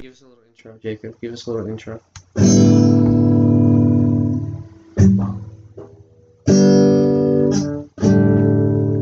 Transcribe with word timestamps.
Give 0.00 0.12
us 0.12 0.22
a 0.22 0.26
little 0.26 0.44
intro, 0.48 0.78
Jacob. 0.80 1.20
Give 1.20 1.32
us 1.32 1.46
a 1.46 1.50
little 1.50 1.66
intro. 1.66 2.00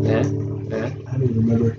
Yeah, 0.03 0.23
yeah, 0.71 0.87
I 1.07 1.13
don't 1.13 1.23
even 1.23 1.37
remember. 1.37 1.77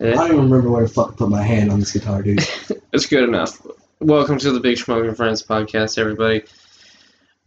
I 0.00 0.10
don't 0.10 0.26
even 0.26 0.36
remember 0.36 0.68
where 0.68 0.82
the 0.82 0.88
fuck 0.88 1.12
I 1.12 1.14
put 1.14 1.30
my 1.30 1.42
hand 1.42 1.72
on 1.72 1.80
this 1.80 1.92
guitar, 1.92 2.22
dude. 2.22 2.46
It's 2.92 3.06
good 3.06 3.24
enough. 3.24 3.66
Welcome 4.00 4.36
to 4.38 4.52
the 4.52 4.60
Big 4.60 4.76
Smoking 4.76 5.14
Friends 5.14 5.42
podcast, 5.42 5.96
everybody. 5.96 6.42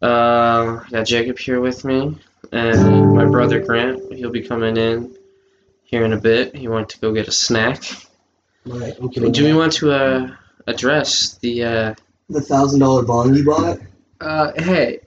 Uh, 0.02 0.78
got 0.90 1.06
Jacob 1.06 1.38
here 1.38 1.60
with 1.62 1.86
me, 1.86 2.18
and 2.52 3.14
my 3.14 3.26
brother 3.26 3.60
Grant. 3.60 4.12
He'll 4.12 4.32
be 4.32 4.42
coming 4.42 4.76
in 4.76 5.16
here 5.84 6.04
in 6.04 6.14
a 6.14 6.20
bit. 6.20 6.56
He 6.56 6.68
went 6.68 6.90
to 6.90 7.00
go 7.00 7.14
get 7.14 7.28
a 7.28 7.32
snack. 7.32 7.84
Right, 8.66 9.00
okay. 9.00 9.30
Do 9.30 9.44
we 9.44 9.54
want 9.54 9.74
to 9.74 9.92
uh, 9.92 10.36
address 10.68 11.38
the? 11.40 11.64
Uh, 11.64 11.96
the 12.30 12.42
thousand 12.42 12.80
dollar 12.80 13.04
bong 13.04 13.36
you 13.36 13.46
bought? 13.46 13.80
uh, 14.22 14.52
hey, 14.62 15.00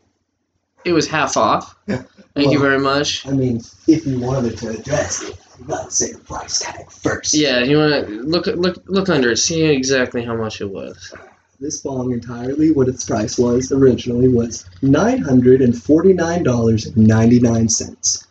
it 0.84 0.92
was 0.92 1.06
half 1.09 1.37
off. 1.37 1.77
Thank 1.87 2.52
you 2.52 2.59
very 2.59 2.78
much. 2.80 3.27
I 3.27 3.30
mean, 3.30 3.61
if 3.87 4.05
you 4.06 4.19
wanted 4.20 4.59
to 4.59 4.70
address 4.70 5.23
it, 5.23 5.38
you 5.59 5.64
gotta 5.66 5.91
say 5.91 6.12
the 6.12 6.19
price 6.19 6.59
tag 6.59 6.91
first. 6.91 7.33
Yeah, 7.34 7.61
you 7.61 7.78
want 7.78 8.06
to 8.06 8.12
look 8.23 8.47
look 8.47 8.83
look 8.87 9.09
under 9.09 9.30
it, 9.30 9.37
see 9.38 9.62
exactly 9.62 10.25
how 10.25 10.34
much 10.37 10.61
it 10.61 10.69
was. 10.69 11.14
This 11.61 11.78
bong 11.80 12.12
entirely, 12.12 12.73
what 12.73 12.89
its 12.89 13.05
price 13.05 13.39
was 13.39 13.70
originally 13.70 14.28
was 14.28 14.69
nine 14.83 15.19
hundred 15.19 15.62
and 15.62 15.80
forty 15.80 16.12
nine 16.12 16.42
dollars 16.42 16.86
and 16.86 16.97
ninety 16.97 17.39
nine 17.39 17.69
cents. 17.69 18.27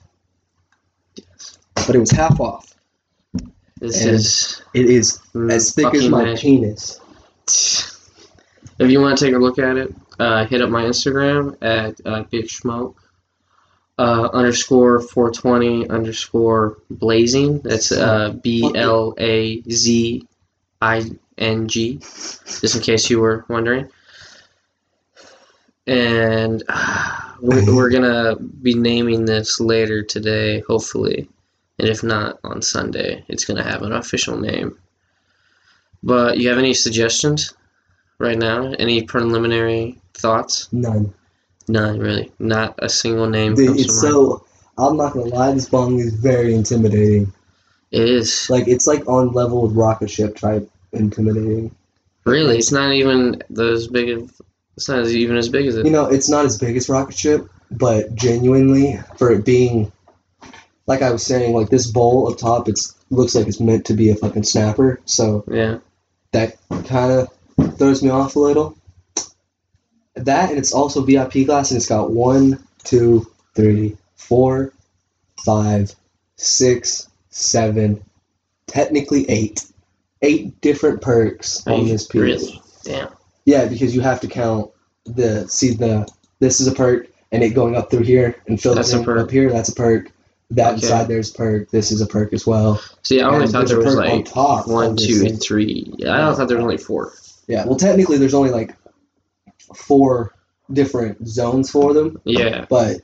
Yes. 1.15 1.57
But 1.75 1.95
it 1.95 1.99
was 1.99 2.11
half 2.11 2.39
off. 2.41 2.75
This 3.79 4.01
And 4.01 4.11
is 4.11 4.61
It 4.73 4.85
is 4.87 5.19
as 5.49 5.73
thick 5.73 5.93
as 5.95 6.09
my 6.09 6.35
penis. 6.35 6.99
If 7.47 8.89
you 8.89 9.01
want 9.01 9.17
to 9.17 9.25
take 9.25 9.35
a 9.35 9.39
look 9.39 9.59
at 9.59 9.77
it, 9.77 9.93
uh, 10.19 10.45
hit 10.45 10.61
up 10.61 10.69
my 10.69 10.83
Instagram 10.83 11.57
at 11.61 11.99
uh, 12.05 12.23
Big 12.23 12.49
Smoke 12.49 13.03
uh, 13.97 14.29
underscore 14.33 14.99
420 14.99 15.89
underscore 15.89 16.77
blazing. 16.89 17.59
That's 17.59 17.91
uh, 17.91 18.31
B 18.31 18.71
L 18.75 19.13
A 19.17 19.61
Z 19.69 20.27
I 20.81 21.11
N 21.37 21.67
G, 21.67 21.97
just 21.99 22.75
in 22.75 22.81
case 22.81 23.09
you 23.09 23.19
were 23.19 23.45
wondering. 23.47 23.89
And 25.85 26.63
uh, 26.69 27.33
we're, 27.41 27.75
we're 27.75 27.89
gonna 27.89 28.35
be 28.37 28.73
naming 28.73 29.25
this 29.25 29.59
later 29.59 30.01
today, 30.03 30.61
hopefully. 30.61 31.29
And 31.79 31.89
if 31.89 32.03
not, 32.03 32.39
on 32.43 32.61
Sunday, 32.61 33.23
it's 33.27 33.45
gonna 33.45 33.63
have 33.63 33.83
an 33.83 33.93
official 33.93 34.39
name. 34.39 34.79
But 36.03 36.37
you 36.37 36.49
have 36.49 36.57
any 36.57 36.73
suggestions 36.73 37.53
right 38.19 38.37
now? 38.37 38.73
Any 38.73 39.03
preliminary 39.03 39.99
thoughts? 40.13 40.67
None. 40.71 41.13
None, 41.67 41.97
really. 41.97 42.31
Not 42.39 42.75
a 42.79 42.89
single 42.89 43.27
name 43.29 43.55
Dude, 43.55 43.67
comes 43.67 43.81
it's 43.81 44.01
to 44.01 44.07
mind. 44.07 44.13
so 44.13 44.45
I'm 44.77 44.97
not 44.97 45.13
gonna 45.13 45.27
lie, 45.27 45.53
this 45.53 45.69
bong 45.69 45.99
is 45.99 46.13
very 46.13 46.53
intimidating. 46.53 47.31
It 47.91 48.09
is. 48.09 48.49
Like 48.49 48.67
it's 48.67 48.87
like 48.87 49.07
on 49.07 49.31
level 49.31 49.61
with 49.61 49.75
rocket 49.75 50.09
ship 50.09 50.35
type 50.35 50.69
intimidating. 50.91 51.73
Really, 52.25 52.57
it's 52.57 52.71
not 52.71 52.91
even 52.93 53.41
as 53.57 53.87
big 53.87 54.09
of. 54.09 54.41
It's 54.75 54.89
not 54.89 54.99
as, 54.99 55.15
even 55.15 55.37
as 55.37 55.49
big 55.49 55.67
as 55.67 55.75
it. 55.75 55.85
You 55.85 55.91
know, 55.91 56.05
it's 56.05 56.29
not 56.29 56.45
as 56.45 56.57
big 56.57 56.75
as 56.75 56.89
rocket 56.89 57.15
ship, 57.15 57.47
but 57.71 58.15
genuinely 58.15 58.99
for 59.17 59.31
it 59.31 59.45
being 59.45 59.91
like 60.87 61.01
I 61.01 61.11
was 61.11 61.25
saying, 61.25 61.53
like 61.53 61.69
this 61.69 61.87
bowl 61.87 62.31
up 62.31 62.37
top, 62.37 62.67
it's 62.67 62.95
looks 63.09 63.35
like 63.35 63.47
it's 63.47 63.59
meant 63.59 63.85
to 63.85 63.93
be 63.93 64.09
a 64.09 64.15
fucking 64.15 64.43
snapper. 64.43 64.99
So 65.05 65.43
Yeah. 65.47 65.77
That 66.33 66.57
kind 66.85 67.11
of 67.11 67.77
throws 67.77 68.03
me 68.03 68.09
off 68.09 68.35
a 68.35 68.39
little. 68.39 68.77
That 70.15 70.49
and 70.49 70.59
it's 70.59 70.73
also 70.73 71.01
VIP 71.01 71.45
glass, 71.45 71.71
and 71.71 71.77
it's 71.77 71.87
got 71.87 72.11
one, 72.11 72.63
two, 72.83 73.25
three, 73.55 73.97
four, 74.15 74.73
five, 75.43 75.95
six, 76.35 77.09
seven, 77.29 78.03
technically 78.67 79.29
eight, 79.29 79.65
eight 80.21 80.59
different 80.61 81.01
perks 81.01 81.65
on 81.67 81.87
this 81.87 82.07
piece. 82.07 82.21
Really? 82.21 82.61
Damn. 82.83 83.09
Yeah, 83.45 83.65
because 83.65 83.95
you 83.95 84.01
have 84.01 84.21
to 84.21 84.27
count 84.27 84.71
the 85.05 85.47
see 85.47 85.73
the 85.73 86.07
this 86.39 86.61
is 86.61 86.67
a 86.67 86.73
perk 86.73 87.09
and 87.31 87.43
it 87.43 87.49
going 87.49 87.75
up 87.75 87.89
through 87.89 88.03
here 88.03 88.41
and 88.47 88.61
filtering 88.61 89.07
a 89.07 89.21
up 89.21 89.31
here. 89.31 89.51
That's 89.51 89.69
a 89.69 89.75
perk. 89.75 90.11
That 90.51 90.75
Okay. 90.75 90.83
inside 90.83 91.07
there's 91.07 91.31
perk. 91.31 91.71
This 91.71 91.91
is 91.91 92.01
a 92.01 92.05
perk 92.05 92.31
as 92.33 92.45
well. 92.45 92.81
See, 93.01 93.21
I 93.21 93.27
only 93.27 93.43
And 93.43 93.51
thought 93.51 93.67
there 93.67 93.77
was 93.79 93.95
on 93.95 94.05
like 94.05 94.25
top 94.25 94.67
one, 94.67 94.95
two, 94.95 95.29
three. 95.37 95.91
Yeah, 95.97 96.13
I 96.13 96.17
don't 96.17 96.35
thought 96.35 96.47
there 96.47 96.57
was 96.57 96.63
only 96.63 96.77
four. 96.77 97.13
Yeah. 97.47 97.65
Well, 97.65 97.75
technically 97.77 98.17
there's 98.17 98.33
only 98.35 98.51
like 98.51 98.75
four 99.75 100.33
different 100.71 101.27
zones 101.27 101.69
for 101.71 101.93
them, 101.93 102.21
Yeah. 102.25 102.65
but 102.69 102.97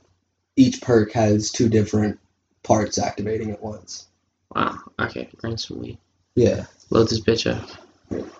each 0.55 0.81
perk 0.81 1.11
has 1.13 1.51
two 1.51 1.69
different 1.69 2.19
parts 2.63 2.97
activating 2.99 3.51
at 3.51 3.61
once. 3.63 4.07
Wow. 4.55 4.77
Okay. 4.99 5.29
Weed. 5.69 5.97
Yeah. 6.35 6.65
Load 6.89 7.09
this 7.09 7.21
bitch 7.21 7.49
up. 7.51 7.69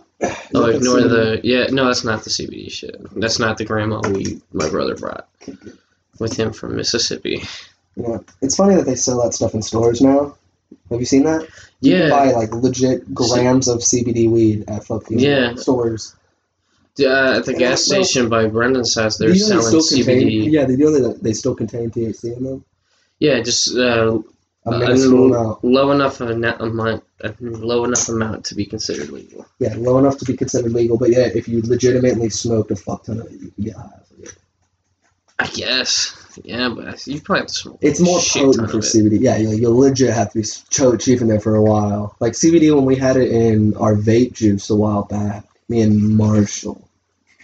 Oh, 0.54 0.66
ignore 0.66 0.98
CBD? 0.98 1.10
the. 1.10 1.42
Yeah, 1.46 1.68
no, 1.72 1.86
that's 1.86 2.04
not 2.04 2.24
the 2.26 2.30
CBD 2.30 2.70
shit. 2.70 3.00
That's 3.18 3.40
not 3.40 3.58
the 3.58 3.64
grandma 3.64 4.02
weed 4.10 4.42
my 4.52 4.68
brother 4.68 4.96
brought 4.96 5.30
with 6.20 6.36
him 6.36 6.52
from 6.52 6.76
Mississippi. 6.76 7.42
Yeah. 7.96 8.18
It's 8.42 8.56
funny 8.56 8.76
that 8.76 8.86
they 8.86 8.96
sell 8.96 9.22
that 9.24 9.34
stuff 9.34 9.54
in 9.54 9.62
stores 9.62 10.02
now. 10.02 10.36
Have 10.90 11.00
you 11.00 11.06
seen 11.06 11.24
that? 11.24 11.48
You 11.82 11.94
can 11.94 12.02
Yeah. 12.02 12.10
buy 12.10 12.32
like 12.32 12.54
legit 12.54 13.14
grams 13.14 13.68
of 13.68 13.80
CBD 13.84 14.28
weed 14.30 14.66
at 14.68 14.86
fucking 14.86 15.20
Yeah. 15.20 15.56
stores. 15.56 16.16
Uh, 17.00 17.38
at 17.38 17.46
the 17.46 17.54
Yeah, 17.54 17.60
gas 17.60 17.84
station 17.84 18.28
by 18.28 18.48
Brendan's 18.48 18.94
house, 18.96 19.18
they're 19.18 19.30
you 19.30 19.40
know 19.48 19.56
they 19.56 19.62
selling 19.62 19.82
still 19.82 19.82
CBD. 20.00 20.22
Contain, 20.22 20.52
yeah, 20.54 20.66
they 20.66 20.76
do 20.76 20.86
know 20.92 21.08
that 21.08 21.24
they 21.24 21.32
still 21.34 21.56
contain 21.56 21.90
THC 21.92 22.34
in 22.36 22.44
them. 22.44 22.66
Yeah, 23.20 23.40
just 23.42 23.74
uh, 23.76 24.20
A 24.66 24.70
a 24.70 24.92
l- 24.94 25.60
low 25.64 25.92
enough 25.92 26.20
of 26.20 26.30
a 26.30 26.36
net 26.38 26.60
amount, 26.60 27.04
a 27.22 27.34
low 27.40 27.86
enough 27.86 28.10
amount 28.10 28.46
to 28.46 28.56
be 28.56 28.66
considered 28.66 29.10
legal. 29.12 29.46
Yeah, 29.60 29.76
low 29.78 29.98
enough 29.98 30.18
to 30.18 30.26
be 30.26 30.36
considered 30.36 30.74
legal. 30.74 30.98
But 30.98 31.12
yeah, 31.12 31.30
if 31.34 31.48
you 31.48 31.62
legitimately 31.62 32.30
smoked 32.32 32.72
a 32.72 32.76
fuck 32.76 33.06
ton 33.06 33.22
of 33.22 33.28
it, 33.28 33.32
you 33.34 33.52
can 33.52 33.64
get 33.64 33.76
high 33.76 33.84
off 33.84 34.12
of. 34.12 34.38
I 35.40 35.48
guess. 35.48 36.14
Yeah, 36.44 36.70
but 36.76 37.06
you 37.08 37.22
probably 37.22 37.42
have 37.42 37.48
to 37.48 37.54
smoke. 37.54 37.78
It's 37.82 38.00
more 38.00 38.20
potent 38.20 38.72
for 38.72 38.78
it. 38.80 38.84
CBD. 38.84 39.20
Yeah, 39.22 39.38
you 39.38 39.50
you'll 39.52 39.78
legit 39.78 40.14
have 40.14 40.32
to 40.34 40.40
be 40.40 40.46
cho- 40.70 40.98
chiefing 40.98 41.28
there 41.28 41.40
for 41.40 41.56
a 41.56 41.62
while. 41.64 42.16
Like 42.20 42.34
CBD 42.34 42.74
when 42.76 42.86
we 42.86 42.96
had 42.96 43.18
it 43.18 43.32
in 43.32 43.76
our 43.78 43.96
vape 43.96 44.34
juice 44.34 44.70
a 44.70 44.76
while 44.76 45.04
back. 45.04 45.46
Me 45.68 45.82
and 45.82 46.18
Marshall. 46.18 46.88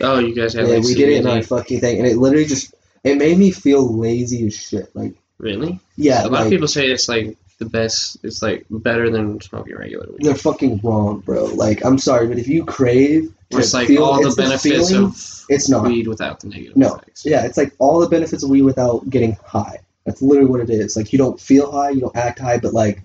Oh, 0.02 0.20
you 0.20 0.34
guys 0.36 0.54
have 0.54 0.68
Yeah, 0.68 0.76
like 0.76 0.84
we 0.84 0.96
did 0.96 1.10
it 1.10 1.18
in 1.18 1.24
CBD. 1.26 1.36
our 1.36 1.42
fucking 1.44 1.80
thing, 1.80 1.98
and 2.00 2.08
it 2.08 2.18
literally 2.18 2.46
just 2.46 2.74
it 3.04 3.18
made 3.18 3.38
me 3.38 3.52
feel 3.52 3.98
lazy 3.98 4.48
as 4.48 4.56
shit. 4.56 4.96
Like 4.96 5.14
Really? 5.38 5.80
yeah, 5.96 6.22
a 6.22 6.24
lot 6.24 6.32
like, 6.32 6.46
of 6.46 6.50
people 6.50 6.68
say 6.68 6.88
it's 6.88 7.08
like 7.08 7.38
the 7.58 7.66
best. 7.66 8.18
It's 8.24 8.42
like 8.42 8.66
better 8.70 9.10
than 9.10 9.40
smoking 9.42 9.76
regular 9.76 10.08
weed. 10.12 10.24
they're 10.26 10.36
fucking 10.36 10.82
wrong, 10.84 11.20
bro. 11.20 11.46
Like 11.46 11.84
I'm 11.86 11.98
sorry, 11.98 12.28
but 12.28 12.38
if 12.38 12.48
you 12.48 12.66
crave, 12.66 13.34
It's 13.52 13.74
like 13.74 13.88
feel- 13.88 14.04
all 14.04 14.22
the 14.22 14.28
it's 14.28 14.36
benefits 14.36 14.90
feeling, 14.90 15.06
of 15.06 15.46
it's 15.50 15.70
not. 15.70 15.88
weed 15.88 16.08
without 16.08 16.40
the 16.40 16.48
negative 16.50 16.76
No. 16.76 16.96
effects. 16.96 17.26
Yeah, 17.26 17.46
it's 17.46 17.58
like 17.58 17.74
all 17.80 18.00
the 18.00 18.10
benefits 18.10 18.44
of 18.44 18.50
weed 18.50 18.64
without 18.64 19.10
getting 19.10 19.38
high. 19.46 19.78
That's 20.06 20.22
literally 20.22 20.50
what 20.50 20.60
it 20.62 20.70
is. 20.70 20.96
Like 20.96 21.12
you 21.14 21.18
don't 21.18 21.40
feel 21.40 21.72
high, 21.72 21.92
you 21.92 22.02
don't 22.02 22.16
act 22.16 22.40
high, 22.40 22.58
but 22.58 22.74
like 22.74 23.02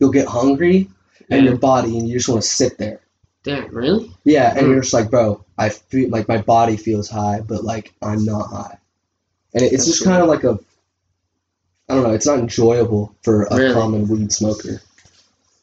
you'll 0.00 0.10
get 0.10 0.26
hungry 0.28 0.88
and 1.30 1.44
Yeah. 1.44 1.50
your 1.50 1.58
body 1.58 1.98
and 1.98 2.08
you 2.08 2.16
just 2.18 2.28
want 2.28 2.42
to 2.42 2.48
sit 2.48 2.78
there. 2.78 3.00
Damn, 3.44 3.72
really? 3.74 4.10
Yeah, 4.24 4.50
and 4.56 4.66
Hmm. 4.66 4.72
you're 4.72 4.80
just 4.80 4.94
like, 4.94 5.10
bro, 5.10 5.44
I 5.58 5.68
feel 5.68 6.08
like 6.10 6.26
my 6.28 6.38
body 6.38 6.76
feels 6.76 7.08
high, 7.08 7.40
but 7.46 7.64
like 7.64 7.92
I'm 8.02 8.24
not 8.24 8.46
high. 8.48 8.78
And 9.54 9.62
it, 9.62 9.66
it's 9.72 9.84
That's 9.86 9.98
just 9.98 10.04
kind 10.04 10.22
of 10.22 10.28
like 10.28 10.44
a 10.44 10.58
I 11.88 11.94
don't 11.94 12.02
know, 12.02 12.12
it's 12.12 12.26
not 12.26 12.38
enjoyable 12.38 13.14
for 13.22 13.44
a 13.44 13.56
Really? 13.56 13.74
common 13.74 14.08
weed 14.08 14.32
smoker. 14.32 14.82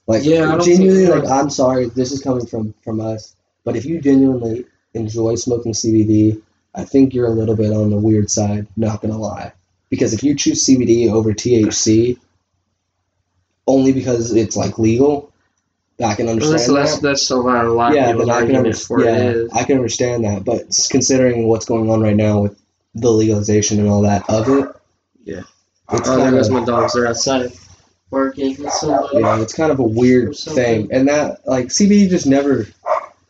Like 0.08 0.24
Yeah, 0.24 0.58
genuinely 0.58 1.08
like 1.08 1.28
I'm 1.30 1.50
sorry, 1.50 1.88
this 1.90 2.12
is 2.12 2.22
coming 2.22 2.46
from 2.46 2.74
from 2.84 3.00
us, 3.02 3.36
but 3.64 3.76
if 3.76 3.86
you 3.86 4.02
genuinely 4.02 4.66
enjoy 4.94 5.36
smoking 5.36 5.74
CBD, 5.74 6.42
I 6.74 6.84
think 6.84 7.14
you're 7.14 7.28
a 7.28 7.32
little 7.32 7.56
bit 7.56 7.72
on 7.72 7.90
the 7.90 7.98
weird 7.98 8.30
side, 8.30 8.68
not 8.78 9.02
gonna 9.02 9.18
lie. 9.18 9.52
Because 9.90 10.14
if 10.14 10.24
you 10.24 10.36
choose 10.36 10.64
CBD 10.66 11.12
over 11.12 11.34
THC 11.34 12.18
only 13.68 13.92
because 13.94 14.34
it's 14.34 14.56
like 14.56 14.78
legal, 14.78 15.32
I 16.04 16.14
can 16.16 16.26
Well, 16.26 16.34
understand 16.34 16.60
that's, 16.60 16.68
that 16.68 17.02
that's, 17.02 17.28
that's 17.28 17.30
a 17.32 17.36
lot, 17.38 17.66
a 17.66 17.72
lot 17.74 17.92
of 17.92 17.96
yeah, 17.96 18.12
people's 18.12 18.28
then 18.28 18.36
I 18.36 18.46
can. 18.46 19.00
Yeah. 19.00 19.44
I 19.54 19.64
can 19.64 19.78
understand 19.78 20.24
that, 20.26 20.44
but 20.44 20.64
considering 20.92 21.48
what's 21.48 21.66
going 21.66 21.90
on 21.90 22.02
right 22.02 22.16
now 22.16 22.42
with 22.42 22.60
the 22.96 23.12
legalization 23.12 23.80
and 23.80 23.90
all 23.90 24.02
that 24.02 24.30
of 24.30 24.48
it, 24.50 24.70
Yeah. 25.24 25.42
It's 25.94 26.08
Oh, 26.10 26.18
there 26.18 26.32
goes 26.32 26.50
my 26.50 26.64
dogs. 26.66 26.94
They're 26.94 27.08
outside 27.08 27.52
barking 28.10 28.66
at 28.66 28.72
somebody. 28.74 29.20
yeah, 29.20 29.42
it's 29.42 29.54
kind 29.54 29.72
of 29.72 29.80
a 29.80 29.84
weird 29.84 30.36
thing, 30.36 30.90
and 30.92 31.08
that 31.08 31.48
like 31.48 31.68
CBD 31.68 32.10
just 32.10 32.26
never, 32.28 32.68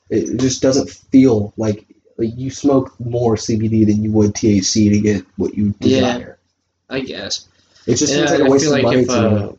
it 0.10 0.40
just 0.40 0.62
doesn't 0.62 0.90
feel 0.90 1.54
like 1.58 1.86
like 2.18 2.30
you 2.38 2.50
smoke 2.50 2.98
more 3.00 3.36
CBD 3.36 3.86
than 3.86 4.02
you 4.04 4.12
would 4.12 4.34
THC 4.34 4.90
to 4.90 5.00
get 5.02 5.26
what 5.38 5.56
you 5.56 5.74
Yeah. 5.82 6.00
desire. 6.18 6.38
I 6.90 7.00
guess. 7.02 7.48
It 7.88 7.96
just 7.96 8.14
Yeah, 8.14 8.20
seems 8.20 8.32
like 8.32 8.40
and 8.40 8.48
a 8.48 8.50
I 8.50 8.54
waste 8.54 8.66
of 8.68 8.72
like 8.72 8.84
money 8.84 9.02
if 9.02 9.08
to 9.08 9.14
uh, 9.16 9.54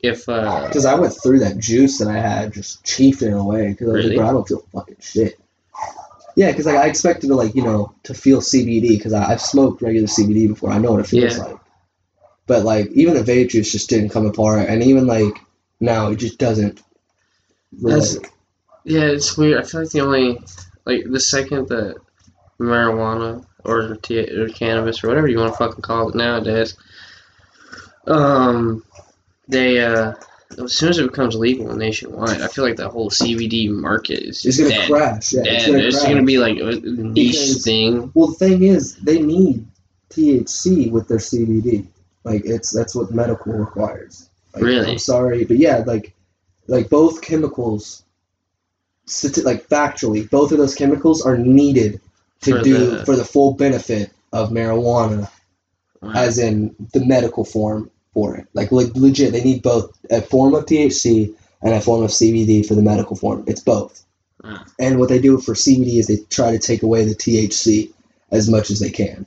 if 0.00 0.28
uh, 0.28 0.66
Because 0.66 0.84
I 0.86 0.94
went 0.94 1.14
through 1.22 1.40
that 1.40 1.58
juice 1.58 1.98
that 1.98 2.08
I 2.08 2.18
had, 2.18 2.52
just 2.54 2.84
chiefed 2.84 3.22
it 3.22 3.32
away. 3.32 3.68
Because 3.70 3.88
I 3.88 3.92
was 3.92 4.06
like, 4.06 4.16
bro, 4.16 4.28
I 4.28 4.32
don't 4.32 4.48
feel 4.48 4.64
fucking 4.72 4.96
shit. 5.00 5.38
Yeah, 6.36 6.50
because 6.50 6.66
like 6.66 6.76
I 6.76 6.86
expected 6.88 7.28
to 7.28 7.34
like 7.34 7.54
you 7.54 7.62
know 7.62 7.94
to 8.04 8.14
feel 8.14 8.40
CBD 8.40 8.96
because 8.96 9.12
I've 9.12 9.40
smoked 9.40 9.82
regular 9.82 10.06
CBD 10.08 10.48
before. 10.48 10.70
I 10.70 10.78
know 10.78 10.92
what 10.92 11.00
it 11.00 11.06
feels 11.06 11.36
Yeah. 11.36 11.44
like. 11.44 11.56
But 12.46 12.64
like 12.64 12.90
even 12.92 13.24
juice 13.24 13.72
just 13.72 13.88
didn't 13.88 14.10
come 14.10 14.26
apart, 14.26 14.68
and 14.68 14.82
even 14.82 15.06
like 15.06 15.34
now 15.80 16.10
it 16.10 16.16
just 16.16 16.38
doesn't. 16.38 16.82
That's- 17.72 18.18
Yeah, 18.84 19.06
it's 19.06 19.36
weird. 19.36 19.62
I 19.62 19.66
feel 19.66 19.80
like 19.80 19.90
the 19.90 20.00
only 20.00 20.40
like 20.84 21.04
the 21.10 21.20
second 21.20 21.68
that 21.68 21.96
marijuana 22.60 23.44
or, 23.64 23.96
t- 23.96 24.18
or 24.30 24.48
cannabis 24.50 25.02
or 25.02 25.08
whatever 25.08 25.26
you 25.26 25.38
want 25.38 25.52
to 25.52 25.56
fucking 25.58 25.80
call 25.82 26.10
it 26.10 26.14
nowadays, 26.14 26.76
um, 28.06 28.84
they 29.48 29.80
uh, 29.82 30.12
as 30.62 30.72
soon 30.76 30.90
as 30.90 30.98
it 30.98 31.10
becomes 31.10 31.34
legal 31.34 31.74
nationwide, 31.74 32.40
I 32.42 32.48
feel 32.48 32.64
like 32.64 32.76
that 32.76 32.90
whole 32.90 33.10
CBD 33.10 33.70
market 33.70 34.20
is 34.20 34.44
it's 34.44 34.58
gonna 34.58 34.70
dead. 34.70 34.90
crash. 34.90 35.32
Yeah, 35.32 35.42
dead. 35.42 35.54
it's 35.54 35.66
gonna 35.66 35.78
It's 35.78 35.96
crash. 36.00 36.12
gonna 36.12 36.24
be 36.24 36.38
like 36.38 36.58
a 36.58 36.72
niche 36.80 37.14
Because- 37.14 37.64
thing. 37.64 38.10
Well, 38.14 38.28
the 38.28 38.34
thing 38.34 38.62
is, 38.64 38.96
they 38.96 39.20
need 39.20 39.66
THC 40.10 40.90
with 40.90 41.08
their 41.08 41.18
CBD. 41.18 41.86
Like 42.24 42.42
it's 42.44 42.72
that's 42.72 42.94
what 42.94 43.10
medical 43.12 43.52
requires. 43.52 44.28
Like, 44.54 44.64
Really? 44.64 44.92
I'm 44.92 44.98
sorry, 44.98 45.44
but 45.44 45.58
yeah, 45.58 45.82
like 45.86 46.14
like 46.66 46.88
both 46.88 47.20
chemicals, 47.22 48.02
like 49.44 49.68
factually, 49.68 50.28
both 50.30 50.52
of 50.52 50.58
those 50.58 50.74
chemicals 50.74 51.24
are 51.24 51.36
needed 51.36 52.00
to 52.42 52.52
For 52.58 52.62
do 52.62 52.90
the- 52.90 53.04
for 53.04 53.16
the 53.16 53.24
full 53.24 53.52
benefit 53.54 54.10
of 54.32 54.50
marijuana, 54.50 55.30
Wow. 56.02 56.12
as 56.14 56.38
in 56.38 56.74
the 56.92 57.04
medical 57.04 57.44
form 57.44 57.90
for 58.12 58.36
it. 58.36 58.46
Like 58.54 58.72
le- 58.72 58.90
legit, 58.94 59.32
they 59.32 59.42
need 59.44 59.62
both 59.62 59.96
a 60.10 60.20
form 60.22 60.54
of 60.54 60.66
THC 60.66 61.34
and 61.62 61.72
a 61.74 61.80
form 61.80 62.02
of 62.02 62.10
CBD 62.10 62.62
for 62.66 62.74
the 62.74 62.82
medical 62.82 63.16
form. 63.16 63.44
It's 63.46 63.60
both. 63.62 64.02
Wow. 64.42 64.64
And 64.78 64.98
what 64.98 65.08
they 65.08 65.18
do 65.18 65.38
for 65.38 65.54
CBD 65.54 65.98
is 65.98 66.06
they 66.06 66.18
try 66.28 66.50
to 66.50 66.58
take 66.58 66.82
away 66.82 67.04
the 67.04 67.14
THC 67.14 67.90
as 68.30 68.48
much 68.48 68.70
as 68.70 68.80
they 68.80 68.90
can, 68.90 69.24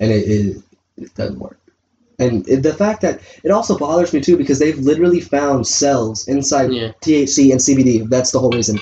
and 0.00 0.10
it, 0.10 0.28
it, 0.28 0.62
it 0.96 1.14
doesn't 1.14 1.38
work. 1.38 1.58
And 2.20 2.44
the 2.46 2.74
fact 2.74 3.02
that 3.02 3.20
it 3.44 3.50
also 3.52 3.78
bothers 3.78 4.12
me 4.12 4.20
too 4.20 4.36
because 4.36 4.58
they've 4.58 4.78
literally 4.78 5.20
found 5.20 5.66
cells 5.66 6.26
inside 6.26 6.72
Yeah. 6.72 6.92
THC 7.00 7.52
and 7.52 7.60
CBD. 7.60 8.08
That's 8.08 8.32
the 8.32 8.40
whole 8.40 8.50
reason. 8.50 8.78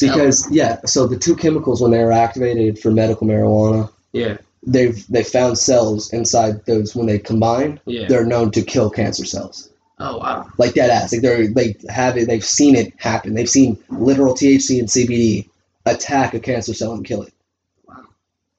Because 0.00 0.50
yeah, 0.50 0.80
so 0.86 1.06
the 1.06 1.18
two 1.18 1.36
chemicals 1.36 1.82
when 1.82 1.90
they 1.90 2.00
are 2.00 2.10
activated 2.12 2.78
for 2.78 2.90
medical 2.90 3.26
marijuana, 3.26 3.90
Yeah. 4.12 4.38
they've 4.66 5.06
they 5.08 5.22
found 5.22 5.58
cells 5.58 6.10
inside 6.12 6.64
those 6.64 6.96
when 6.96 7.06
they 7.06 7.18
combine. 7.18 7.80
Yeah. 7.84 8.08
They're 8.08 8.24
known 8.24 8.50
to 8.52 8.62
kill 8.62 8.88
cancer 8.88 9.26
cells. 9.26 9.68
Oh 9.98 10.16
wow. 10.18 10.46
Like 10.56 10.72
that 10.74 10.88
ass. 10.90 11.12
Like 11.12 11.20
they're 11.22 11.46
they 11.48 11.76
have 11.90 12.16
it. 12.16 12.26
They've 12.28 12.44
seen 12.44 12.76
it 12.76 12.94
happen. 12.96 13.34
They've 13.34 13.48
seen 13.48 13.76
literal 13.90 14.34
THC 14.34 14.78
and 14.78 14.88
CBD 14.88 15.48
attack 15.86 16.32
a 16.32 16.40
cancer 16.40 16.72
cell 16.72 16.92
and 16.94 17.04
kill 17.04 17.22
it. 17.22 17.32
Wow. 17.86 18.04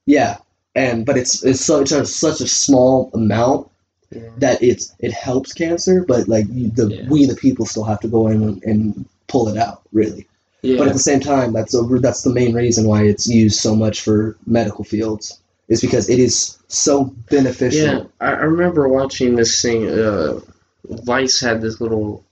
Yeah, 0.06 0.38
and 0.76 1.06
but 1.08 1.18
it's 1.18 1.44
it's 1.44 1.60
such 1.66 1.92
a 1.92 2.06
such 2.06 2.40
a 2.40 2.48
small 2.48 3.10
amount 3.16 3.68
Yeah. 4.16 4.30
that 4.38 4.64
it's 4.64 4.94
it 5.00 5.12
helps 5.14 5.54
cancer, 5.54 6.04
but 6.08 6.28
like 6.28 6.48
the 6.48 6.88
Yeah. 6.88 7.10
we 7.10 7.26
the 7.26 7.36
people 7.36 7.66
still 7.66 7.84
have 7.84 8.00
to 8.02 8.08
go 8.08 8.28
in 8.28 8.42
and, 8.44 8.64
and 8.64 9.06
pull 9.28 9.48
it 9.50 9.58
out 9.58 9.82
really. 9.92 10.28
Yeah. 10.62 10.78
But 10.78 10.88
at 10.88 10.94
the 10.94 11.00
same 11.00 11.20
time, 11.20 11.54
that's 11.54 11.76
a, 11.76 11.82
that's 12.00 12.24
the 12.24 12.34
main 12.34 12.54
reason 12.56 12.88
why 12.88 13.04
it's 13.04 13.28
used 13.28 13.60
so 13.60 13.76
much 13.76 14.02
for 14.02 14.36
medical 14.48 14.84
fields 14.84 15.40
is 15.68 15.82
because 15.82 16.10
it 16.10 16.20
is 16.20 16.58
so 16.68 17.06
beneficial. 17.30 17.88
Yeah, 17.88 18.04
I, 18.20 18.28
I 18.32 18.44
remember 18.46 18.88
watching 18.88 19.36
this 19.36 19.62
thing. 19.62 19.88
Uh, 19.88 20.40
Vice 20.88 21.40
had 21.40 21.62
this 21.62 21.82
little, 21.82 22.24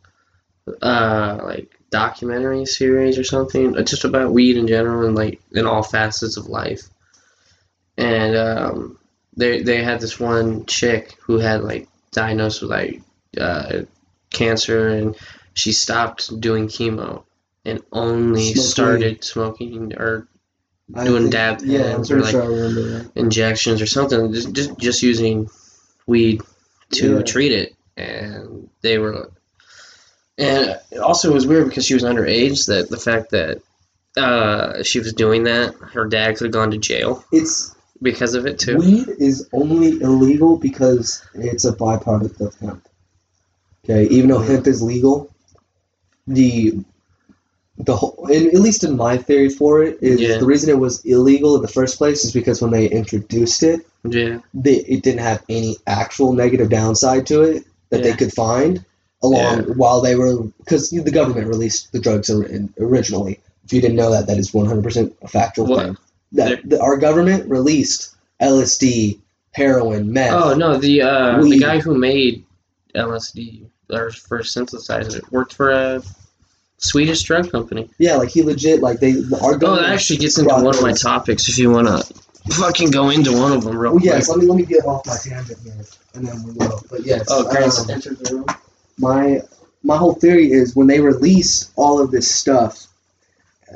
uh, 0.81 1.39
like 1.43 1.69
documentary 1.89 2.65
series 2.65 3.17
or 3.17 3.23
something, 3.23 3.77
uh, 3.77 3.83
just 3.83 4.03
about 4.03 4.31
weed 4.31 4.57
in 4.57 4.67
general 4.67 5.07
and 5.07 5.15
like 5.15 5.41
in 5.51 5.65
all 5.65 5.83
facets 5.83 6.37
of 6.37 6.47
life. 6.47 6.81
And 7.97 8.35
um, 8.35 8.97
they 9.37 9.61
they 9.63 9.83
had 9.83 9.99
this 10.01 10.19
one 10.19 10.65
chick 10.65 11.17
who 11.21 11.37
had 11.39 11.63
like 11.63 11.87
diagnosed 12.11 12.61
with 12.61 12.71
like 12.71 13.01
uh, 13.39 13.81
cancer, 14.31 14.89
and 14.89 15.15
she 15.53 15.71
stopped 15.71 16.39
doing 16.39 16.67
chemo 16.67 17.23
and 17.65 17.81
only 17.91 18.53
Smoke 18.53 18.65
started 18.65 19.23
smoking 19.23 19.93
or 19.95 20.27
I 20.93 21.05
doing 21.05 21.23
think- 21.23 21.33
dab 21.33 21.61
Yeah, 21.63 21.95
or, 21.95 22.19
like, 22.19 22.31
sure 22.31 22.43
I 22.43 22.45
remember 22.47 22.81
that. 22.99 23.11
injections 23.15 23.81
or 23.81 23.85
something, 23.87 24.33
just 24.33 24.51
just, 24.53 24.77
just 24.77 25.01
using 25.03 25.49
weed 26.05 26.41
to 26.93 27.17
Yeah. 27.17 27.21
treat 27.23 27.51
it, 27.53 27.73
and 27.97 28.69
they 28.81 28.97
were, 28.97 29.31
and 30.37 30.77
also 31.01 31.31
it 31.31 31.33
was 31.33 31.47
weird 31.47 31.69
because 31.69 31.85
she 31.85 31.93
was 31.93 32.03
underage. 32.03 32.65
That 32.67 32.89
the 32.89 32.97
fact 32.97 33.31
that 33.31 33.61
uh, 34.17 34.83
she 34.83 34.99
was 34.99 35.13
doing 35.13 35.43
that, 35.45 35.73
her 35.93 36.05
dad 36.05 36.35
could 36.37 36.45
have 36.45 36.53
gone 36.53 36.71
to 36.71 36.77
jail 36.77 37.23
It's 37.31 37.73
because 38.01 38.33
of 38.35 38.45
it 38.45 38.59
too. 38.59 38.77
weed 38.77 39.07
is 39.19 39.47
only 39.53 40.01
illegal 40.01 40.57
because 40.57 41.25
it's 41.33 41.65
a 41.65 41.73
byproduct 41.73 42.39
of 42.41 42.55
hemp. 42.59 42.87
Okay, 43.85 44.07
even 44.09 44.29
though 44.29 44.39
hemp 44.39 44.67
is 44.67 44.81
legal, 44.81 45.29
the 46.27 46.79
the 47.77 47.95
whole, 47.95 48.27
at 48.31 48.53
least 48.53 48.83
in 48.83 48.95
my 48.95 49.17
theory 49.17 49.49
for 49.49 49.81
it 49.83 49.97
is 50.01 50.21
Yeah. 50.21 50.37
the 50.37 50.45
reason 50.45 50.69
it 50.69 50.77
was 50.79 51.03
illegal 51.05 51.55
in 51.55 51.61
the 51.63 51.67
first 51.67 51.97
place 51.97 52.23
is 52.23 52.31
because 52.31 52.61
when 52.61 52.71
they 52.71 52.87
introduced 52.87 53.63
it, 53.63 53.85
Yeah, 54.07 54.39
they, 54.53 54.75
it 54.75 55.01
didn't 55.01 55.21
have 55.21 55.43
any 55.49 55.77
actual 55.87 56.33
negative 56.33 56.69
downside 56.69 57.25
to 57.27 57.41
it 57.41 57.63
that 57.89 58.03
they 58.03 58.13
could 58.13 58.31
find 58.33 58.85
along 59.23 59.57
Yeah. 59.67 59.73
while 59.75 60.01
they 60.01 60.15
were 60.15 60.43
because 60.59 60.91
the 60.91 61.11
government 61.11 61.47
released 61.47 61.91
the 61.91 61.99
drugs 61.99 62.29
ori- 62.29 62.69
originally. 62.79 63.39
If 63.65 63.73
you 63.73 63.81
didn't 63.81 63.95
know 63.97 64.11
that, 64.11 64.27
that 64.27 64.37
is 64.37 64.53
one 64.53 64.65
hundred 64.67 64.83
percent 64.83 65.15
a 65.21 65.27
factual 65.27 65.65
What? 65.65 65.85
thing. 65.85 65.97
That 66.33 66.67
the, 66.69 66.81
our 66.81 66.97
government 66.97 67.49
released 67.49 68.15
LSD, 68.41 69.19
heroin, 69.51 70.11
meth. 70.11 70.33
Oh 70.33 70.53
no, 70.55 70.77
the 70.77 71.01
uh, 71.01 71.41
the 71.41 71.59
guy 71.59 71.79
who 71.79 71.95
made 71.97 72.43
LSD 72.95 73.65
or 73.91 74.11
first 74.11 74.53
synthesized 74.53 75.15
it 75.15 75.31
worked 75.31 75.53
for 75.53 75.71
a 75.71 76.01
Swedish 76.77 77.21
drug 77.23 77.51
company. 77.51 77.89
Yeah, 77.99 78.15
like 78.15 78.29
he 78.29 78.41
legit 78.41 78.81
like 78.81 78.99
they 78.99 79.11
our 79.41 79.53
Oh, 79.55 79.75
that 79.75 79.89
actually 79.89 80.17
gets 80.17 80.37
into 80.37 80.53
one 80.53 80.75
of 80.75 80.81
my 80.81 80.91
topics. 80.93 81.47
If 81.47 81.57
you 81.57 81.69
want 81.71 81.87
to 81.87 82.13
fucking 82.53 82.91
go 82.91 83.09
into 83.09 83.31
one 83.31 83.53
of 83.53 83.63
them 83.63 83.77
real 83.77 83.91
Well, 83.91 83.99
quick. 83.99 84.05
yes, 84.11 84.29
let 84.29 84.39
me 84.39 84.45
let 84.47 84.57
me 84.57 84.65
get 84.65 84.85
off 84.85 85.05
my 85.05 85.15
tangent 85.15 85.59
here, 85.63 85.73
and 86.15 86.27
then 86.27 86.43
we 86.43 86.51
will. 86.53 86.81
But 86.89 87.05
yes, 87.05 87.25
Oh, 87.29 87.47
um, 87.47 87.89
entered 87.89 88.17
the 88.19 88.35
room. 88.35 88.45
my 88.97 89.41
my 89.83 89.97
whole 89.97 90.13
theory 90.15 90.51
is 90.51 90.75
when 90.75 90.87
they 90.87 90.99
released 90.99 91.71
all 91.75 92.01
of 92.01 92.11
this 92.11 92.29
stuff, 92.33 92.87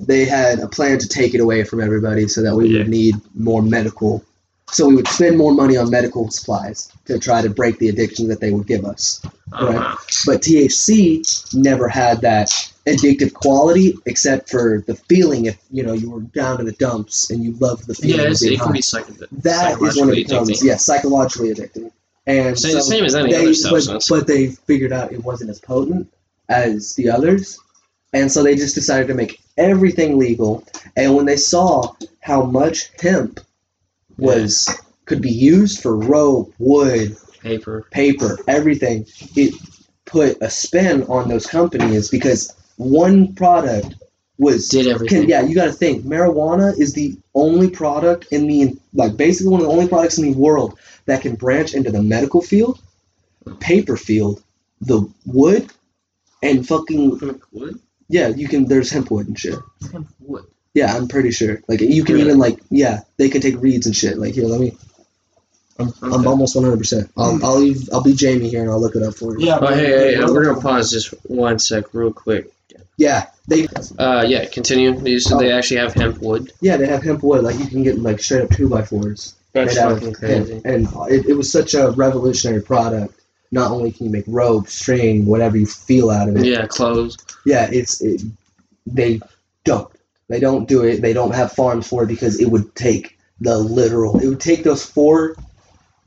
they 0.01 0.25
had 0.25 0.59
a 0.59 0.67
plan 0.67 0.97
to 0.99 1.07
take 1.07 1.33
it 1.33 1.39
away 1.41 1.63
from 1.63 1.81
everybody 1.81 2.27
so 2.27 2.41
that 2.41 2.55
we 2.55 2.69
Yeah. 2.69 2.79
would 2.79 2.89
need 2.89 3.15
more 3.35 3.61
medical. 3.61 4.23
So 4.69 4.87
we 4.87 4.95
would 4.95 5.07
spend 5.07 5.37
more 5.37 5.53
money 5.53 5.77
on 5.77 5.89
medical 5.89 6.29
supplies 6.29 6.89
to 7.05 7.17
try 7.19 7.41
to 7.41 7.49
break 7.49 7.79
the 7.79 7.87
addiction 7.87 8.27
that 8.27 8.41
they 8.41 8.51
would 8.51 8.67
give 8.67 8.83
us. 8.83 9.21
Right. 9.53 9.75
wow. 9.75 9.97
But 10.25 10.41
THC 10.41 11.23
never 11.53 11.87
had 11.87 12.19
that 12.21 12.49
addictive 12.85 13.33
quality, 13.33 13.97
except 14.05 14.49
for 14.49 14.83
the 14.85 14.95
feeling 14.95 15.45
if 15.45 15.57
you 15.71 15.83
know 15.83 15.93
you 15.93 16.09
were 16.09 16.19
down 16.21 16.59
in 16.59 16.65
the 16.65 16.73
dumps 16.73 17.29
and 17.31 17.43
you 17.43 17.53
loved 17.59 17.87
the 17.87 17.93
feeling. 17.95 18.25
Yeah, 18.25 18.31
it 18.31 18.59
can 18.59 18.71
be. 18.73 18.81
That 19.41 19.81
is 19.81 19.97
when 19.97 20.09
it 20.09 20.15
becomes 20.15 20.49
addicting. 20.49 20.63
yeah 20.63 20.75
psychologically 20.77 21.53
addicting. 21.53 21.91
And 22.27 22.59
Same- 22.59 22.73
so 22.73 22.79
same 22.81 23.05
as 23.05 23.15
any 23.15 23.31
they, 23.31 23.37
other 23.37 23.47
but, 23.47 23.55
substance. 23.55 24.09
but 24.09 24.27
they 24.27 24.47
figured 24.47 24.91
out 24.91 25.13
it 25.13 25.23
wasn't 25.23 25.49
as 25.49 25.59
potent 25.59 26.11
as 26.49 26.93
the 26.95 27.09
others, 27.09 27.57
and 28.13 28.29
so 28.29 28.43
they 28.43 28.55
just 28.55 28.75
decided 28.75 29.07
to 29.07 29.13
make 29.13 29.39
everything 29.57 30.17
legal. 30.17 30.63
And 30.95 31.15
when 31.15 31.25
they 31.25 31.37
saw 31.37 31.93
how 32.21 32.43
much 32.43 32.89
hemp 32.99 33.39
was 34.17 34.67
could 35.05 35.21
be 35.21 35.31
used 35.31 35.81
for 35.81 35.95
rope, 35.95 36.53
wood, 36.59 37.15
Paper. 37.41 37.85
paper, 37.91 38.37
everything, 38.47 39.05
it 39.35 39.53
put 40.05 40.37
a 40.41 40.49
spin 40.49 41.03
on 41.03 41.29
those 41.29 41.45
companies 41.45 42.09
because 42.09 42.53
one 42.77 43.33
product 43.35 43.95
was 44.37 44.67
Did 44.69 44.87
everything. 44.87 45.21
can, 45.21 45.29
yeah, 45.29 45.41
you 45.41 45.55
got 45.55 45.65
to 45.65 45.71
think. 45.73 46.03
Marijuana 46.05 46.77
is 46.77 46.93
the 46.93 47.17
only 47.33 47.69
product 47.69 48.27
in 48.31 48.47
the 48.47 48.77
like 48.93 49.17
basically 49.17 49.51
one 49.51 49.61
of 49.61 49.67
the 49.67 49.73
only 49.73 49.87
products 49.87 50.17
in 50.17 50.25
the 50.31 50.37
world 50.37 50.77
that 51.05 51.21
can 51.21 51.35
branch 51.35 51.73
into 51.73 51.91
the 51.91 52.03
medical 52.03 52.41
field, 52.41 52.79
paper 53.59 53.97
field, 53.97 54.43
the 54.81 55.09
wood, 55.25 55.71
and 56.43 56.67
fucking 56.67 57.39
wood? 57.51 57.79
Yeah. 58.09 58.27
You 58.29 58.47
can 58.47 58.65
there's 58.65 58.89
hemp 58.91 59.11
wood 59.11 59.27
and 59.27 59.37
shit. 59.39 59.55
Hemp 59.91 60.07
wood. 60.19 60.45
Yeah, 60.73 60.95
I'm 60.95 61.07
pretty 61.07 61.31
sure. 61.31 61.61
Like 61.67 61.81
you 61.81 62.03
can 62.03 62.15
Really? 62.15 62.27
even 62.27 62.39
like 62.39 62.59
yeah, 62.69 63.01
they 63.17 63.29
can 63.29 63.41
take 63.41 63.59
reeds 63.61 63.85
and 63.87 63.95
shit. 63.95 64.17
Like 64.17 64.33
here, 64.35 64.45
let 64.45 64.59
me. 64.61 64.77
I'm, 65.79 65.93
I'm 66.01 66.27
almost 66.27 66.55
100. 66.55 66.75
percent 66.77 67.11
I'll 67.15 67.43
I'll 67.45 67.59
leave, 67.59 67.87
I'll 67.93 68.01
be 68.01 68.13
Jamie 68.13 68.49
here 68.49 68.61
and 68.63 68.71
I'll 68.71 68.81
look 68.81 68.95
it 68.95 69.03
up 69.03 69.13
for 69.13 69.37
you. 69.39 69.45
Yeah. 69.45 69.59
Oh, 69.61 69.67
hey, 69.67 69.85
hey, 69.85 70.15
hey, 70.15 70.23
we're 70.25 70.45
gonna 70.45 70.59
pause 70.59 70.89
just 70.91 71.09
one 71.29 71.59
sec, 71.59 71.93
real 71.93 72.11
quick. 72.11 72.51
Yeah, 72.97 73.27
they 73.47 73.67
Uh, 73.99 74.25
yeah, 74.27 74.45
continue. 74.45 74.99
You 75.07 75.19
said 75.19 75.37
they 75.37 75.51
actually 75.51 75.77
have 75.77 75.93
hemp 75.93 76.19
wood. 76.19 76.51
yeah 76.61 76.77
they 76.77 76.87
have 76.87 77.03
hemp 77.03 77.21
wood. 77.21 77.43
Like 77.43 77.59
you 77.59 77.67
can 77.67 77.83
get 77.83 77.99
like 77.99 78.19
straight 78.19 78.41
up 78.43 78.49
two 78.49 78.67
by 78.67 78.81
fours. 78.81 79.35
That's 79.53 79.75
made 79.75 79.81
out 79.81 79.91
of 79.91 79.99
fucking 79.99 80.13
crazy. 80.15 80.53
hemp. 80.53 80.65
And 80.65 80.87
it, 81.11 81.25
it 81.27 81.33
was 81.35 81.51
such 81.51 81.75
a 81.75 81.91
revolutionary 81.91 82.61
product. 82.63 83.16
Not 83.51 83.71
only 83.71 83.91
can 83.91 84.07
you 84.07 84.11
make 84.11 84.25
rope, 84.27 84.67
string, 84.67 85.25
whatever 85.25 85.55
you 85.57 85.65
feel 85.65 86.09
out 86.09 86.27
of 86.29 86.35
it. 86.37 86.45
Yeah, 86.45 86.65
clothes. 86.67 87.17
Yeah, 87.45 87.69
it's 87.71 88.01
it, 88.01 88.21
they 88.85 89.21
don't. 89.63 89.89
They 90.27 90.39
don't 90.41 90.67
do 90.67 90.83
it. 90.83 91.01
They 91.01 91.13
don't 91.13 91.33
have 91.33 91.53
farms 91.53 91.87
for 91.87 92.03
it 92.03 92.07
because 92.07 92.41
it 92.41 92.49
would 92.49 92.75
take 92.75 93.17
the 93.39 93.57
literal. 93.57 94.19
It 94.19 94.27
would 94.27 94.41
take 94.41 94.63
those 94.63 94.83
four 94.85 95.35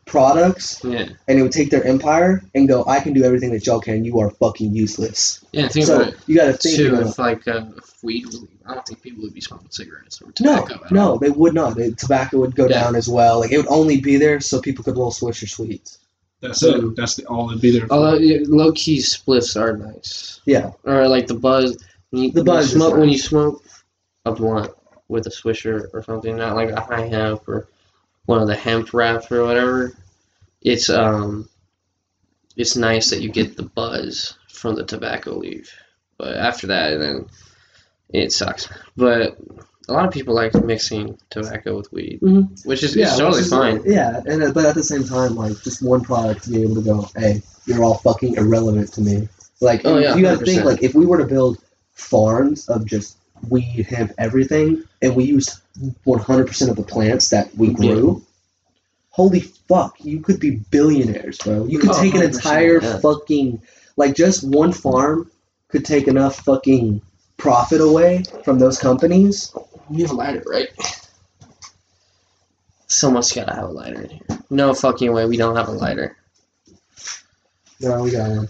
products 0.06 0.82
Yeah. 0.84 1.08
and 1.28 1.38
it 1.38 1.42
would 1.42 1.52
take 1.52 1.70
their 1.70 1.84
empire 1.84 2.42
and 2.54 2.66
go, 2.68 2.84
I 2.86 2.98
can 3.00 3.12
do 3.12 3.22
everything 3.22 3.52
that 3.52 3.64
y'all 3.66 3.80
can. 3.80 4.04
You 4.04 4.18
are 4.18 4.30
fucking 4.30 4.74
useless. 4.74 5.44
Yeah, 5.52 5.68
think 5.68 5.86
so 5.86 5.96
about 6.02 6.08
it. 6.14 6.18
you 6.26 6.34
got 6.36 6.46
to 6.46 6.52
think. 6.54 6.76
Too, 6.76 6.94
about 6.94 7.06
if 7.10 7.18
like 7.18 7.46
uh, 7.48 7.64
if 7.78 8.02
weed, 8.02 8.26
was- 8.26 8.44
I 8.66 8.74
don't 8.74 8.86
think 8.86 9.02
people 9.02 9.22
would 9.22 9.34
be 9.34 9.40
smoking 9.40 9.68
cigarettes 9.70 10.20
or 10.20 10.26
no, 10.40 10.64
tobacco. 10.66 10.86
no, 10.90 11.10
all. 11.12 11.18
they 11.18 11.30
would 11.30 11.54
not. 11.54 11.76
The 11.76 11.92
tobacco 11.92 12.38
would 12.40 12.54
go 12.56 12.66
Yeah. 12.68 12.82
down 12.82 12.96
as 12.96 13.08
well. 13.08 13.40
Like 13.40 13.52
it 13.52 13.56
would 13.58 13.68
only 13.68 14.00
be 14.00 14.16
there 14.16 14.40
so 14.40 14.60
people 14.60 14.84
could 14.84 14.96
roll 14.96 15.12
Swisher 15.12 15.48
sweets. 15.48 15.98
That's 16.40 16.62
Mm. 16.62 16.92
it. 16.92 16.96
That's 16.96 17.14
the, 17.16 17.26
all 17.26 17.50
it'd 17.50 17.60
be 17.62 17.70
there. 17.70 17.86
For. 17.86 17.92
Although 17.94 18.18
low 18.46 18.72
key 18.72 18.98
spliffs 18.98 19.60
are 19.60 19.76
nice, 19.76 20.40
Yeah, 20.46 20.70
or 20.84 21.06
like 21.08 21.26
the 21.26 21.34
buzz. 21.34 21.76
When 22.10 22.24
you, 22.24 22.30
The 22.32 22.40
when 22.40 22.46
buzz 22.46 22.72
you 22.72 22.76
is 22.80 22.82
smoke 22.84 22.98
when 22.98 23.08
you 23.08 23.18
smoke 23.18 23.62
a 24.24 24.32
blunt 24.32 24.72
with 25.08 25.26
a 25.26 25.30
swisher 25.30 25.88
or 25.92 26.02
something, 26.02 26.36
not 26.36 26.56
like 26.56 26.70
a 26.70 26.80
high 26.80 27.06
hemp 27.06 27.46
or 27.48 27.68
one 28.26 28.40
of 28.40 28.48
the 28.48 28.54
hemp 28.56 28.92
wraps 28.94 29.30
or 29.30 29.44
whatever. 29.44 29.92
It's 30.62 30.88
um, 30.90 31.48
it's 32.56 32.76
nice 32.76 33.10
that 33.10 33.20
you 33.20 33.30
get 33.30 33.56
the 33.56 33.64
buzz 33.64 34.34
from 34.48 34.74
the 34.76 34.84
tobacco 34.84 35.36
leaf, 35.36 35.72
but 36.18 36.36
after 36.36 36.66
that, 36.68 36.96
then 36.98 37.26
it 38.10 38.32
sucks. 38.32 38.68
But 38.96 39.38
a 39.90 39.92
lot 39.92 40.06
of 40.06 40.12
people 40.12 40.34
like 40.34 40.54
mixing 40.64 41.18
tobacco 41.30 41.76
with 41.76 41.92
weed, 41.92 42.20
Mhm. 42.22 42.64
which 42.64 42.82
is 42.82 42.96
yeah, 42.96 43.08
it's 43.08 43.18
totally 43.18 43.38
which 43.38 43.46
is- 43.46 43.50
fine. 43.50 43.82
Yeah, 43.84 44.20
and 44.26 44.42
uh, 44.42 44.52
but 44.52 44.64
at 44.64 44.74
the 44.74 44.82
same 44.82 45.04
time, 45.04 45.34
like 45.36 45.60
just 45.62 45.82
one 45.82 46.00
product 46.02 46.44
to 46.44 46.50
be 46.50 46.62
able 46.62 46.76
to 46.76 46.82
go, 46.82 47.08
hey, 47.16 47.42
you're 47.66 47.82
all 47.84 47.98
fucking 47.98 48.36
irrelevant 48.36 48.92
to 48.94 49.00
me. 49.00 49.28
Like, 49.60 49.82
Oh, 49.84 49.98
yeah, 49.98 50.14
you 50.16 50.22
got 50.22 50.38
to 50.38 50.44
think 50.44 50.62
100%. 50.62 50.64
like 50.64 50.82
if 50.82 50.94
we 50.94 51.04
were 51.04 51.18
to 51.18 51.26
build 51.26 51.58
farms 51.92 52.68
of 52.68 52.86
just 52.86 53.16
weed, 53.50 53.86
hemp, 53.88 54.12
everything, 54.16 54.82
and 55.02 55.14
we 55.14 55.24
used 55.24 55.60
100% 56.06 56.70
of 56.70 56.76
the 56.76 56.82
plants 56.82 57.28
that 57.30 57.54
we 57.56 57.72
grew. 57.72 58.22
Holy 59.10 59.40
fuck, 59.68 59.96
you 60.00 60.20
could 60.20 60.40
be 60.40 60.60
billionaires, 60.70 61.36
bro. 61.38 61.66
You 61.66 61.78
could 61.78 61.90
Oh, 61.90 62.00
take 62.00 62.14
an 62.14 62.22
entire 62.22 62.80
yeah. 62.82 62.98
fucking 63.00 63.60
like 63.96 64.14
just 64.14 64.44
one 64.44 64.72
farm 64.72 65.30
could 65.68 65.84
take 65.84 66.08
enough 66.08 66.40
fucking 66.44 67.02
profit 67.36 67.80
away 67.80 68.22
from 68.44 68.58
those 68.58 68.78
companies. 68.78 69.52
You 69.90 70.04
have 70.06 70.12
a 70.12 70.14
lighter, 70.14 70.42
right? 70.46 70.68
Someone's 72.86 73.32
gotta 73.32 73.54
have 73.54 73.64
a 73.64 73.72
lighter 73.72 74.02
in 74.02 74.10
here. 74.10 74.26
No 74.50 74.74
fucking 74.74 75.12
way, 75.12 75.26
we 75.26 75.36
don't 75.36 75.56
have 75.56 75.68
a 75.68 75.72
lighter. 75.72 76.16
No, 77.80 78.02
we 78.02 78.10
got 78.12 78.28
one. 78.30 78.48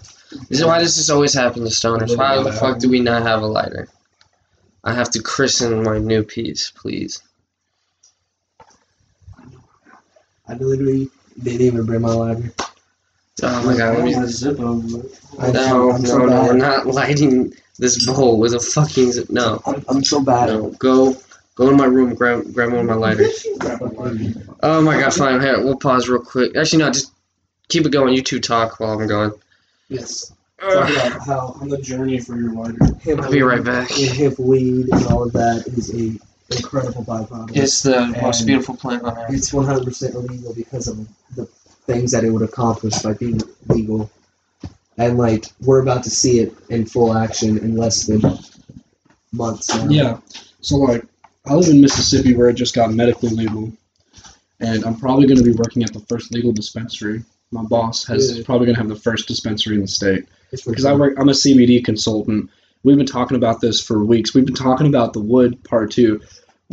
This 0.49 0.59
is 0.59 0.65
why 0.65 0.79
does 0.79 0.95
this 0.95 1.09
always 1.09 1.33
happen 1.33 1.63
to 1.63 1.69
stoners? 1.69 2.17
Why 2.17 2.41
the 2.41 2.51
fuck 2.51 2.79
do 2.79 2.89
we 2.89 2.99
not 2.99 3.23
have 3.23 3.41
a 3.41 3.45
lighter? 3.47 3.87
I 4.83 4.93
have 4.93 5.11
to 5.11 5.21
christen 5.21 5.83
my 5.83 5.99
new 5.99 6.23
piece, 6.23 6.71
please. 6.71 7.21
I 10.47 10.53
literally 10.55 11.09
didn't 11.41 11.61
even 11.61 11.85
bring 11.85 12.01
my 12.01 12.13
lighter. 12.13 12.51
Oh 13.43 13.65
my 13.65 13.77
god, 13.77 13.97
let 13.97 14.05
me. 14.05 14.13
zip 14.27 14.59
over 14.59 14.99
it. 14.99 15.19
I'm 15.39 15.53
No, 15.53 15.61
so, 15.61 15.91
I'm 15.91 16.05
so 16.05 16.17
no, 16.19 16.25
no, 16.25 16.29
bad. 16.29 16.47
we're 16.47 16.57
not 16.57 16.87
lighting 16.87 17.53
this 17.79 18.05
bowl 18.05 18.39
with 18.39 18.53
a 18.53 18.59
fucking. 18.59 19.11
zip- 19.13 19.29
No, 19.29 19.61
I'm, 19.65 19.83
I'm 19.87 20.03
so 20.03 20.21
bad. 20.21 20.47
no, 20.49 20.69
go, 20.71 21.15
go 21.61 21.69
to 21.69 21.75
my 21.75 21.85
room, 21.85 22.15
grab, 22.15 22.51
grab 22.53 22.71
one 22.71 22.79
of 22.79 22.85
my 22.87 22.95
lighters. 22.95 23.45
Oh 24.63 24.81
my 24.81 24.99
god, 24.99 25.13
fine. 25.13 25.39
Here, 25.39 25.63
we'll 25.63 25.75
pause 25.75 26.09
real 26.09 26.21
quick. 26.21 26.57
Actually, 26.57 26.79
no, 26.79 26.91
just 26.91 27.13
keep 27.69 27.85
it 27.85 27.91
going. 27.91 28.15
You 28.15 28.23
two 28.23 28.39
talk 28.39 28.79
while 28.79 28.99
I'm 28.99 29.07
going. 29.07 29.31
Yes. 29.87 30.33
Talk 30.59 30.89
about 30.89 31.25
how 31.25 31.57
on 31.61 31.69
the 31.69 31.77
journey 31.77 32.19
for 32.19 32.35
your 32.35 32.53
lighter. 32.53 32.77
Hemp 33.03 33.21
I'll 33.21 33.31
be 33.31 33.43
right 33.43 33.59
weed 33.59 33.65
back. 33.65 33.91
And 33.91 34.09
hemp 34.09 34.39
weed 34.39 34.89
and 34.91 35.05
all 35.07 35.23
of 35.23 35.33
that 35.33 35.67
is 35.67 35.93
a 35.93 36.17
incredible 36.55 37.03
byproduct. 37.03 37.55
It's 37.55 37.83
the 37.83 38.07
most 38.21 38.45
beautiful 38.47 38.75
plant 38.75 39.03
on 39.03 39.17
earth. 39.17 39.31
It's 39.31 39.51
100% 39.51 40.15
illegal 40.15 40.55
because 40.55 40.87
of 40.87 41.07
the 41.35 41.45
things 41.85 42.11
that 42.11 42.23
it 42.23 42.31
would 42.31 42.41
accomplish 42.41 42.97
by 42.99 43.13
being 43.13 43.39
legal. 43.67 44.09
And 44.97 45.17
like 45.17 45.45
we're 45.61 45.81
about 45.81 46.03
to 46.05 46.09
see 46.09 46.39
it 46.39 46.55
in 46.69 46.87
full 46.87 47.15
action 47.15 47.59
in 47.59 47.77
less 47.77 48.05
than 48.05 48.21
months 49.31 49.73
now. 49.75 49.89
Yeah. 49.89 50.17
So 50.61 50.77
like, 50.77 51.05
I 51.45 51.55
live 51.55 51.69
in 51.69 51.81
Mississippi 51.81 52.35
where 52.35 52.49
it 52.49 52.53
just 52.53 52.75
got 52.75 52.93
medically 52.93 53.29
legal, 53.29 53.71
and 54.59 54.83
I'm 54.85 54.95
probably 54.99 55.25
going 55.25 55.37
to 55.39 55.43
be 55.43 55.53
working 55.53 55.83
at 55.83 55.91
the 55.93 55.99
first 56.01 56.31
legal 56.33 56.51
dispensary. 56.51 57.23
My 57.51 57.63
boss 57.63 58.05
has 58.05 58.37
Yeah. 58.37 58.43
probably 58.45 58.67
going 58.67 58.75
to 58.75 58.81
have 58.81 58.89
the 58.89 58.95
first 58.95 59.27
dispensary 59.27 59.75
in 59.75 59.81
the 59.81 59.87
state 59.87 60.25
It's 60.51 60.63
because 60.63 60.85
I 60.85 60.93
work. 60.93 61.15
I'm 61.17 61.29
a 61.29 61.33
CBD 61.33 61.83
consultant. 61.83 62.49
We've 62.83 62.97
been 62.97 63.05
talking 63.05 63.37
about 63.37 63.59
this 63.61 63.81
for 63.81 64.03
weeks. 64.05 64.33
We've 64.33 64.45
been 64.45 64.55
talking 64.55 64.87
about 64.87 65.13
the 65.13 65.19
wood 65.19 65.61
part 65.63 65.91
too. 65.91 66.21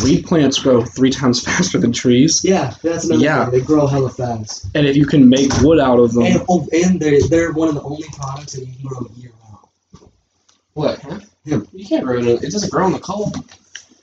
Weed 0.04 0.24
plants 0.26 0.58
grow 0.58 0.84
three 0.84 1.10
times 1.20 1.40
faster 1.40 1.78
than 1.78 1.92
trees, 1.92 2.42
Yeah, 2.44 2.74
that's 2.82 3.06
another 3.06 3.22
Yeah. 3.24 3.44
thing. 3.50 3.58
They 3.60 3.64
grow 3.66 3.86
hella 3.86 4.10
fast. 4.10 4.66
and 4.74 4.86
if 4.86 4.96
you 4.96 5.06
can 5.06 5.28
make 5.28 5.50
wood 5.62 5.80
out 5.80 5.98
of 5.98 6.12
them, 6.12 6.24
And, 6.24 6.42
oh, 6.48 6.68
and 6.72 7.00
they're, 7.00 7.20
they're 7.28 7.52
one 7.52 7.68
of 7.68 7.74
the 7.74 7.82
only 7.82 8.06
products 8.12 8.52
that 8.52 8.60
you 8.66 8.72
can 8.74 8.84
grow 8.86 9.10
year 9.16 9.32
round. 9.42 10.10
What? 10.74 10.98
Hemp. 11.00 11.68
You 11.72 11.86
can't 11.86 12.04
grow 12.04 12.18
it. 12.18 12.44
It 12.44 12.52
doesn't 12.52 12.70
grow 12.70 12.86
in 12.86 12.92
the 12.92 13.00
cold. 13.00 13.34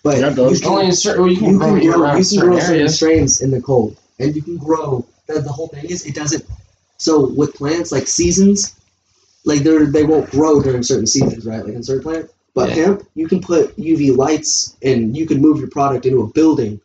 But 0.05 0.19
Yeah, 0.19 0.29
you 0.29 0.59
can, 0.59 0.67
Only 0.67 0.85
in 0.85 0.91
certain. 0.91 1.23
Well, 1.23 1.31
you 1.31 1.37
can 1.39 1.53
you 1.53 1.57
grow 1.57 1.79
can 1.79 1.79
grow, 1.81 2.15
you 2.15 2.23
can 2.23 2.39
grow 2.39 2.59
certain 2.59 2.61
certain 2.61 2.89
strains 2.89 3.41
in 3.41 3.49
the 3.49 3.59
cold, 3.59 3.97
and 4.19 4.35
you 4.35 4.43
can 4.43 4.55
grow. 4.55 5.03
The, 5.25 5.41
the 5.41 5.51
whole 5.51 5.67
thing 5.67 5.85
is, 5.85 6.05
it 6.05 6.13
doesn't. 6.13 6.45
So 6.99 7.25
with 7.25 7.55
plants 7.55 7.91
like 7.91 8.07
seasons, 8.07 8.75
like 9.45 9.61
they're 9.61 9.87
they 9.87 10.03
won't 10.03 10.29
grow 10.29 10.61
during 10.61 10.83
certain 10.83 11.07
seasons, 11.07 11.47
right? 11.47 11.65
Like 11.65 11.73
in 11.73 11.81
certain 11.81 12.03
plant. 12.03 12.29
But 12.53 12.69
Yeah. 12.69 12.75
hemp, 12.85 13.07
you 13.15 13.27
can 13.27 13.41
put 13.41 13.75
UV 13.77 14.15
lights, 14.15 14.77
and 14.83 15.17
you 15.17 15.25
can 15.25 15.41
move 15.41 15.57
your 15.57 15.69
product 15.71 16.05
into 16.05 16.21
a 16.21 16.27
building 16.27 16.79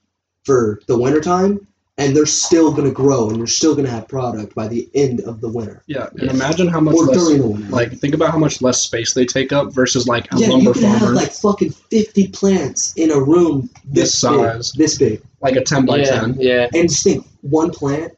for 0.44 0.80
the 0.86 0.98
wintertime, 0.98 1.66
and 2.00 2.16
they're 2.16 2.26
still 2.26 2.72
gonna 2.72 2.90
grow, 2.90 3.28
and 3.28 3.36
you're 3.38 3.46
still 3.46 3.74
gonna 3.76 3.90
have 3.90 4.08
product 4.08 4.54
by 4.54 4.66
the 4.66 4.88
end 4.94 5.20
of 5.22 5.40
the 5.40 5.48
winter 5.48 5.82
yeah. 5.86 6.08
And 6.12 6.22
Yeah. 6.22 6.30
imagine 6.30 6.66
how 6.68 6.80
much 6.80 6.94
or 6.96 7.04
less. 7.06 7.16
during 7.18 7.38
the 7.42 7.46
winter. 7.48 7.68
Like, 7.68 7.92
think 7.98 8.14
about 8.14 8.30
how 8.30 8.38
much 8.38 8.60
less 8.62 8.80
space 8.82 9.12
they 9.14 9.26
take 9.26 9.52
up 9.52 9.72
versus 9.72 10.08
like 10.08 10.26
a 10.32 10.38
yeah, 10.38 10.48
you 10.56 10.72
can 10.72 10.82
farmer, 10.82 10.98
have 10.98 11.10
like 11.10 11.32
fucking 11.32 11.70
fifty 11.90 12.26
plants 12.28 12.94
in 12.96 13.10
a 13.10 13.20
room 13.20 13.68
this, 13.84 14.10
This 14.12 14.14
size. 14.18 14.72
big, 14.72 14.78
this 14.80 14.98
big. 14.98 15.22
like 15.42 15.56
a 15.56 15.62
ten 15.62 15.84
by 15.86 15.98
Yeah, 15.98 16.20
ten. 16.20 16.36
yeah. 16.40 16.68
And 16.74 16.88
just 16.88 17.04
think, 17.04 17.26
one 17.42 17.70
plant 17.70 18.12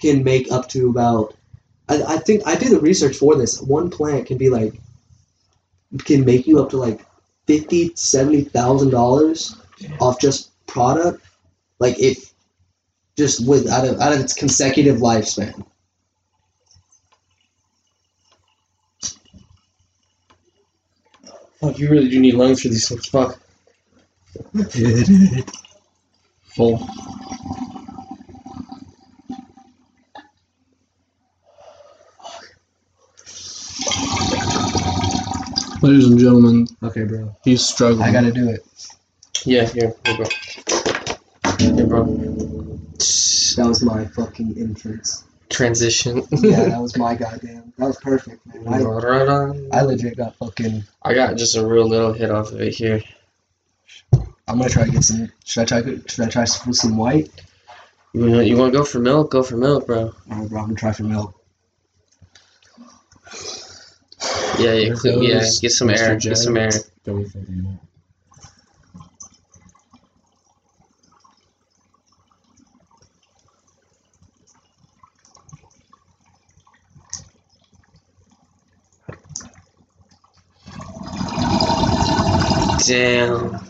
can 0.00 0.22
make 0.24 0.50
up 0.52 0.68
to 0.70 0.88
about. 0.90 1.34
I, 1.88 2.02
I 2.14 2.16
think 2.18 2.42
I 2.46 2.54
did 2.54 2.70
the 2.70 2.80
research 2.80 3.16
for 3.16 3.34
this. 3.36 3.60
One 3.60 3.90
plant 3.90 4.26
can 4.26 4.38
be 4.38 4.48
like, 4.48 4.74
can 6.04 6.24
make 6.24 6.46
you 6.46 6.60
up 6.62 6.70
to 6.70 6.76
like 6.76 7.00
fifty, 7.46 7.90
seventy 7.96 8.42
thousand 8.42 8.90
dollars 8.90 9.56
off 10.00 10.20
just 10.20 10.50
product, 10.66 11.20
like 11.80 11.98
if 11.98 12.29
just 13.16 13.46
with 13.46 13.68
out 13.68 13.86
of 13.86 14.00
out 14.00 14.12
of 14.12 14.20
its 14.20 14.34
consecutive 14.34 14.98
lifespan. 14.98 15.64
Fuck, 21.60 21.78
you 21.78 21.90
really 21.90 22.08
do 22.08 22.18
need 22.20 22.34
lungs 22.34 22.62
for 22.62 22.68
these 22.68 22.88
things. 22.88 23.06
Fuck. 23.08 23.38
Full. 26.56 26.86
Ladies 35.82 36.06
and 36.08 36.18
gentlemen, 36.18 36.66
Okay, 36.82 37.04
bro. 37.04 37.34
he's 37.44 37.64
struggling. 37.64 38.02
I 38.02 38.12
gotta 38.12 38.30
do 38.32 38.50
it. 38.50 38.60
Yeah, 39.46 39.64
here, 39.66 39.94
here, 40.04 40.16
bro. 40.16 40.26
Here, 41.58 41.86
bro. 41.86 42.59
That 43.00 43.64
was 43.66 43.82
my 43.82 44.04
fucking 44.04 44.56
entrance. 44.58 45.24
Transition. 45.48 46.22
Yeah, 46.30 46.68
that 46.68 46.80
was 46.82 46.96
my 46.96 47.14
goddamn. 47.14 47.72
That 47.78 47.86
was 47.86 47.96
perfect, 47.98 48.46
man. 48.46 48.68
I, 48.68 48.82
I 48.82 49.78
I, 49.78 49.82
legit 49.82 50.16
got 50.16 50.36
fucking. 50.36 50.84
I 51.02 51.14
got 51.14 51.36
just 51.36 51.56
a 51.56 51.66
real 51.66 51.88
little 51.88 52.12
hit 52.12 52.30
off 52.30 52.52
of 52.52 52.60
it 52.60 52.74
here. 52.74 53.02
I'm 54.12 54.58
gonna 54.58 54.68
try 54.68 54.84
to 54.84 54.90
get 54.90 55.02
some. 55.02 55.32
Should 55.44 55.62
I 55.72 55.80
try? 55.80 55.94
Should 56.06 56.24
I 56.24 56.28
try 56.28 56.42
with 56.42 56.76
some 56.76 56.96
white? 56.96 57.30
You 58.12 58.30
want, 58.30 58.46
you 58.46 58.56
want 58.56 58.72
to 58.72 58.78
go 58.78 58.84
for 58.84 58.98
milk? 58.98 59.30
Go 59.30 59.42
for 59.42 59.56
milk, 59.56 59.86
bro. 59.86 60.12
Alright, 60.30 60.48
bro. 60.48 60.60
I'm 60.60 60.66
gonna 60.66 60.74
try 60.74 60.92
for 60.92 61.04
milk. 61.04 61.34
Yeah, 64.58 64.72
yeah, 64.74 64.88
There 64.88 64.96
cle- 64.96 65.22
yeah. 65.22 65.44
Get 65.60 65.70
some 65.70 65.88
Mr. 65.88 65.98
air. 65.98 66.16
Get 66.16 66.36
some 66.36 66.56
air. 66.56 66.70
Jones. 66.70 66.90
Go 67.06 67.24
for 67.24 67.38
the 67.38 67.52
milk. 67.52 67.80
Damn. 82.86 83.60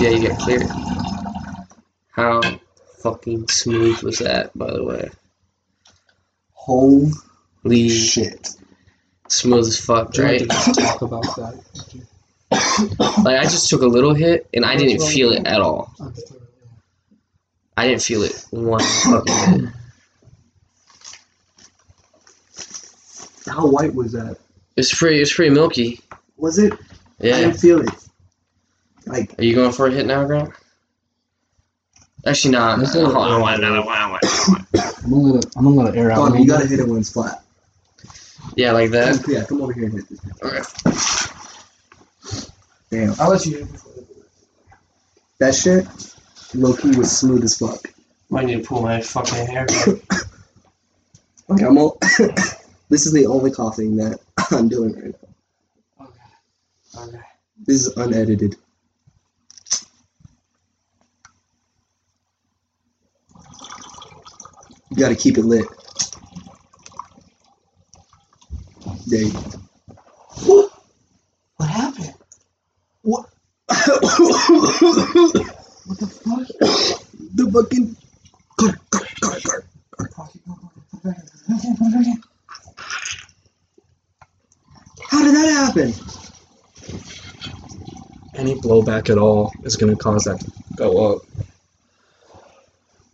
Yeah, 0.00 0.10
you 0.10 0.20
get 0.28 0.38
clear. 0.38 0.60
How 2.12 2.40
fucking 3.02 3.48
smooth 3.48 4.00
was 4.02 4.18
that, 4.20 4.56
by 4.56 4.70
the 4.70 4.84
way? 4.84 5.10
Holy 6.52 7.88
shit. 7.88 8.48
smooth 9.28 9.66
as 9.66 9.80
fuck, 9.80 10.12
Do 10.12 10.22
right? 10.22 10.40
like 10.40 10.48
just 10.48 10.78
talk 10.80 11.02
about 11.02 11.22
that? 11.36 11.64
Like 13.24 13.38
I 13.40 13.42
just 13.42 13.68
took 13.68 13.82
a 13.82 13.86
little 13.86 14.14
hit 14.14 14.46
and 14.54 14.64
I 14.64 14.76
didn't 14.76 15.06
feel 15.06 15.32
it 15.32 15.46
at 15.46 15.60
all. 15.60 15.92
I'm 16.00 16.14
just 16.14 16.28
talking 16.28 16.42
about- 16.42 16.48
I 17.76 17.88
didn't 17.88 18.02
feel 18.02 18.22
it 18.22 18.46
one 18.50 18.80
fucking 18.82 19.58
bit. 19.64 19.70
How 23.58 23.66
white 23.66 23.92
was 23.92 24.12
that? 24.12 24.38
It's 24.76 24.96
pretty. 24.96 25.20
It's 25.20 25.34
pretty 25.34 25.52
milky. 25.52 26.00
Was 26.36 26.58
it? 26.58 26.72
Yeah. 27.18 27.34
I 27.34 27.40
didn't 27.40 27.56
feel 27.58 27.80
it. 27.80 27.90
Like, 29.04 29.36
Are 29.36 29.42
you 29.42 29.56
going 29.56 29.72
for 29.72 29.88
a 29.88 29.90
hit 29.90 30.06
now, 30.06 30.24
Grant? 30.26 30.50
Actually, 32.24 32.52
not. 32.52 32.78
Let's 32.78 32.94
Hold 32.94 33.06
do 33.06 33.10
it. 33.10 33.16
on, 33.16 33.40
one, 33.40 33.54
another 33.54 33.84
one, 33.84 34.10
one. 34.12 34.20
I'm 35.04 35.10
gonna 35.10 35.32
let 35.32 35.44
it. 35.44 35.56
I'm 35.56 35.64
gonna 35.64 35.76
let 35.76 35.94
it 35.96 35.98
air 35.98 36.12
out. 36.12 36.32
a 36.36 36.38
you 36.38 36.46
gotta 36.46 36.68
hit 36.68 36.78
it 36.78 36.86
when 36.86 36.98
it's 37.00 37.10
flat. 37.12 37.42
Yeah, 38.54 38.70
like 38.70 38.92
that. 38.92 39.24
yeah, 39.26 39.44
come 39.44 39.60
over 39.60 39.72
here 39.72 39.86
and 39.86 39.94
hit 39.94 40.08
this. 40.08 40.20
Okay. 40.40 40.62
Damn. 42.90 43.14
I'll 43.20 43.30
let 43.30 43.44
you 43.44 43.58
hit 43.58 43.68
it 43.74 43.80
That 45.40 45.56
shit, 45.56 45.84
low 46.54 46.74
key 46.76 46.96
was 46.96 47.10
smooth 47.18 47.42
as 47.42 47.58
fuck. 47.58 47.92
Might 48.30 48.46
need 48.46 48.62
to 48.62 48.68
pull 48.68 48.82
my 48.82 49.00
fucking 49.00 49.46
hair. 49.46 49.66
Okay, 51.50 51.64
I'm 51.64 51.76
all. 51.76 51.98
this 52.88 53.06
is 53.06 53.12
the 53.12 53.26
only 53.26 53.50
coughing 53.50 53.96
that 53.96 54.20
I'm 54.50 54.68
doing 54.68 54.94
right 54.94 55.14
now. 55.98 56.06
Okay. 56.06 57.08
Okay. 57.08 57.24
This 57.66 57.86
is 57.86 57.96
unedited. 57.96 58.56
You 64.90 64.96
gotta 64.96 65.16
keep 65.16 65.36
it 65.36 65.44
lit. 65.44 65.66
There 69.06 69.22
you 69.22 69.32
go. 69.32 69.40
What 71.56 71.68
happened? 71.68 72.14
What? 73.02 73.26
What 75.88 75.98
the 75.98 76.06
fuck? 76.06 76.46
the 77.34 77.50
fucking. 77.50 77.96
Car, 78.58 78.78
car, 78.90 79.06
car, 79.20 79.40
car. 79.40 79.64
How 85.10 85.24
did 85.24 85.34
that 85.34 85.47
happen? 85.58 85.92
Any 88.34 88.54
blowback 88.54 89.10
at 89.10 89.18
all 89.18 89.52
is 89.64 89.76
gonna 89.76 89.96
cause 89.96 90.24
that 90.24 90.40
to 90.40 90.52
go 90.76 91.14
up. 91.14 91.22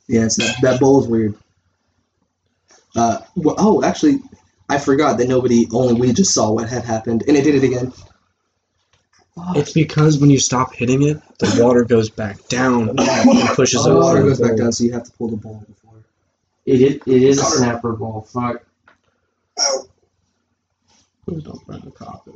Yes, 0.07 0.37
that, 0.37 0.57
that 0.63 0.81
bowl 0.81 1.03
is 1.03 1.09
weird. 1.09 1.35
Uh, 2.95 3.21
well, 3.37 3.55
oh, 3.59 3.83
actually, 3.83 4.21
I 4.69 4.79
forgot 4.79 5.19
that 5.19 5.29
nobody, 5.29 5.67
only 5.73 5.95
we 5.95 6.13
just 6.13 6.35
saw 6.35 6.53
what 6.53 6.69
had 6.69 6.85
happened, 6.85 7.25
and 7.27 7.37
it 7.37 7.45
did 7.45 7.55
it 7.55 7.65
again. 7.65 7.93
It's 9.57 9.73
because 9.73 10.19
when 10.19 10.31
you 10.31 10.39
stop 10.39 10.75
hitting 10.75 11.03
it, 11.03 11.21
the 11.39 11.61
water 11.63 11.85
goes 11.85 12.09
back 12.09 12.47
down 12.49 12.91
and 12.91 12.99
pushes 13.57 13.83
the 13.83 13.91
over. 13.91 14.01
water 14.01 14.23
goes 14.23 14.41
back 14.41 14.57
down, 14.57 14.73
so 14.73 14.85
you 14.85 14.93
have 14.93 15.05
to 15.05 15.13
pull 15.13 15.29
the 15.29 15.37
ball 15.37 15.65
before. 15.67 15.95
It 16.67 16.81
is, 16.81 16.95
it 17.07 17.23
is 17.23 17.41
a 17.41 17.45
snapper 17.45 17.95
ball. 17.95 18.23
Fuck. 18.23 18.65
Please 21.27 21.43
don't 21.43 21.67
burn 21.67 21.81
the 21.85 21.91
carpet. 21.91 22.35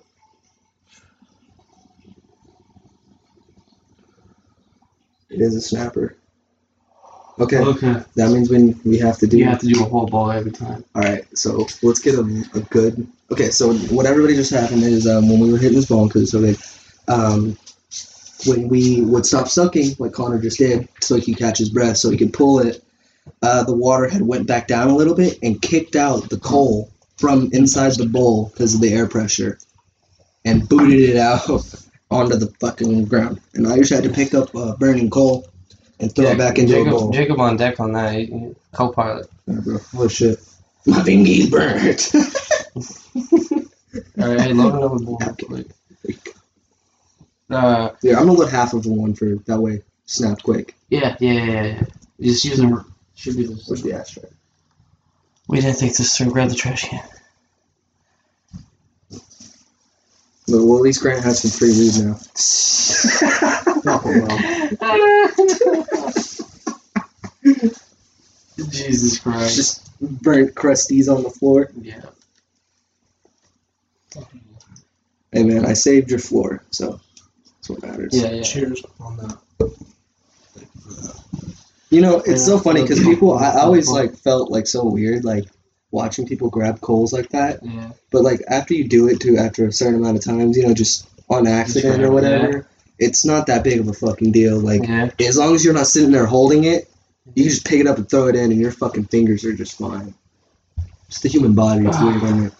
It 5.30 5.40
is 5.40 5.54
a 5.54 5.61
snapper. 5.61 6.16
Okay, 7.38 7.59
Okay. 7.59 8.02
that 8.16 8.30
means 8.30 8.50
we 8.50 8.75
we 8.85 8.99
have 8.99 9.18
to 9.18 9.26
do. 9.26 9.38
You 9.38 9.45
have 9.45 9.61
to 9.61 9.66
do 9.68 9.80
a 9.85 9.88
whole 9.88 10.07
ball 10.07 10.30
every 10.33 10.50
time. 10.50 10.85
All 10.95 11.02
right, 11.02 11.25
so 11.38 11.66
let's 11.83 12.00
get 12.00 12.14
a, 12.16 12.23
a 12.54 12.61
good. 12.71 13.07
Okay, 13.30 13.50
so 13.50 13.75
what 13.95 14.07
everybody 14.07 14.35
just 14.35 14.50
happened 14.50 14.83
is 14.83 15.07
um, 15.07 15.28
when 15.28 15.38
we 15.38 15.52
were 15.52 15.59
hitting 15.59 15.76
this 15.76 15.87
ball 15.87 16.09
because 16.09 16.30
so 16.33 16.40
good, 16.40 16.56
um, 17.06 17.56
when 18.47 18.69
we 18.69 19.02
would 19.02 19.25
stop 19.25 19.47
sucking 19.49 19.95
like 20.00 20.13
Connor 20.13 20.41
just 20.41 20.58
did, 20.58 20.89
so 21.00 21.15
he 21.17 21.32
could 21.32 21.39
catch 21.39 21.58
his 21.58 21.69
breath, 21.69 21.99
so 21.99 22.10
he 22.10 22.17
could 22.17 22.32
pull 22.32 22.58
it. 22.58 22.82
Uh, 23.43 23.63
the 23.63 23.76
water 23.76 24.08
had 24.08 24.23
went 24.23 24.47
back 24.49 24.67
down 24.67 24.89
a 24.89 24.97
little 24.97 25.15
bit 25.15 25.39
and 25.43 25.63
kicked 25.63 25.95
out 25.95 26.28
the 26.30 26.39
coal 26.39 26.91
from 27.19 27.50
inside 27.52 27.93
the 27.97 28.07
bowl 28.07 28.50
because 28.52 28.75
of 28.75 28.81
the 28.81 28.93
air 28.93 29.07
pressure, 29.07 29.59
and 30.45 30.69
booted 30.69 31.00
it 31.11 31.17
out 31.17 31.49
onto 32.11 32.37
the 32.37 32.52
fucking 32.61 33.04
ground. 33.07 33.41
And 33.54 33.67
I 33.67 33.76
just 33.76 33.93
had 33.93 34.04
to 34.04 34.11
pick 34.11 34.35
up 34.35 34.54
uh, 34.54 34.76
burning 34.76 35.11
coal 35.11 35.47
and 36.00 36.15
throw 36.15 36.26
it 36.26 36.39
back 36.39 36.59
into 36.59 36.73
Jacob, 36.75 36.89
a 36.89 36.91
bowl. 36.97 37.11
Jacob 37.11 37.41
on 37.41 37.57
deck 37.57 37.81
on 37.81 37.93
that. 37.93 38.15
he- 38.15 38.26
he- 38.26 38.54
Co-pilot. 38.73 39.28
Yeah, 39.47 39.61
bro. 39.65 39.78
Oh 39.97 40.09
shit, 40.09 40.39
my 40.87 41.02
fingy's 41.02 41.50
burnt. 41.50 42.11
All 44.21 44.28
right, 44.28 44.41
hey, 44.41 44.52
load 44.52 44.75
another 44.75 44.97
real 44.97 45.17
quick. 45.17 45.67
Uh, 47.50 47.91
Yeah, 48.02 48.19
I'm 48.19 48.26
gonna 48.26 48.33
load 48.39 48.50
half 48.50 48.75
of 48.75 48.83
the 48.83 48.93
one 48.93 49.15
for 49.15 49.37
that 49.47 49.59
way. 49.61 49.83
Snap 50.07 50.43
quick. 50.43 50.75
yeah, 50.91 51.17
yeah, 51.21 51.33
yeah, 51.33 51.45
yeah. 51.45 51.63
yeah. 51.65 51.83
Just 52.21 52.45
use 52.45 52.59
the. 52.59 52.85
Should 53.15 53.37
be 53.37 53.47
Where's 53.47 53.67
this. 53.67 53.83
the 53.83 53.93
ashtray? 53.95 54.28
We 55.49 55.61
didn't 55.61 55.76
think 55.76 55.97
this 55.97 56.17
through. 56.17 56.30
Grab 56.30 56.50
the 56.50 56.54
trash 56.54 56.89
can. 56.89 57.02
Well, 60.47 60.67
well, 60.67 60.76
at 60.76 60.82
least 60.82 61.02
Grant 61.02 61.25
has 61.25 61.43
some 61.43 61.50
free 61.50 61.71
weed 61.71 61.93
now. 62.04 62.15
Fuck 63.82 64.02
it, 64.06 64.23
well. 64.25 64.39
Jesus 68.71 69.19
Christ. 69.19 69.56
Just 69.56 70.00
burnt 70.23 70.54
crusties 70.54 71.15
on 71.15 71.23
the 71.23 71.30
floor. 71.30 71.71
yeah. 71.80 72.02
Hey 75.32 75.43
man, 75.43 75.67
I 75.67 75.75
saved 75.75 76.11
your 76.11 76.19
floor, 76.19 76.65
so 76.71 76.99
that's 77.45 77.69
what 77.69 77.82
matters. 77.82 78.15
Yeah, 78.15 78.30
yeah. 78.30 78.43
Cheers 78.43 78.82
on 78.99 79.19
that. 79.19 79.39
You 79.61 79.71
know, 81.91 82.23
it's 82.25 82.45
so 82.45 82.59
funny 82.59 82.83
because 82.83 83.01
people, 83.01 83.39
I 83.39 83.61
always 83.61 83.89
like 83.89 84.15
felt 84.17 84.51
like 84.51 84.67
so 84.67 84.85
weird, 84.85 85.25
like 85.25 85.45
watching 85.91 86.27
people 86.27 86.51
grab 86.51 86.81
coals 86.81 87.13
like 87.13 87.31
that. 87.31 87.61
Yeah. 87.63 87.93
But 88.13 88.23
like 88.23 88.41
after 88.49 88.75
you 88.75 88.87
do 88.87 89.09
it 89.09 89.21
to 89.21 89.37
after 89.39 89.67
a 89.67 89.73
certain 89.73 89.97
amount 89.97 90.19
of 90.19 90.25
times, 90.25 90.57
you 90.57 90.67
know, 90.67 90.75
just 90.75 91.09
on 91.31 91.47
accident 91.47 92.03
or 92.03 92.11
whatever, 92.11 92.67
it's 92.99 93.25
not 93.25 93.47
that 93.47 93.65
big 93.65 93.81
of 93.81 93.89
a 93.89 93.93
fucking 93.93 94.33
deal. 94.33 94.59
Like 94.61 94.87
Yeah. 94.87 95.11
as 95.21 95.39
long 95.39 95.55
as 95.55 95.65
you're 95.65 95.75
not 95.75 95.87
sitting 95.87 96.11
there 96.11 96.27
holding 96.27 96.65
it, 96.65 96.91
you 97.35 97.45
can 97.45 97.51
just 97.51 97.67
pick 97.67 97.81
it 97.81 97.87
up 97.87 97.99
and 97.99 98.09
throw 98.09 98.29
it 98.29 98.37
in, 98.37 98.51
and 98.53 98.61
your 98.61 98.73
fucking 98.73 99.05
fingers 99.05 99.45
are 99.45 99.53
just 99.53 99.79
fine. 99.79 100.15
It's 101.09 101.21
the 101.21 101.29
human 101.29 101.55
body. 101.55 101.87
It's 101.87 102.01
weird, 102.01 102.23
isn't 102.23 102.47
it? 102.47 102.53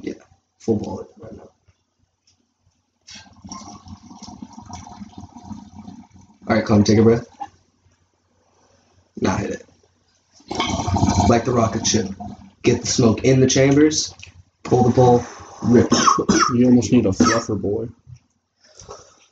Yeah, 0.00 0.14
full 0.58 0.76
bullet 0.76 1.08
right 1.18 1.32
now. 1.36 1.48
All 6.50 6.56
right, 6.56 6.64
Clem, 6.64 6.82
take 6.82 6.98
a 6.98 7.02
breath. 7.04 7.28
Now 9.20 9.36
hit 9.36 9.50
it. 9.50 9.64
Like 11.28 11.44
the 11.44 11.52
rocket 11.52 11.86
ship. 11.86 12.08
Get 12.64 12.80
the 12.80 12.88
smoke 12.88 13.22
in 13.22 13.38
the 13.38 13.46
chambers. 13.46 14.12
Pull 14.64 14.82
the 14.82 14.90
bowl. 14.90 15.24
Rip. 15.62 15.86
You 16.56 16.66
almost 16.66 16.90
need 16.90 17.06
a 17.06 17.10
fluffer 17.10 17.60
boy. 17.60 17.86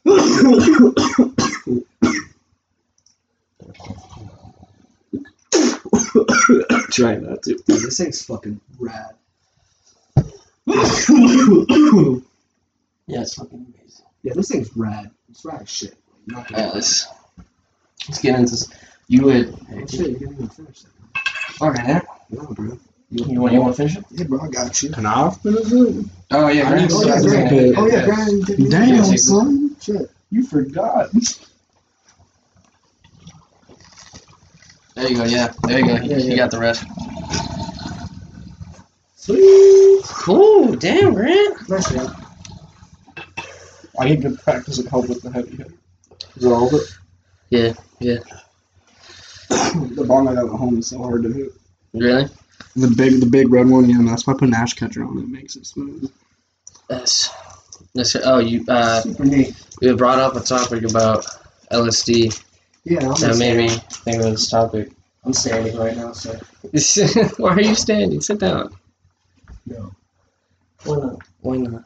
Try 6.92 7.16
not 7.16 7.42
to. 7.42 7.54
Dude, 7.66 7.68
this 7.82 7.98
thing's 7.98 8.24
fucking 8.24 8.60
rad. 8.78 9.16
Yeah, 13.10 13.22
it's 13.22 13.34
fucking 13.34 13.74
amazing. 13.74 14.04
Yeah, 14.22 14.34
this 14.34 14.50
thing's 14.50 14.76
rad. 14.76 15.10
It's 15.30 15.42
rad 15.44 15.62
as 15.62 15.70
shit. 15.70 15.94
You're 16.28 16.36
not 16.36 16.48
gonna- 16.48 16.62
Alright, 16.62 16.74
let's 16.74 17.06
let's 18.06 18.20
get 18.20 18.38
into 18.38 18.50
this. 18.50 18.68
You 19.08 19.24
would. 19.24 19.54
Oh, 19.72 19.86
shit, 19.86 19.92
you 20.10 20.18
didn't 20.18 20.32
even 20.34 20.48
finish 20.48 20.82
that. 20.82 21.62
Okay, 21.62 21.86
there. 21.86 22.02
No, 22.30 22.46
bro. 22.48 22.78
You 23.10 23.40
want 23.40 23.54
you 23.54 23.60
want 23.62 23.74
to 23.74 23.82
finish 23.82 23.96
it? 23.96 24.04
Yeah, 24.10 24.24
bro, 24.24 24.40
I 24.40 24.48
got 24.48 24.82
you. 24.82 24.90
Can 24.90 25.06
I 25.06 25.30
finish 25.30 25.72
it? 25.72 26.04
Oh 26.30 26.48
yeah, 26.48 26.66
I 26.66 26.68
Grant. 26.68 26.92
Oh, 26.92 27.06
yeah, 27.06 27.18
say 27.18 27.28
Brian. 27.48 27.74
Oh, 27.78 27.86
yeah, 27.86 28.04
Brian. 28.04 28.40
did 28.42 28.58
you- 28.58 28.68
Damn, 28.68 29.16
son. 29.16 29.76
Shit. 29.80 30.10
You 30.30 30.42
forgot. 30.44 31.08
There 34.94 35.08
you 35.08 35.16
go. 35.16 35.24
Yeah, 35.24 35.52
there 35.62 35.78
you 35.78 35.86
go. 35.86 35.96
You, 35.96 36.16
you 36.30 36.36
got 36.36 36.50
the 36.50 36.58
rest. 36.58 36.84
Sweet. 39.16 40.02
Cool. 40.04 40.74
Damn, 40.74 41.14
Grant. 41.14 41.68
Nice, 41.70 41.90
man. 41.94 42.10
I 44.00 44.04
need 44.10 44.22
to 44.22 44.30
practice 44.30 44.78
at 44.78 44.86
help 44.86 45.08
with 45.08 45.22
the 45.22 45.30
heavy 45.32 45.56
hit. 45.56 45.70
Is 46.38 46.44
that 46.44 46.52
all 46.52 46.68
of 46.68 46.74
it? 46.74 46.82
the 49.96 50.04
bong 50.04 50.28
I 50.28 50.34
got 50.34 50.44
at 50.44 50.50
home 50.50 50.78
is 50.78 50.86
so 50.86 50.98
hard 50.98 51.24
to 51.24 51.32
hit. 51.32 51.52
Really? 51.92 52.28
The 52.76 52.94
big, 52.96 53.18
the 53.18 53.26
big 53.26 53.50
red 53.52 53.66
one, 53.68 53.90
yeah. 53.90 53.98
That's 54.02 54.24
why 54.26 54.34
I 54.34 54.36
put 54.36 54.46
an 54.48 54.54
ash 54.54 54.74
catcher 54.74 55.04
on 55.04 55.18
it. 55.18 55.22
it 55.22 55.28
makes 55.30 55.56
it 55.56 55.66
smooth. 55.66 56.12
That's. 56.88 57.30
That's. 57.94 58.14
Oh, 58.14 58.38
you. 58.38 58.64
Uh, 58.68 59.00
Super 59.00 59.24
neat. 59.24 59.54
we 59.80 59.92
brought 59.94 60.20
up 60.20 60.36
a 60.36 60.40
topic 60.40 60.84
about 60.88 61.26
LSD, 61.72 62.40
Yeah, 62.84 63.00
I'm 63.00 63.20
That 63.20 63.36
made 63.38 63.56
me 63.56 63.68
think 63.68 64.22
of 64.22 64.30
this 64.30 64.48
topic. 64.48 64.92
I'm 65.24 65.32
standing 65.32 65.76
right 65.76 65.96
now, 65.96 66.12
so 66.12 66.38
Why 67.38 67.54
are 67.54 67.60
you 67.60 67.74
standing? 67.74 68.20
Sit 68.20 68.38
down. 68.38 68.76
no. 69.66 69.92
Why 70.84 70.96
not? 70.98 71.18
Why 71.40 71.56
not? 71.56 71.84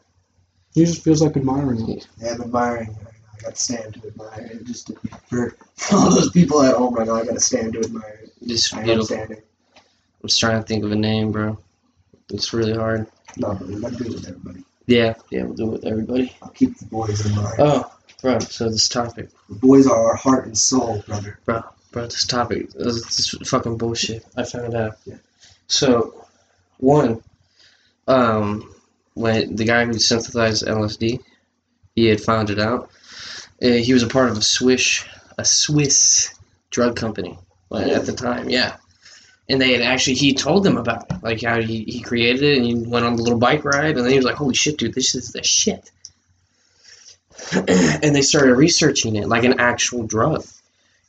He 0.74 0.84
just 0.84 1.02
feels 1.02 1.22
like 1.22 1.36
admiring 1.36 1.88
it. 1.88 2.06
Yeah, 2.18 2.34
I'm 2.34 2.42
admiring 2.42 2.90
it 2.90 2.96
right 2.96 3.04
now. 3.04 3.08
I 3.08 3.11
got 3.42 3.58
stand 3.58 3.94
to 3.94 4.06
admire 4.08 4.50
it. 4.52 4.64
Just 4.64 4.90
for 5.26 5.56
all 5.92 6.10
those 6.10 6.30
people 6.30 6.62
at 6.62 6.74
home 6.76 6.94
right 6.94 7.06
now, 7.06 7.14
I 7.14 7.24
got 7.24 7.34
to 7.34 7.40
stand 7.40 7.74
to 7.74 7.80
admire 7.80 8.20
it. 8.24 8.32
Just 8.46 8.74
I 8.74 8.82
beautiful. 8.82 9.06
standing. 9.06 9.38
I'm 9.76 10.28
just 10.28 10.40
trying 10.40 10.60
to 10.60 10.66
think 10.66 10.84
of 10.84 10.92
a 10.92 10.96
name, 10.96 11.32
bro. 11.32 11.58
It's 12.30 12.52
really 12.52 12.74
hard. 12.74 13.06
No, 13.36 13.54
but 13.54 13.62
I'm 13.62 13.80
doing 13.80 14.12
it 14.12 14.14
with 14.14 14.28
everybody. 14.28 14.64
Yeah, 14.86 15.14
yeah, 15.30 15.44
we'll 15.44 15.54
do 15.54 15.68
it 15.68 15.72
with 15.72 15.84
everybody. 15.86 16.34
I'll 16.42 16.50
keep 16.50 16.76
the 16.78 16.86
boys 16.86 17.24
in 17.24 17.34
mind. 17.34 17.54
Oh, 17.58 17.92
bro, 18.20 18.38
so 18.38 18.68
this 18.68 18.88
topic, 18.88 19.30
The 19.48 19.54
boys 19.54 19.86
are 19.86 20.10
our 20.10 20.16
heart 20.16 20.46
and 20.46 20.56
soul, 20.58 21.02
brother. 21.06 21.38
Bro, 21.44 21.62
bro, 21.92 22.04
this 22.04 22.26
topic, 22.26 22.70
this 22.72 23.18
is 23.18 23.48
fucking 23.48 23.76
bullshit. 23.78 24.24
I 24.36 24.44
found 24.44 24.74
out. 24.74 24.98
Yeah. 25.04 25.16
So, 25.66 26.26
one, 26.78 27.22
um, 28.08 28.74
when 29.14 29.56
the 29.56 29.64
guy 29.64 29.84
who 29.84 29.98
synthesized 29.98 30.66
LSD, 30.66 31.20
he 31.94 32.06
had 32.06 32.20
found 32.20 32.50
it 32.50 32.58
out. 32.58 32.90
Uh, 33.62 33.68
he 33.68 33.92
was 33.92 34.02
a 34.02 34.08
part 34.08 34.28
of 34.28 34.36
a 34.36 34.42
Swiss, 34.42 35.04
a 35.38 35.44
Swiss 35.44 36.34
drug 36.70 36.96
company 36.96 37.38
like, 37.70 37.86
at 37.86 38.06
the 38.06 38.12
time. 38.12 38.50
Yeah. 38.50 38.76
And 39.48 39.60
they 39.60 39.72
had 39.72 39.82
actually, 39.82 40.14
he 40.14 40.34
told 40.34 40.64
them 40.64 40.76
about 40.76 41.10
it, 41.10 41.22
like 41.22 41.42
how 41.42 41.60
he, 41.60 41.84
he 41.84 42.00
created 42.00 42.42
it, 42.42 42.56
and 42.56 42.66
he 42.66 42.74
went 42.74 43.04
on 43.04 43.16
the 43.16 43.22
little 43.22 43.38
bike 43.38 43.64
ride, 43.64 43.96
and 43.96 44.04
then 44.04 44.10
he 44.10 44.16
was 44.16 44.24
like, 44.24 44.36
"Holy 44.36 44.54
shit, 44.54 44.78
dude, 44.78 44.94
this 44.94 45.14
is 45.14 45.32
the 45.32 45.42
shit." 45.42 45.90
and 47.68 48.14
they 48.14 48.22
started 48.22 48.54
researching 48.54 49.16
it 49.16 49.28
like 49.28 49.44
an 49.44 49.60
actual 49.60 50.06
drug, 50.06 50.44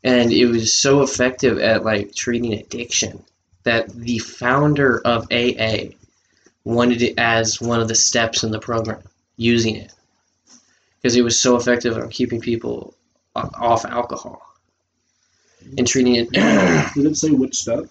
and 0.04 0.32
it 0.32 0.48
was 0.48 0.74
so 0.74 1.04
effective 1.04 1.60
at 1.60 1.86
like 1.86 2.14
treating 2.14 2.54
addiction 2.54 3.24
that 3.64 3.88
the 3.90 4.18
founder 4.18 5.00
of 5.06 5.28
AA 5.32 5.94
wanted 6.66 7.02
it 7.02 7.14
as 7.18 7.62
one 7.62 7.80
of 7.80 7.88
the 7.88 7.96
steps 7.96 8.44
in 8.44 8.52
the 8.52 8.60
program, 8.60 9.02
using 9.38 9.76
it 9.76 9.94
because 11.04 11.18
it 11.18 11.22
was 11.22 11.38
so 11.40 11.58
effective 11.58 11.98
on 11.98 12.10
keeping 12.10 12.40
people 12.40 12.96
off 13.36 13.84
alcohol 13.84 14.42
and 15.78 15.86
treating 15.86 16.16
it. 16.16 16.32
Did 16.96 17.06
it 17.06 17.18
say 17.18 17.32
which 17.32 17.56
step? 17.56 17.86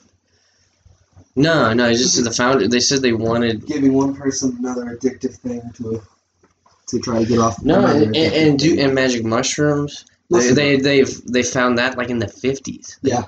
no, 1.37 1.73
no, 1.73 1.89
it's 1.89 2.01
just 2.01 2.23
the 2.25 2.31
founder. 2.31 2.69
They 2.69 2.81
said 2.81 3.03
they 3.03 3.13
wanted 3.13 3.67
Giving 3.67 3.93
one 3.95 4.15
person 4.15 4.57
another 4.59 4.97
addictive 4.97 5.37
thing 5.37 5.63
to 5.77 6.03
to 6.89 6.99
try 7.01 7.21
to 7.21 7.27
get 7.27 7.39
off. 7.39 7.63
no, 7.63 7.87
and, 7.87 8.17
and, 8.17 8.35
and 8.35 8.59
do 8.59 8.79
and 8.81 8.95
magic 8.95 9.25
mushrooms. 9.25 10.05
They, 10.31 10.37
Listen, 10.37 10.55
they 10.55 10.77
they've 10.77 11.25
they 11.27 11.43
found 11.43 11.79
that 11.79 11.97
like 11.99 12.09
in 12.11 12.19
the 12.19 12.29
fifties. 12.29 12.99
Yeah. 13.03 13.25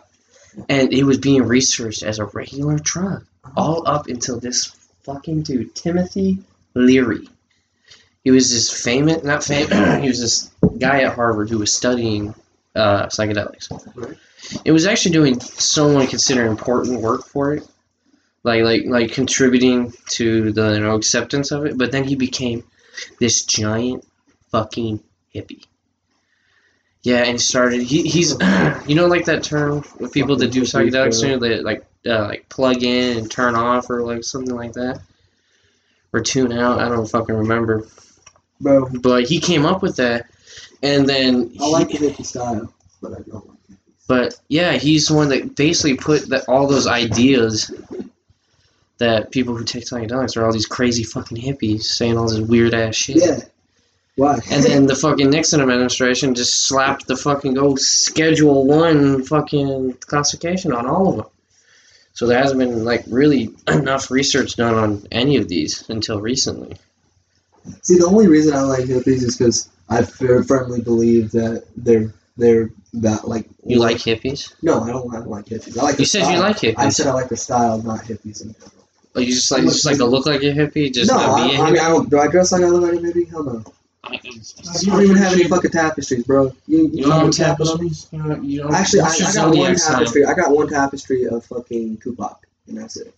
and 0.68 0.92
it 0.92 1.04
was 1.04 1.18
being 1.18 1.42
researched 1.42 2.02
as 2.02 2.18
a 2.18 2.24
regular 2.26 2.78
drug 2.78 3.26
all 3.56 3.86
up 3.86 4.06
until 4.08 4.40
this 4.40 4.66
fucking 5.02 5.42
dude 5.42 5.74
Timothy 5.74 6.38
Leary. 6.74 7.28
He 8.24 8.30
was 8.30 8.50
this 8.50 8.82
famous, 8.82 9.22
not 9.22 9.44
famous. 9.44 9.70
he 10.02 10.08
was 10.08 10.20
this 10.20 10.50
guy 10.78 11.02
at 11.02 11.14
Harvard 11.14 11.50
who 11.50 11.58
was 11.58 11.72
studying 11.72 12.34
uh, 12.74 13.06
psychedelics. 13.06 13.70
Right. 13.94 14.16
It 14.64 14.72
was 14.72 14.86
actually 14.86 15.12
doing 15.12 15.40
someone 15.40 16.06
considered 16.06 16.46
important 16.46 17.00
work 17.00 17.26
for 17.26 17.54
it, 17.54 17.66
like 18.42 18.62
like 18.62 18.82
like 18.86 19.12
contributing 19.12 19.92
to 20.10 20.52
the 20.52 20.74
you 20.74 20.80
know, 20.80 20.94
acceptance 20.94 21.50
of 21.50 21.66
it. 21.66 21.78
But 21.78 21.92
then 21.92 22.04
he 22.04 22.16
became 22.16 22.64
this 23.20 23.44
giant 23.44 24.06
fucking 24.50 25.00
hippie. 25.34 25.64
Yeah, 27.02 27.18
and 27.18 27.32
he 27.32 27.38
started. 27.38 27.82
He, 27.82 28.02
he's, 28.02 28.34
you 28.86 28.94
know, 28.94 29.06
like 29.06 29.26
that 29.26 29.42
term 29.42 29.84
with 30.00 30.12
people 30.12 30.36
that 30.36 30.50
do 30.50 30.62
psychedelics, 30.62 31.22
you 31.22 31.28
know, 31.28 31.38
they 31.38 31.60
like 31.60 31.84
uh, 32.06 32.26
like 32.26 32.48
plug 32.48 32.82
in 32.82 33.18
and 33.18 33.30
turn 33.30 33.54
off 33.54 33.90
or 33.90 34.02
like 34.02 34.24
something 34.24 34.54
like 34.54 34.72
that, 34.72 35.00
or 36.14 36.20
tune 36.20 36.52
out. 36.52 36.80
I 36.80 36.88
don't 36.88 37.06
fucking 37.06 37.34
remember. 37.34 37.86
Bro. 38.60 38.88
But 38.88 39.24
he 39.24 39.40
came 39.40 39.64
up 39.66 39.82
with 39.82 39.96
that, 39.96 40.26
and 40.82 41.08
then 41.08 41.54
I 41.60 41.68
like 41.68 41.90
he- 41.90 41.98
the 41.98 42.10
hippie 42.10 42.26
style, 42.26 42.72
but 43.02 43.12
I 43.12 43.20
don't 43.22 43.46
like 43.48 43.58
it. 43.70 43.76
but 44.08 44.34
yeah, 44.48 44.72
he's 44.72 45.08
the 45.08 45.14
one 45.14 45.28
that 45.30 45.56
basically 45.56 45.96
put 45.96 46.28
that 46.30 46.48
all 46.48 46.66
those 46.66 46.86
ideas 46.86 47.70
that 48.98 49.30
people 49.32 49.56
who 49.56 49.64
take 49.64 49.84
psychedelics 49.84 50.36
are 50.36 50.44
all 50.44 50.52
these 50.52 50.66
crazy 50.66 51.02
fucking 51.02 51.36
hippies 51.36 51.82
saying 51.82 52.16
all 52.16 52.28
this 52.28 52.38
weird 52.38 52.74
ass 52.74 52.94
shit. 52.94 53.16
Yeah. 53.16 53.40
Why? 54.16 54.38
And 54.48 54.62
then 54.62 54.86
the 54.86 54.94
fucking 54.94 55.28
Nixon 55.28 55.60
administration 55.60 56.36
just 56.36 56.68
slapped 56.68 57.08
the 57.08 57.16
fucking 57.16 57.54
go 57.54 57.74
Schedule 57.74 58.64
One 58.64 59.24
fucking 59.24 59.94
classification 59.94 60.72
on 60.72 60.86
all 60.86 61.08
of 61.08 61.16
them. 61.16 61.26
So 62.12 62.28
there 62.28 62.38
hasn't 62.38 62.60
been 62.60 62.84
like 62.84 63.02
really 63.08 63.50
enough 63.68 64.12
research 64.12 64.54
done 64.54 64.74
on 64.74 65.06
any 65.10 65.36
of 65.36 65.48
these 65.48 65.88
until 65.90 66.20
recently. 66.20 66.76
See, 67.82 67.96
the 67.98 68.06
only 68.06 68.28
reason 68.28 68.54
I 68.54 68.62
like 68.62 68.84
hippies 68.84 69.22
is 69.22 69.36
because 69.36 69.70
I 69.88 70.02
firmly 70.02 70.80
believe 70.80 71.30
that 71.32 71.64
they're 71.76 72.12
they're 72.36 72.70
that 72.94 73.26
like. 73.28 73.46
You 73.64 73.78
like 73.78 73.98
hippies? 73.98 74.54
No, 74.62 74.80
I 74.80 74.88
don't, 74.90 75.14
I 75.14 75.18
don't 75.18 75.30
like 75.30 75.46
hippies. 75.46 75.78
I 75.78 75.82
like. 75.82 75.98
You 75.98 76.04
said 76.04 76.30
you 76.30 76.38
like 76.38 76.56
hippies. 76.58 76.74
I 76.78 76.88
said 76.88 77.06
I 77.06 77.12
like 77.12 77.28
the 77.28 77.36
style, 77.36 77.82
not 77.82 78.00
hippies. 78.00 78.42
In 78.42 78.52
general. 78.52 78.70
Oh, 79.16 79.20
you 79.20 79.32
just 79.32 79.50
like 79.50 79.62
you 79.62 79.68
just 79.68 79.86
like 79.86 79.96
to 79.98 80.06
look 80.06 80.26
like 80.26 80.42
a 80.42 80.52
hippie, 80.52 80.92
just 80.92 81.10
no, 81.10 81.16
not 81.16 81.36
be 81.36 81.54
a 81.54 81.60
I 81.60 81.64
mean, 81.70 81.76
hippie. 81.76 81.80
I 81.80 81.88
don't. 81.88 82.10
Do 82.10 82.18
I 82.18 82.28
dress 82.28 82.52
like 82.52 82.62
I 82.62 82.66
look 82.66 82.82
like 82.82 83.00
a 83.00 83.02
hippie? 83.02 83.30
Hell 83.30 83.44
no. 83.44 83.64
I, 84.02 84.14
I 84.16 84.82
don't 84.84 85.02
even 85.02 85.16
have 85.16 85.32
any 85.32 85.44
fucking 85.44 85.70
tapestries, 85.70 86.24
bro. 86.24 86.52
You, 86.66 86.88
You 86.92 87.04
don't 87.04 87.10
have 87.12 87.20
fucking 87.20 87.32
tap 87.32 87.60
it 87.60 87.68
on 87.68 87.80
me? 87.80 87.88
tapestries? 87.88 88.08
You 88.12 88.22
don't, 88.22 88.44
you 88.44 88.62
don't, 88.62 88.74
Actually, 88.74 89.00
I, 89.00 89.06
I 89.06 89.32
got 89.32 89.56
one 89.56 89.76
tapestry. 89.76 90.24
I 90.26 90.34
got 90.34 90.50
one 90.50 90.68
tapestry 90.68 91.26
of 91.26 91.44
fucking 91.46 91.98
Tupac, 91.98 92.46
and 92.68 92.76
that's 92.76 92.96
it. 92.98 93.14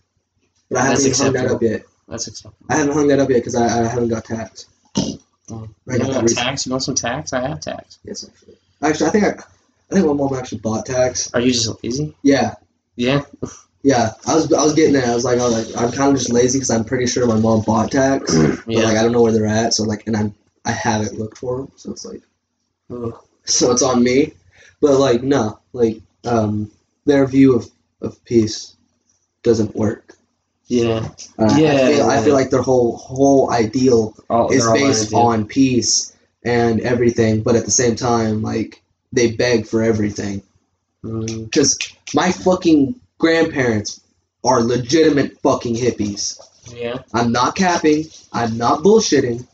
But 0.69 0.79
I 0.79 0.85
haven't 0.85 1.05
even 1.05 1.17
hung 1.17 1.33
that 1.33 1.47
up 1.47 1.61
yet. 1.61 1.83
That's 2.07 2.27
acceptable. 2.27 2.65
I 2.69 2.77
haven't 2.77 2.93
hung 2.93 3.07
that 3.07 3.19
up 3.19 3.29
yet 3.29 3.37
because 3.37 3.55
I, 3.55 3.83
I 3.83 3.87
haven't 3.87 4.09
got 4.09 4.25
tacks. 4.25 4.65
Oh. 4.97 5.67
I 5.89 5.93
You 5.93 5.99
got 5.99 6.25
that 6.25 6.27
tacks? 6.35 6.65
You 6.65 6.71
want 6.71 6.83
some 6.83 6.95
tacks? 6.95 7.33
I 7.33 7.41
have 7.47 7.59
tacks. 7.59 7.99
Yes, 8.03 8.27
actually. 8.27 8.55
Actually, 8.81 9.07
I 9.07 9.09
think 9.11 9.23
I, 9.25 9.29
I 9.29 9.93
think 9.95 10.05
my 10.07 10.13
mom 10.13 10.33
actually 10.35 10.59
bought 10.59 10.85
tacks. 10.85 11.33
Are 11.33 11.39
you 11.39 11.51
just 11.51 11.83
lazy? 11.83 12.15
Yeah, 12.23 12.55
Yeah. 12.95 13.21
yeah. 13.83 14.11
I 14.25 14.35
was 14.35 14.51
I 14.53 14.63
was 14.63 14.73
getting 14.73 14.93
there. 14.93 15.05
I 15.09 15.13
was 15.15 15.23
like, 15.25 15.39
I 15.39 15.45
was 15.45 15.71
like, 15.73 15.81
I'm 15.81 15.91
kind 15.91 16.11
of 16.11 16.17
just 16.17 16.31
lazy 16.31 16.59
because 16.59 16.69
I'm 16.69 16.83
pretty 16.85 17.07
sure 17.07 17.25
my 17.27 17.39
mom 17.39 17.61
bought 17.63 17.91
tacks, 17.91 18.35
but 18.35 18.59
Yeah. 18.67 18.83
like 18.83 18.97
I 18.97 19.03
don't 19.03 19.11
know 19.11 19.21
where 19.21 19.31
they're 19.31 19.45
at. 19.45 19.73
So 19.73 19.83
like, 19.83 20.05
and 20.07 20.15
I'm 20.15 20.35
I 20.65 20.71
haven't 20.71 21.17
looked 21.17 21.37
for 21.37 21.57
them. 21.57 21.71
So 21.77 21.91
it's 21.91 22.05
like, 22.05 22.21
Ugh. 22.91 23.17
so 23.45 23.71
it's 23.71 23.81
on 23.83 24.03
me. 24.03 24.33
But 24.81 24.99
like, 24.99 25.23
no, 25.23 25.59
like 25.73 26.01
um, 26.25 26.69
their 27.05 27.25
view 27.25 27.55
of 27.55 27.69
of 28.01 28.23
peace 28.25 28.75
doesn't 29.43 29.75
work. 29.75 30.13
Yeah. 30.67 31.09
Uh, 31.39 31.45
I 31.45 31.59
Yeah. 31.59 32.07
I 32.07 32.21
feel 32.23 32.33
like 32.33 32.49
their 32.49 32.61
whole 32.61 32.97
whole 32.97 33.51
ideal 33.51 34.15
All, 34.29 34.49
is 34.51 34.65
based 34.71 35.07
ideal. 35.07 35.19
on 35.19 35.45
peace 35.45 36.13
and 36.43 36.81
everything, 36.81 37.41
but 37.41 37.55
at 37.55 37.65
the 37.65 37.71
same 37.71 37.95
time, 37.95 38.41
like 38.41 38.81
they 39.13 39.31
beg 39.31 39.65
for 39.67 39.81
everything. 39.81 40.41
Mm, 41.05 41.45
Because 41.45 41.77
my 42.13 42.31
fucking 42.31 42.95
grandparents 43.17 44.01
are 44.43 44.61
legitimate 44.61 45.39
fucking 45.41 45.75
hippies. 45.75 46.39
yeah. 46.75 46.97
I'm 47.13 47.31
not 47.31 47.55
capping. 47.55 48.05
I'm 48.33 48.57
not 48.57 48.83
bullshitting. 48.83 49.45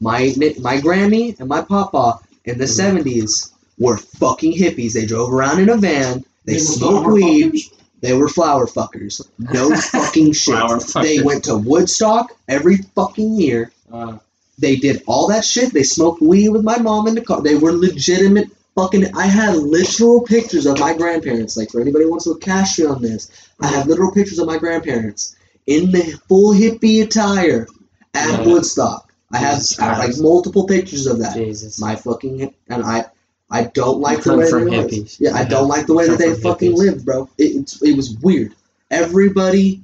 My 0.00 0.32
my 0.60 0.76
Grammy 0.80 1.38
and 1.40 1.48
my 1.48 1.62
papa 1.62 2.20
in 2.44 2.58
the 2.58 2.64
Mhm. 2.64 2.76
'70s 2.80 3.50
were 3.78 3.96
fucking 3.96 4.52
hippies. 4.56 4.92
They 4.92 5.04
drove 5.04 5.32
around 5.32 5.60
in 5.60 5.68
a 5.68 5.76
van. 5.76 6.24
They, 6.44 6.54
were 6.54 6.58
smoked 6.60 7.08
weed. 7.08 7.54
Fuckers? 8.00 8.08
They 8.08 8.14
were 8.14 8.28
flower 8.28 8.66
fuckers. 8.66 9.26
No 9.38 9.74
fucking 9.92 10.32
shit. 10.32 10.54
Flower 10.56 10.80
They 11.02 11.22
went 11.22 11.44
to 11.44 11.56
Woodstock 11.56 12.32
every 12.48 12.78
fucking 12.94 13.34
year. 13.36 13.72
Uh, 13.92 14.18
They 14.58 14.76
did 14.76 15.02
all 15.06 15.28
that 15.28 15.44
shit. 15.44 15.72
They 15.72 15.82
smoked 15.82 16.20
weed 16.22 16.50
with 16.50 16.64
my 16.64 16.78
mom 16.78 17.06
in 17.08 17.14
the 17.14 17.20
car. 17.24 17.40
They 17.42 17.56
were 17.56 17.72
legitimate 17.72 18.48
fucking. 18.74 19.14
I 19.16 19.26
had 19.26 19.56
literal 19.56 20.22
pictures 20.22 20.66
of 20.66 20.78
my 20.78 20.94
grandparents. 20.96 21.56
Like 21.56 21.70
for 21.70 21.80
anybody 21.80 22.04
who 22.04 22.10
wants 22.10 22.24
to 22.26 22.36
cash 22.38 22.78
me 22.78 22.86
on 22.86 23.00
this, 23.02 23.30
I 23.60 23.68
have 23.68 23.86
literal 23.86 24.12
pictures 24.12 24.38
of 24.38 24.46
my 24.46 24.58
grandparents 24.58 25.36
in 25.66 25.90
the 25.92 26.18
full 26.28 26.52
hippie 26.54 27.02
attire 27.02 27.66
at 28.14 28.28
Yeah. 28.28 28.46
Woodstock. 28.46 29.06
I 29.32 29.38
have 29.38 29.58
Jesus 29.58 29.78
I 29.78 29.84
have, 29.84 29.98
like 29.98 30.06
Christ. 30.08 30.22
multiple 30.22 30.66
pictures 30.66 31.06
of 31.06 31.18
that. 31.20 31.36
Jesus. 31.36 31.80
My 31.80 31.94
fucking 31.96 32.52
and 32.68 32.84
I. 32.84 33.04
I 33.50 33.64
don't 33.64 34.00
like 34.00 34.22
the 34.22 34.36
way 34.36 34.48
from 34.48 34.64
they 34.66 34.78
lived. 34.78 34.92
hippies. 34.92 35.16
Yeah, 35.20 35.34
I 35.34 35.44
don't 35.44 35.68
like 35.68 35.86
the 35.86 35.94
way 35.94 36.06
that 36.08 36.18
they 36.18 36.34
fucking 36.34 36.72
hippies. 36.72 36.76
lived, 36.76 37.04
bro. 37.04 37.28
It, 37.38 37.56
it's 37.56 37.82
it 37.82 37.96
was 37.96 38.10
weird. 38.22 38.54
Everybody 38.90 39.82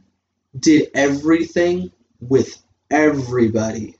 did 0.59 0.90
everything 0.94 1.90
with 2.20 2.57
everybody, 2.90 3.96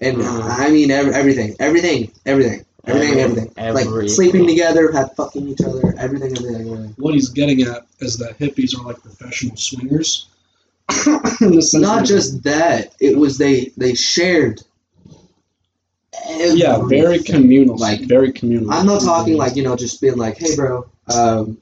and 0.00 0.18
Mhm. 0.18 0.42
I 0.58 0.70
mean 0.70 0.90
ev- 0.90 1.08
everything, 1.12 1.56
everything, 1.58 2.10
everything, 2.24 2.64
everything, 2.86 3.10
Every- 3.10 3.20
everything. 3.22 3.52
Like 3.56 3.86
everything. 3.86 4.08
sleeping 4.08 4.46
together, 4.46 4.92
had 4.92 5.14
fucking 5.16 5.48
each 5.48 5.60
other, 5.60 5.94
everything, 5.98 6.32
everything. 6.36 6.54
everything. 6.72 6.94
What 6.98 7.14
he's 7.14 7.28
getting 7.30 7.62
at 7.62 7.86
is 8.00 8.16
that 8.18 8.38
hippies 8.38 8.78
are 8.78 8.84
like 8.84 9.02
professional 9.02 9.56
swingers. 9.56 10.26
In 11.40 11.56
the 11.56 11.62
sense 11.62 11.74
Not 11.82 12.04
just 12.06 12.42
that, 12.44 12.94
it 13.00 13.16
was 13.18 13.36
they 13.38 13.72
they 13.76 13.94
shared 13.94 14.62
Yeah, 16.26 16.80
very 16.86 17.18
communal. 17.22 17.76
Like, 17.76 18.00
Like 18.00 18.08
very 18.08 18.32
communal. 18.32 18.70
I'm 18.72 18.86
not 18.86 19.02
talking 19.02 19.36
like 19.36 19.56
you 19.56 19.62
know 19.62 19.76
just 19.76 20.00
being 20.00 20.16
like, 20.16 20.38
hey 20.38 20.54
bro, 20.56 20.88
um, 21.14 21.58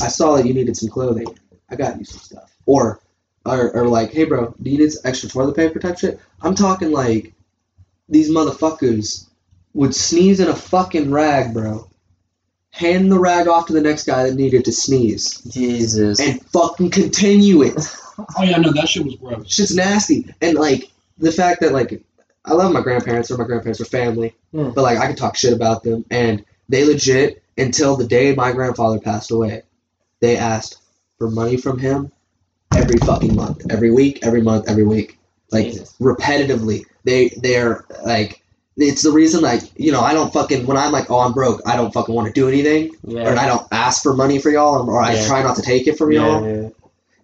I 0.00 0.08
saw 0.08 0.36
that 0.36 0.46
you 0.46 0.54
needed 0.54 0.76
some 0.76 0.88
clothing. 0.88 1.26
I 1.70 1.76
got 1.76 1.98
you 1.98 2.04
some 2.04 2.20
stuff. 2.20 2.54
Or, 2.66 3.00
or, 3.44 3.70
or 3.76 3.86
like, 3.88 4.12
hey 4.12 4.24
bro, 4.24 4.54
do 4.62 4.70
you 4.70 4.78
need 4.78 4.92
extra 5.04 5.28
toilet 5.28 5.56
paper 5.56 5.78
type 5.78 5.98
shit? 5.98 6.20
I'm 6.42 6.54
talking 6.54 6.90
like 6.92 7.34
these 8.08 8.30
motherfuckers 8.30 9.28
would 9.74 9.94
sneeze 9.94 10.40
in 10.40 10.48
a 10.48 10.56
fucking 10.56 11.10
rag, 11.10 11.54
bro. 11.54 11.88
Hand 12.72 13.10
the 13.10 13.18
rag 13.18 13.48
off 13.48 13.66
to 13.66 13.72
the 13.72 13.80
next 13.80 14.04
guy 14.04 14.24
that 14.24 14.34
needed 14.34 14.64
to 14.64 14.72
sneeze 14.72 15.38
Jesus. 15.42 16.20
and 16.20 16.40
fucking 16.46 16.90
continue 16.90 17.62
it. 17.62 17.74
Oh 18.36 18.42
yeah, 18.42 18.58
no, 18.58 18.70
that 18.72 18.86
shit 18.86 19.02
was 19.02 19.14
gross. 19.14 19.50
Shit's 19.50 19.74
nasty. 19.74 20.26
And 20.42 20.58
like 20.58 20.90
the 21.16 21.32
fact 21.32 21.62
that 21.62 21.72
like 21.72 22.02
I 22.44 22.54
love 22.54 22.72
my 22.72 22.80
grandparents 22.80 23.30
or 23.30 23.36
my 23.38 23.44
grandparents 23.44 23.80
are 23.80 23.84
family, 23.86 24.34
Yeah. 24.52 24.72
but 24.74 24.82
like 24.82 24.98
I 24.98 25.06
can 25.06 25.16
talk 25.16 25.36
shit 25.36 25.52
about 25.52 25.82
them 25.82 26.04
and 26.10 26.44
they 26.68 26.84
legit 26.84 27.42
until 27.58 27.96
the 27.96 28.06
day 28.06 28.34
my 28.34 28.52
grandfather 28.52 28.98
passed 28.98 29.30
away, 29.30 29.62
they 30.20 30.36
asked 30.36 30.78
for 31.18 31.30
money 31.30 31.56
from 31.56 31.78
him 31.78 32.10
every 32.74 32.98
fucking 32.98 33.34
month, 33.34 33.66
every 33.70 33.90
week, 33.90 34.20
every 34.22 34.40
month, 34.40 34.68
every 34.70 34.84
week, 34.84 35.18
like 35.52 35.66
Jesus. 35.66 35.94
repetitively. 36.00 36.84
They 37.04 37.28
they're 37.42 37.84
like 38.04 38.42
it's 38.76 39.02
the 39.02 39.10
reason 39.10 39.42
like 39.42 39.62
you 39.78 39.92
know 39.92 40.00
I 40.00 40.14
don't 40.14 40.32
fucking 40.32 40.66
when 40.66 40.76
I'm 40.78 40.92
like 40.92 41.10
oh 41.10 41.18
I'm 41.20 41.32
broke 41.32 41.60
I 41.66 41.76
don't 41.76 41.92
fucking 41.92 42.14
want 42.14 42.28
to 42.28 42.32
do 42.32 42.48
anything 42.48 42.94
or 43.28 43.36
I 43.36 43.46
don't 43.46 43.66
ask 43.72 44.02
for 44.02 44.14
money 44.14 44.38
for 44.38 44.50
y'all 44.50 44.82
or, 44.88 44.90
or 44.92 45.02
I 45.02 45.14
Yeah. 45.14 45.26
try 45.26 45.42
not 45.42 45.56
to 45.56 45.62
take 45.62 45.86
it 45.86 45.98
from 45.98 46.12
y'all 46.12 46.42
Yeah, 46.46 46.62
yeah. 46.62 46.68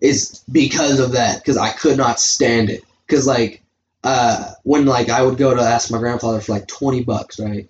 is 0.02 0.42
because 0.52 0.98
of 1.00 1.12
that 1.12 1.38
because 1.38 1.56
I 1.56 1.70
could 1.70 1.96
not 1.96 2.20
stand 2.20 2.68
it 2.68 2.84
because 3.06 3.26
like 3.26 3.62
uh 4.06 4.52
when 4.62 4.86
like 4.86 5.08
I 5.08 5.22
would 5.22 5.36
go 5.36 5.54
to 5.54 5.60
ask 5.60 5.90
my 5.90 5.98
grandfather 5.98 6.40
for 6.40 6.52
like 6.52 6.68
20 6.68 7.02
bucks 7.02 7.40
right? 7.40 7.68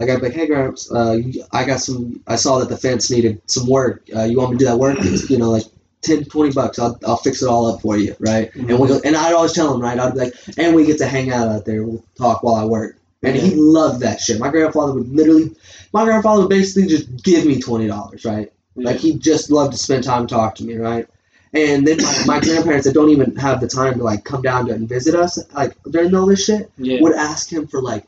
Like 0.00 0.10
I'd 0.10 0.16
be 0.20 0.26
like 0.28 0.32
hey 0.36 0.46
gramps 0.46 0.90
uh 0.92 1.18
I 1.52 1.64
got 1.64 1.80
some 1.80 2.22
I 2.26 2.36
saw 2.36 2.58
that 2.58 2.68
the 2.68 2.76
fence 2.76 3.10
needed 3.10 3.40
some 3.46 3.68
work. 3.68 4.02
Uh, 4.14 4.24
you 4.24 4.36
want 4.38 4.50
me 4.50 4.58
to 4.58 4.64
do 4.64 4.68
that 4.70 4.78
work? 4.78 4.98
It's, 5.00 5.30
you 5.30 5.38
know 5.38 5.50
like 5.50 5.64
10 6.02 6.24
20 6.24 6.52
bucks. 6.52 6.78
I'll, 6.80 6.98
I'll 7.06 7.16
fix 7.16 7.40
it 7.42 7.48
all 7.48 7.66
up 7.72 7.82
for 7.82 7.96
you 7.96 8.16
right? 8.18 8.52
And 8.54 8.78
we 8.78 8.88
go 8.88 9.00
and 9.04 9.16
I'd 9.16 9.32
always 9.32 9.52
tell 9.52 9.72
him 9.72 9.80
right? 9.80 9.98
I'd 9.98 10.14
be 10.14 10.18
like 10.18 10.34
and 10.58 10.74
we 10.74 10.84
get 10.86 10.98
to 10.98 11.06
hang 11.06 11.30
out 11.30 11.48
out 11.48 11.64
there. 11.64 11.84
We'll 11.84 12.04
talk 12.18 12.42
while 12.42 12.56
I 12.56 12.64
work. 12.64 12.96
And 13.22 13.34
he 13.34 13.54
loved 13.54 14.00
that 14.00 14.20
shit. 14.20 14.38
My 14.38 14.50
grandfather 14.50 14.92
would 14.92 15.08
literally 15.08 15.54
my 15.92 16.04
grandfather 16.04 16.42
would 16.42 16.50
basically 16.50 16.88
just 16.88 17.22
give 17.22 17.46
me 17.46 17.60
$20 17.60 18.24
right? 18.24 18.52
Like 18.74 18.98
he 18.98 19.14
just 19.18 19.50
loved 19.50 19.72
to 19.72 19.78
spend 19.78 20.04
time 20.04 20.26
talk 20.26 20.56
to 20.56 20.64
me, 20.64 20.76
right? 20.76 21.08
And 21.56 21.86
then 21.86 21.96
my, 22.02 22.24
my 22.26 22.40
grandparents 22.40 22.86
that 22.86 22.92
don't 22.94 23.08
even 23.10 23.34
have 23.36 23.60
the 23.60 23.66
time 23.68 23.94
to 23.98 24.04
like 24.04 24.24
come 24.24 24.42
down 24.42 24.66
to 24.66 24.74
and 24.74 24.88
visit 24.88 25.14
us, 25.14 25.38
like 25.54 25.74
during 25.90 26.14
all 26.14 26.26
this 26.26 26.44
shit, 26.44 26.70
yeah. 26.76 27.00
would 27.00 27.14
ask 27.14 27.50
him 27.50 27.66
for 27.66 27.80
like 27.80 28.04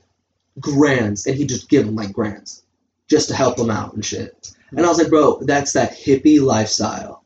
grands, 0.60 1.26
and 1.26 1.34
he'd 1.36 1.48
just 1.48 1.68
give 1.70 1.86
them 1.86 1.94
like 1.96 2.12
grands, 2.12 2.62
just 3.08 3.28
to 3.30 3.34
help 3.34 3.56
them 3.56 3.70
out 3.70 3.94
and 3.94 4.04
shit. 4.04 4.52
And 4.70 4.84
I 4.84 4.88
was 4.88 4.98
like, 4.98 5.08
bro, 5.08 5.38
that's 5.40 5.72
that 5.72 5.92
hippie 5.92 6.42
lifestyle. 6.42 7.24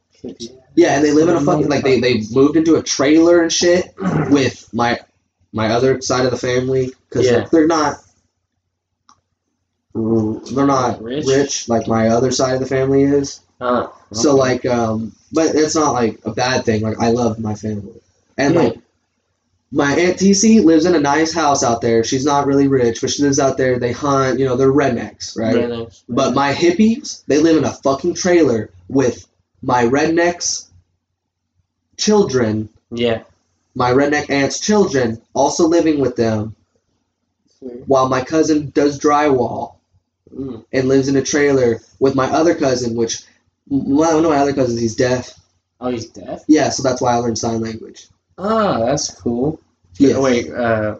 Yeah, 0.77 0.95
and 0.97 1.05
they 1.05 1.11
live 1.13 1.29
in 1.29 1.37
a 1.37 1.41
fucking 1.41 1.69
like 1.69 1.83
they 1.83 1.99
they 2.01 2.23
moved 2.33 2.57
into 2.57 2.77
a 2.77 2.83
trailer 2.83 3.43
and 3.43 3.53
shit 3.53 3.93
with 4.31 4.73
my 4.73 5.01
my 5.53 5.71
other 5.73 6.01
side 6.01 6.25
of 6.25 6.31
the 6.31 6.39
family 6.39 6.93
because 7.09 7.27
Yeah. 7.27 7.47
they're 7.51 7.67
not 7.67 7.97
they're 9.95 10.67
not 10.67 11.03
Rich? 11.03 11.27
rich 11.27 11.69
like 11.69 11.87
my 11.87 12.09
other 12.09 12.31
side 12.31 12.55
of 12.55 12.61
the 12.61 12.67
family 12.67 13.03
is. 13.03 13.41
Uh, 13.63 13.87
So 14.13 14.35
like, 14.37 14.67
um, 14.67 15.13
but 15.33 15.55
it's 15.55 15.75
not 15.75 15.93
like 15.93 16.21
a 16.25 16.33
bad 16.33 16.65
thing. 16.65 16.83
Like 16.83 16.99
I 17.01 17.11
love 17.11 17.39
my 17.39 17.55
family, 17.55 18.01
and 18.37 18.55
Yeah. 18.55 18.61
like 18.63 18.79
my 19.71 19.93
aunt 19.95 20.19
TC 20.19 20.61
lives 20.63 20.85
in 20.85 20.95
a 20.95 21.01
nice 21.01 21.33
house 21.33 21.63
out 21.65 21.81
there. 21.81 22.05
She's 22.05 22.27
not 22.27 22.47
really 22.47 22.69
rich, 22.69 23.01
but 23.01 23.09
she 23.11 23.23
lives 23.23 23.39
out 23.39 23.57
there. 23.57 23.79
They 23.79 23.93
hunt. 23.93 24.39
You 24.39 24.45
know, 24.47 24.57
they're 24.57 24.73
rednecks, 24.73 25.39
right? 25.39 25.55
Rednecks. 25.57 26.03
But 26.09 26.35
my 26.35 26.53
hippies, 26.53 27.25
they 27.27 27.39
live 27.39 27.57
in 27.57 27.65
a 27.65 27.73
fucking 27.73 28.15
trailer 28.15 28.69
with 28.89 29.27
my 29.63 29.85
rednecks 29.85 30.67
children, 31.97 32.69
yeah. 32.91 33.23
my 33.75 33.93
redneck 33.93 34.29
aunt's 34.29 34.59
children, 34.61 35.21
also 35.35 35.67
living 35.69 36.01
with 36.01 36.17
them, 36.17 36.55
while 37.87 38.09
my 38.09 38.23
cousin 38.23 38.71
does 38.75 38.99
drywall 38.99 39.77
Mm. 40.35 40.65
and 40.73 40.89
lives 40.89 41.09
in 41.09 41.17
a 41.17 41.23
trailer 41.23 41.83
with 42.01 42.15
my 42.15 42.27
other 42.31 42.55
cousin, 42.55 42.97
which 42.97 43.23
one 43.67 44.25
of 44.25 44.31
my 44.31 44.37
other 44.39 44.53
cousins, 44.53 44.81
he's 44.81 44.95
deaf. 44.97 45.33
Oh, 45.81 45.89
he's 45.91 46.07
deaf. 46.07 46.43
Yeah, 46.49 46.69
so 46.69 46.83
that's 46.83 47.01
why 47.01 47.13
I 47.13 47.17
learned 47.17 47.39
sign 47.39 47.61
language. 47.61 48.07
Ah, 48.39 48.79
that's 48.85 49.11
cool. 49.21 49.61
Yeah. 49.99 50.15
Oh, 50.17 50.23
wait. 50.23 50.51
Uh, 50.51 50.97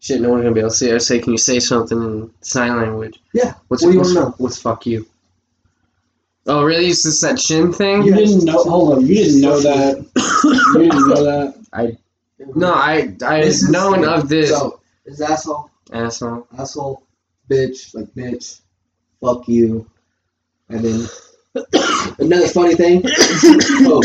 shit. 0.00 0.20
No 0.20 0.30
one's 0.30 0.42
gonna 0.42 0.54
be 0.54 0.60
able 0.60 0.70
to 0.70 0.76
see. 0.76 0.92
I 0.92 0.98
say, 0.98 1.18
can 1.18 1.32
you 1.32 1.38
say 1.38 1.58
something 1.60 1.98
in 2.00 2.30
sign 2.40 2.76
language? 2.76 3.20
Yeah. 3.34 3.54
What's 3.68 3.82
What 3.82 3.88
do 3.90 3.92
you 3.94 3.98
what's, 4.00 4.14
wanna 4.14 4.28
know? 4.28 4.34
What's 4.38 4.60
fuck 4.60 4.86
you? 4.86 5.06
Oh, 6.46 6.62
really? 6.62 6.86
Is 6.86 7.02
this 7.02 7.20
that 7.22 7.40
shin 7.40 7.72
thing? 7.72 8.02
You 8.04 8.14
didn't 8.14 8.44
know. 8.44 8.62
Hold 8.62 8.98
on. 8.98 9.06
You 9.06 9.14
didn't 9.16 9.40
know 9.40 9.58
that. 9.60 9.98
You 10.74 10.82
didn't 10.82 11.08
know 11.08 11.24
that. 11.24 11.66
I. 11.72 11.98
No, 12.54 12.72
I 12.72 13.14
I 13.24 13.40
This 13.42 13.62
is- 13.62 13.68
known 13.70 14.04
of 14.06 14.28
this 14.28 14.50
So, 14.50 14.80
is 15.06 15.20
asshole, 15.20 15.70
asshole. 15.92 16.46
asshole, 16.56 17.02
bitch, 17.50 17.94
like 17.94 18.06
bitch, 18.14 18.60
fuck 19.20 19.48
you, 19.48 19.90
and 20.68 20.84
then 20.84 21.06
another 22.18 22.48
funny 22.48 22.74
thing, 22.74 23.02
Coke. 23.84 24.04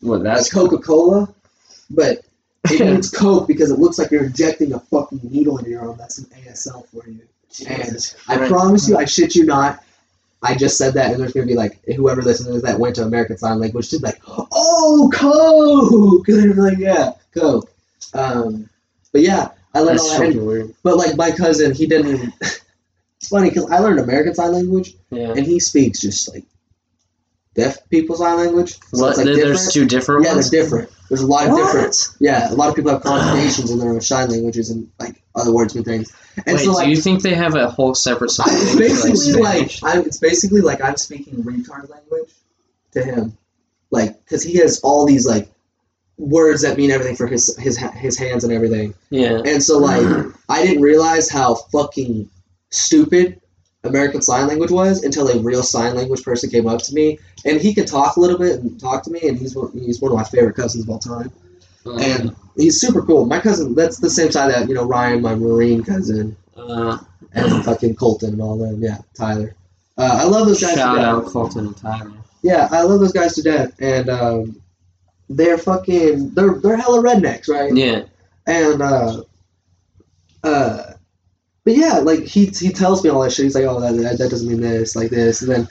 What? 0.00 0.22
That's 0.22 0.52
Coca 0.52 0.78
Cola, 0.78 1.32
but 1.90 2.20
it 2.70 2.80
means 2.84 3.10
Coke 3.10 3.48
because 3.48 3.70
it 3.70 3.78
looks 3.78 3.98
like 3.98 4.10
you're 4.10 4.24
injecting 4.24 4.72
a 4.72 4.80
fucking 4.80 5.20
needle 5.22 5.58
into 5.58 5.70
your 5.70 5.80
arm. 5.88 5.96
That's 5.98 6.18
an 6.18 6.26
ASL 6.26 6.86
for 6.88 7.08
you. 7.08 7.20
And 7.66 7.96
I 8.28 8.46
promise 8.46 8.88
you, 8.88 8.96
I 8.96 9.04
shit 9.04 9.34
you 9.34 9.44
not. 9.44 9.82
I 10.42 10.54
just 10.54 10.78
said 10.78 10.94
that, 10.94 11.10
and 11.10 11.20
there's 11.20 11.32
gonna 11.32 11.46
be 11.46 11.54
like 11.54 11.82
whoever 11.84 12.22
listens 12.22 12.62
that 12.62 12.78
went 12.78 12.94
to 12.96 13.02
American 13.02 13.38
Sign 13.38 13.58
Language 13.58 13.88
did 13.88 14.02
like, 14.02 14.20
oh, 14.26 15.10
Coke, 15.12 16.28
and 16.28 16.52
they're 16.52 16.64
like, 16.70 16.78
yeah, 16.78 17.12
Coke. 17.34 17.70
Um, 18.14 18.68
but 19.12 19.22
yeah, 19.22 19.48
I 19.74 19.80
learned 19.80 19.98
That's 19.98 20.12
all 20.12 20.18
that. 20.20 20.34
Weird. 20.36 20.74
but 20.82 20.96
like 20.96 21.16
my 21.16 21.30
cousin, 21.32 21.74
he 21.74 21.86
didn't. 21.86 22.32
It's 23.20 23.28
funny 23.28 23.48
because 23.50 23.70
I 23.70 23.78
learned 23.78 23.98
American 24.00 24.34
Sign 24.34 24.52
Language, 24.52 24.94
Yeah. 25.10 25.30
and 25.32 25.44
he 25.44 25.58
speaks 25.60 26.00
just 26.00 26.32
like 26.32 26.44
deaf 27.54 27.88
people 27.90 28.14
sign 28.16 28.36
language. 28.38 28.74
So 28.94 29.02
What? 29.02 29.08
it's 29.10 29.18
like 29.18 29.24
there- 29.26 29.34
there's 29.36 29.66
different. 29.66 29.72
two 29.72 29.86
different 29.86 30.24
Yeah, 30.24 30.34
ones. 30.34 30.50
they're 30.50 30.62
different. 30.62 30.88
There's 31.08 31.22
a 31.22 31.26
lot 31.26 31.46
of 31.46 31.52
What? 31.52 31.72
different. 31.72 32.08
Yeah, 32.20 32.52
a 32.52 32.54
lot 32.54 32.68
of 32.68 32.76
people 32.76 32.92
have 32.92 33.02
conjugations 33.02 33.70
in 33.72 33.78
their 33.78 33.90
own 33.90 34.00
sign 34.00 34.30
languages 34.30 34.70
and 34.70 34.88
like 35.00 35.20
other 35.34 35.52
words 35.52 35.74
and 35.74 35.84
things. 35.84 36.12
And 36.46 36.56
Wait, 36.56 36.64
so 36.64 36.72
like 36.72 36.84
do 36.84 36.90
you 36.90 36.96
think 37.00 37.22
they 37.22 37.34
have 37.34 37.56
a 37.56 37.68
whole 37.68 37.94
separate 37.94 38.30
sign 38.30 38.52
language, 38.54 38.78
basically 38.78 39.32
like? 39.42 39.72
I'm, 39.82 40.02
it's 40.02 40.18
basically 40.18 40.60
like 40.60 40.80
I'm 40.80 40.96
speaking 40.96 41.42
retard 41.42 41.88
language 41.90 42.30
to 42.92 43.02
him, 43.02 43.36
like 43.90 44.22
because 44.24 44.42
he 44.44 44.58
has 44.58 44.78
all 44.80 45.04
these 45.06 45.26
like 45.26 45.50
words 46.18 46.62
that 46.62 46.76
mean 46.76 46.90
everything 46.92 47.16
for 47.16 47.26
his 47.26 47.56
his 47.56 47.76
his 47.96 48.16
hands 48.16 48.44
and 48.44 48.52
everything. 48.52 48.94
yeah. 49.10 49.40
And 49.44 49.60
so 49.62 49.78
like 49.78 50.06
I 50.48 50.64
didn't 50.64 50.82
realize 50.82 51.28
how 51.28 51.54
fucking 51.72 52.28
stupid 52.70 53.40
American 53.84 54.22
Sign 54.22 54.48
Language 54.48 54.70
was 54.70 55.04
until 55.04 55.28
a 55.28 55.38
real 55.38 55.62
sign 55.62 55.94
language 55.94 56.22
person 56.22 56.50
came 56.50 56.66
up 56.66 56.82
to 56.82 56.94
me, 56.94 57.18
and 57.44 57.60
he 57.60 57.74
could 57.74 57.86
talk 57.86 58.16
a 58.16 58.20
little 58.20 58.38
bit 58.38 58.60
and 58.60 58.78
talk 58.78 59.02
to 59.04 59.10
me, 59.10 59.20
and 59.22 59.38
he's 59.38 59.54
one, 59.54 59.70
he's 59.72 60.00
one 60.00 60.10
of 60.10 60.16
my 60.16 60.24
favorite 60.24 60.56
cousins 60.56 60.84
of 60.84 60.90
all 60.90 60.98
time, 60.98 61.30
and 62.00 62.34
he's 62.56 62.80
super 62.80 63.02
cool. 63.02 63.24
My 63.26 63.40
cousin, 63.40 63.74
that's 63.74 63.98
the 63.98 64.10
same 64.10 64.30
side 64.30 64.52
that 64.52 64.68
you 64.68 64.74
know 64.74 64.84
Ryan, 64.84 65.22
my 65.22 65.34
Marine 65.34 65.82
cousin, 65.82 66.36
uh, 66.56 66.98
and 67.32 67.64
fucking 67.64 67.94
Colton 67.96 68.32
and 68.34 68.42
all 68.42 68.58
them. 68.58 68.82
Yeah, 68.82 68.98
Tyler. 69.14 69.54
Uh, 69.96 70.18
I 70.20 70.24
love 70.24 70.46
those 70.46 70.60
guys. 70.60 70.74
to 70.74 70.78
shout 70.78 70.96
death. 70.96 71.04
out 71.04 71.26
Colton 71.26 71.66
and 71.66 71.76
Tyler. 71.76 72.12
Yeah, 72.42 72.68
I 72.70 72.82
love 72.82 73.00
those 73.00 73.12
guys 73.12 73.34
to 73.34 73.42
death, 73.42 73.74
and 73.80 74.08
um, 74.08 74.60
they're 75.28 75.58
fucking 75.58 76.30
they're 76.30 76.54
they're 76.54 76.76
hella 76.76 77.02
rednecks, 77.02 77.48
right? 77.48 77.74
Yeah. 77.74 78.04
And 78.46 78.80
uh, 78.80 79.22
uh, 80.42 80.92
but 81.64 81.74
yeah, 81.76 81.98
like 81.98 82.24
he 82.24 82.46
he 82.46 82.70
tells 82.70 83.02
me 83.04 83.10
all 83.10 83.20
that 83.22 83.32
shit. 83.32 83.44
He's 83.44 83.54
like, 83.54 83.64
oh, 83.64 83.80
that, 83.80 83.94
that, 84.00 84.18
that 84.18 84.30
doesn't 84.30 84.48
mean 84.48 84.60
this, 84.60 84.96
like 84.96 85.10
this, 85.10 85.42
and 85.42 85.50
then 85.50 85.68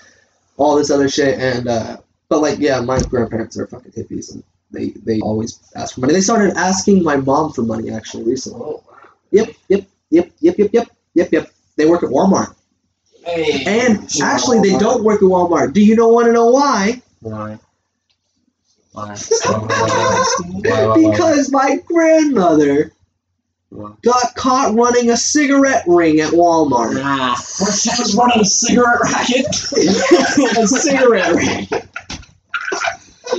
all 0.58 0.76
this 0.76 0.92
other 0.92 1.10
shit. 1.10 1.40
And 1.40 1.68
uh, 1.68 1.98
but 2.30 2.42
like, 2.42 2.60
yeah, 2.60 2.80
my 2.82 3.00
grandparents 3.00 3.58
are 3.58 3.68
fucking 3.68 3.92
hippies, 3.94 4.34
and 4.34 4.44
they 4.72 4.90
they 5.06 5.20
always 5.22 5.60
ask 5.76 5.96
for 5.96 6.02
money. 6.02 6.14
They 6.14 6.22
started 6.22 6.56
asking 6.56 7.04
my 7.04 7.16
mom 7.18 7.52
for 7.54 7.64
money 7.64 7.92
actually 7.92 8.24
recently. 8.26 8.62
Oh, 8.62 8.84
Yep, 9.32 9.50
yep, 9.68 9.86
yep, 10.10 10.32
yep, 10.40 10.58
yep, 10.58 10.70
yep, 10.74 10.88
yep, 11.14 11.32
yep. 11.34 11.52
They 11.76 11.86
work 11.86 12.02
at 12.04 12.10
Walmart, 12.10 12.56
Hey. 13.26 13.64
and 13.66 14.08
actually 14.22 14.60
they 14.60 14.78
don't 14.78 15.04
work 15.04 15.18
at 15.22 15.28
Walmart. 15.28 15.74
Do 15.74 15.84
you 15.84 15.96
know 15.96 16.08
want 16.08 16.28
to 16.28 16.32
know 16.32 16.48
why? 16.48 17.02
Why? 17.20 17.60
Why? 18.94 19.16
Why, 19.46 19.58
why, 19.58 20.24
why, 20.64 20.86
why? 20.88 21.12
Because 21.12 21.52
my 21.52 21.76
grandmother 21.86 22.94
Why? 23.70 23.92
got 24.02 24.34
caught 24.36 24.76
running 24.76 25.10
a 25.10 25.18
cigarette 25.18 25.84
ring 25.88 26.20
at 26.22 26.32
Walmart. 26.32 27.02
Ah. 27.04 27.36
Where 27.60 27.72
she 27.74 27.90
was 28.02 28.16
running 28.16 28.40
a 28.42 28.46
cigarette 28.46 29.00
racket. 29.02 29.46
a 30.58 30.68
cigarette 30.68 31.34
ring. 31.36 31.68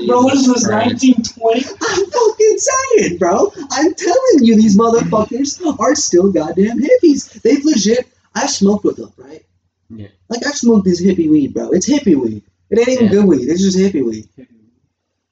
Bro, 0.06 0.22
what 0.22 0.34
is 0.34 0.46
this, 0.46 0.66
Christ. 0.66 1.02
1920? 1.02 1.64
I'm 1.80 2.10
fucking 2.10 2.58
saying, 2.58 3.18
bro. 3.18 3.50
I'm 3.70 3.94
telling 3.94 4.38
you, 4.44 4.54
these 4.54 4.76
motherfuckers 4.76 5.60
are 5.80 5.94
still 5.94 6.30
goddamn 6.30 6.78
hippies. 6.78 7.40
They've 7.42 7.64
legit. 7.64 8.06
I've 8.34 8.50
smoked 8.50 8.84
with 8.84 8.96
them, 8.96 9.12
right? 9.16 9.44
Yeah. 9.88 10.08
Like 10.28 10.46
I've 10.46 10.54
smoked 10.54 10.84
this 10.84 11.02
hippie 11.02 11.30
weed, 11.30 11.54
bro. 11.54 11.70
It's 11.70 11.88
hippie 11.88 12.16
weed. 12.20 12.42
It 12.70 12.78
ain't 12.78 12.88
even 12.88 13.04
Yeah. 13.06 13.12
good 13.12 13.24
weed. 13.24 13.48
It's 13.48 13.62
just 13.62 13.78
hippie 13.78 14.04
weed. 14.04 14.28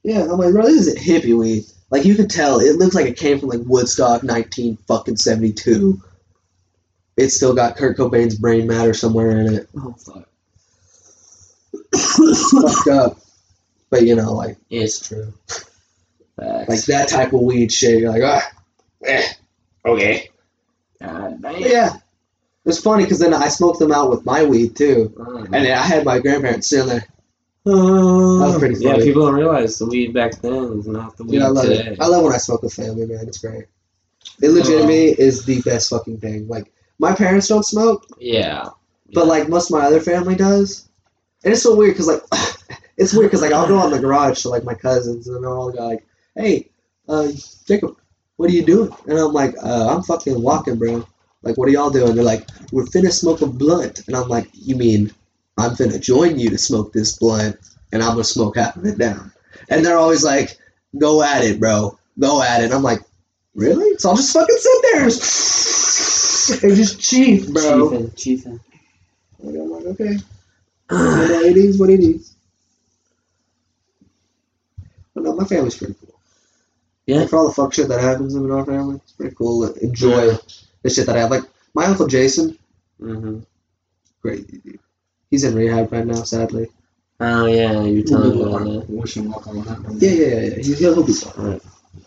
Yeah, 0.02 0.22
I'm 0.22 0.38
like, 0.38 0.52
bro, 0.52 0.62
this 0.62 0.86
is 0.86 0.96
hippie 0.98 1.36
weed. 1.38 1.64
Like 1.90 2.04
you 2.04 2.14
could 2.16 2.30
tell, 2.30 2.58
it 2.60 2.76
looks 2.76 2.94
like 2.94 3.06
it 3.06 3.16
came 3.16 3.38
from 3.38 3.48
like 3.50 3.60
Woodstock, 3.64 4.22
19 4.22 4.76
fucking 4.88 5.16
72. 5.16 6.00
It's 7.16 7.34
still 7.34 7.54
got 7.54 7.76
Kurt 7.76 7.96
Cobain's 7.96 8.34
brain 8.36 8.66
matter 8.66 8.92
somewhere 8.92 9.30
in 9.38 9.54
it. 9.54 9.68
Oh 9.76 9.92
fuck. 9.92 10.28
Fucked 12.50 12.88
up. 12.88 13.18
But 13.90 14.02
you 14.04 14.16
know, 14.16 14.32
like 14.34 14.56
It's 14.70 15.00
true. 15.06 15.32
Facts. 16.36 16.68
like 16.68 16.84
that 16.86 17.08
type 17.08 17.32
of 17.32 17.40
weed 17.40 17.72
shit. 17.72 18.00
You're 18.00 18.12
like, 18.12 18.22
ah, 18.22 18.50
eh, 19.04 19.26
okay. 19.84 20.28
God 21.00 21.40
damn. 21.40 21.60
yeah, 21.60 21.92
it's 22.64 22.80
funny 22.80 23.04
because 23.04 23.18
then 23.20 23.32
I 23.32 23.48
smoked 23.48 23.78
them 23.78 23.92
out 23.92 24.10
with 24.10 24.26
my 24.26 24.44
weed 24.44 24.76
too, 24.76 25.14
Oh, 25.18 25.36
and 25.38 25.52
then 25.54 25.78
I 25.78 25.82
had 25.82 26.04
my 26.04 26.18
grandparents 26.18 26.68
sitting 26.68 26.88
there. 26.88 27.06
That 27.66 28.46
was 28.46 28.58
pretty 28.58 28.74
funny. 28.76 28.86
Yeah, 28.98 29.04
people 29.04 29.26
don't 29.26 29.34
realize 29.34 29.78
the 29.78 29.86
weed 29.86 30.14
back 30.14 30.40
then 30.40 30.78
is 30.78 30.86
not 30.86 31.16
the 31.16 31.24
weed 31.24 31.38
Yeah, 31.38 31.46
I 31.46 31.48
love 31.48 31.66
today. 31.66 31.86
it. 31.92 32.00
I 32.00 32.06
love 32.06 32.22
when 32.22 32.32
I 32.32 32.36
smoke 32.36 32.62
with 32.62 32.72
family, 32.74 33.06
man. 33.06 33.26
It's 33.26 33.38
great. 33.38 33.64
It 34.40 34.50
legitimately 34.50 35.08
is 35.18 35.44
the 35.44 35.60
best 35.62 35.90
fucking 35.90 36.18
thing. 36.20 36.46
Like 36.46 36.72
my 36.98 37.14
parents 37.14 37.48
don't 37.48 37.64
smoke, 37.64 38.06
yeah. 38.20 38.68
but 39.12 39.26
like 39.26 39.48
most 39.48 39.70
of 39.70 39.78
my 39.78 39.84
other 39.86 40.00
family 40.00 40.36
does, 40.36 40.88
and 41.44 41.52
it's 41.52 41.62
so 41.62 41.74
weird 41.74 41.94
because 41.94 42.06
like 42.06 42.22
it's 42.96 43.12
weird 43.12 43.30
because 43.30 43.42
like 43.42 43.52
I'll 43.52 43.66
go 43.68 43.78
out 43.78 43.86
in 43.86 43.92
the 43.92 43.98
garage 43.98 44.42
to 44.42 44.48
like 44.48 44.64
my 44.64 44.74
cousins 44.74 45.26
and 45.26 45.42
they're 45.42 45.50
all 45.50 45.72
like, 45.72 46.06
"Hey, 46.36 46.70
uh, 47.08 47.28
Jacob, 47.66 47.96
what 48.36 48.48
are 48.50 48.54
you 48.54 48.64
doing?" 48.64 48.94
And 49.08 49.18
I'm 49.18 49.32
like, 49.32 49.54
uh, 49.62 49.88
"I'm 49.94 50.02
fucking 50.02 50.40
walking, 50.40 50.76
bro." 50.76 51.04
Like, 51.42 51.56
what 51.56 51.68
are 51.68 51.72
y'all 51.72 51.90
doing? 51.90 52.14
They're 52.14 52.24
like, 52.24 52.46
"We're 52.72 52.84
finna 52.84 53.10
smoke 53.12 53.40
a 53.42 53.46
blunt," 53.46 54.06
and 54.06 54.16
I'm 54.16 54.28
like, 54.28 54.48
"You 54.52 54.76
mean 54.76 55.12
I'm 55.58 55.72
finna 55.72 56.00
join 56.00 56.38
you 56.38 56.50
to 56.50 56.58
smoke 56.58 56.92
this 56.92 57.16
blunt, 57.18 57.56
and 57.92 58.02
I'm 58.02 58.12
gonna 58.12 58.24
smoke 58.24 58.56
half 58.56 58.76
of 58.76 58.84
it 58.84 58.98
down?" 58.98 59.32
And 59.68 59.84
they're 59.84 59.98
always 59.98 60.22
like, 60.24 60.58
"Go 60.98 61.22
at 61.22 61.44
it, 61.44 61.58
bro. 61.60 61.98
Go 62.18 62.42
at 62.42 62.62
it." 62.62 62.72
I'm 62.72 62.82
like, 62.82 63.02
"Really?" 63.54 63.96
So 63.98 64.10
I'll 64.10 64.16
just 64.16 64.32
fucking 64.32 64.56
sit 64.58 64.82
there 64.92 65.02
and 65.02 65.10
just, 65.10 66.62
and 66.62 66.76
just 66.76 67.00
cheat, 67.00 67.52
bro. 67.52 67.90
Chiefin', 67.90 68.10
chiefin'. 68.16 68.60
And 69.42 69.56
I'm 69.56 69.70
like, 69.70 69.84
okay. 69.86 70.16
It 70.90 71.56
is 71.56 71.78
what 71.78 71.90
it 71.90 72.00
is. 72.00 72.34
But 75.14 75.24
no, 75.24 75.34
my 75.34 75.44
family's 75.44 75.76
pretty 75.76 75.94
cool. 75.94 76.14
Yeah. 77.06 77.18
Like, 77.20 77.28
for 77.30 77.36
all 77.36 77.48
the 77.48 77.54
fuck 77.54 77.72
shit 77.74 77.88
that 77.88 78.00
happens 78.00 78.34
in 78.34 78.50
our 78.50 78.64
family, 78.64 78.96
it's 78.96 79.12
pretty 79.12 79.34
cool 79.34 79.66
to 79.72 79.82
enjoy 79.84 80.26
Yeah. 80.30 80.36
the 80.82 80.90
shit 80.90 81.06
that 81.06 81.16
I 81.16 81.20
have. 81.20 81.30
Like, 81.30 81.44
my 81.74 81.86
uncle 81.86 82.06
Jason, 82.06 82.58
Mm-hmm. 83.00 83.40
great 84.22 84.46
dude. 84.50 84.78
He's 85.30 85.44
in 85.44 85.54
rehab 85.54 85.92
right 85.92 86.06
now, 86.06 86.22
sadly. 86.22 86.68
Oh 87.20 87.46
yeah, 87.46 87.82
you're 87.82 88.04
telling 88.04 88.36
me 88.36 88.42
about. 88.42 88.88
Wish 88.90 89.16
him 89.16 89.30
luck 89.30 89.46
on 89.46 89.62
that. 89.64 89.96
Yeah, 89.98 90.10
yeah, 90.10 90.26
yeah. 90.26 90.56
yeah. 90.56 90.62
He, 90.62 90.74
he'll 90.74 91.02
be 91.02 91.12
fine. 91.12 91.44
Right. 91.52 91.62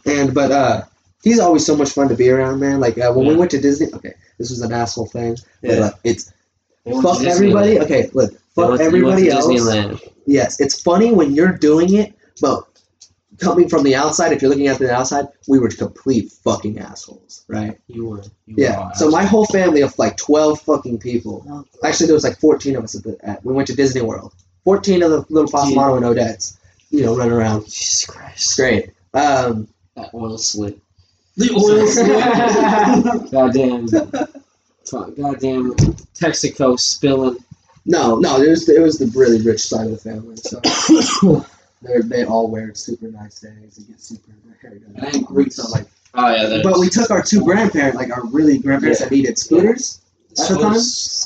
And, 0.06 0.34
but, 0.34 0.52
uh, 0.52 0.82
he's 1.24 1.40
always 1.40 1.66
so 1.66 1.76
much 1.76 1.90
fun 1.90 2.08
to 2.10 2.16
be 2.16 2.30
around, 2.30 2.60
man. 2.60 2.80
Like, 2.80 2.98
uh, 2.98 3.12
when 3.12 3.28
we 3.28 3.36
went 3.36 3.52
to 3.52 3.60
Disney, 3.60 3.88
okay, 3.94 4.14
this 4.38 4.50
was 4.50 4.62
an 4.62 4.72
asshole 4.72 5.08
thing. 5.08 5.36
But, 5.62 5.72
Yeah. 5.72 5.80
like, 5.80 5.94
it's 6.04 6.32
They 6.86 6.92
went 6.92 7.06
to 7.06 7.14
fuck 7.16 7.24
everybody. 7.24 7.80
Okay, 7.80 8.10
look, 8.14 8.32
fuck 8.56 8.70
went 8.70 8.72
to- 8.72 8.78
they 8.78 9.02
went 9.02 9.20
everybody 9.20 9.30
else. 9.30 9.48
Disneyland. 9.48 10.02
Yes, 10.26 10.60
it's 10.60 10.80
funny 10.80 11.12
when 11.12 11.34
you're 11.34 11.54
doing 11.54 11.96
it, 11.96 12.14
but 12.40 12.68
coming 13.40 13.68
from 13.70 13.84
the 13.84 13.96
outside, 13.96 14.32
if 14.34 14.42
you're 14.42 14.50
looking 14.50 14.68
at 14.68 14.78
the 14.80 14.92
outside, 14.94 15.28
we 15.48 15.60
were 15.60 15.70
complete 15.70 16.32
fucking 16.32 16.80
assholes, 16.80 17.44
right? 17.48 17.78
You 17.88 18.06
were. 18.08 18.24
You 18.46 18.56
Yeah. 18.58 18.88
were. 18.88 18.92
So 18.96 19.10
my 19.10 19.24
whole 19.24 19.46
family 19.46 19.82
of 19.82 19.98
like 19.98 20.18
twelve 20.18 20.62
fucking 20.62 21.00
people. 21.00 21.66
Actually, 21.84 22.08
there 22.08 22.16
was 22.16 22.24
like 22.24 22.40
fourteen 22.40 22.76
of 22.76 22.84
us 22.84 22.96
at 22.96 23.04
the. 23.04 23.18
At, 23.24 23.44
we 23.46 23.54
went 23.54 23.68
to 23.68 23.76
Disney 23.76 24.02
World. 24.02 24.34
Fourteen 24.64 25.02
of 25.04 25.12
the 25.12 25.26
little 25.30 25.50
Passamano 25.50 25.98
and 25.98 26.06
Odettes, 26.06 26.58
you 26.92 27.04
know, 27.04 27.16
running 27.16 27.34
around. 27.34 27.66
Jesus 27.66 28.06
Christ. 28.06 28.56
great. 28.58 28.92
Um, 29.14 29.68
That 29.96 30.14
oil 30.14 30.38
slick. 30.38 30.78
The 31.38 31.50
oil 31.56 33.30
Goddamn. 33.32 33.88
fuck, 34.86 35.16
Goddamn. 35.18 35.74
Texaco 36.14 36.78
spilling. 36.80 37.38
no, 37.86 38.18
no, 38.20 38.42
it 38.42 38.50
was 38.50 38.68
it 38.68 38.82
was 38.82 38.98
the 39.00 39.08
really 39.18 39.42
rich 39.42 39.62
side 39.62 39.86
of 39.88 39.92
the 39.92 39.98
family. 39.98 40.36
So 40.36 41.46
they 41.82 42.00
they 42.02 42.24
all 42.26 42.50
wear 42.50 42.74
super 42.76 43.08
nice 43.08 43.40
things. 43.40 43.78
They 43.78 43.84
get 43.92 44.02
super 44.02 44.32
their 44.46 44.58
hair 44.72 44.80
done. 44.80 44.96
It 45.08 45.16
ain't 45.16 45.26
Greek, 45.28 45.52
So 45.52 45.68
like. 45.70 45.88
Oh 46.16 46.34
yeah, 46.34 46.62
But 46.64 46.80
we 46.80 46.90
took 46.90 47.12
our 47.12 47.22
two 47.22 47.44
grandparents, 47.44 47.96
like 47.96 48.10
our 48.12 48.26
really 48.28 48.58
grandparents 48.58 49.00
that 49.00 49.12
needed 49.12 49.38
scooters. 49.38 50.02
at 50.32 50.48
the 50.50 50.56
time? 50.58 50.80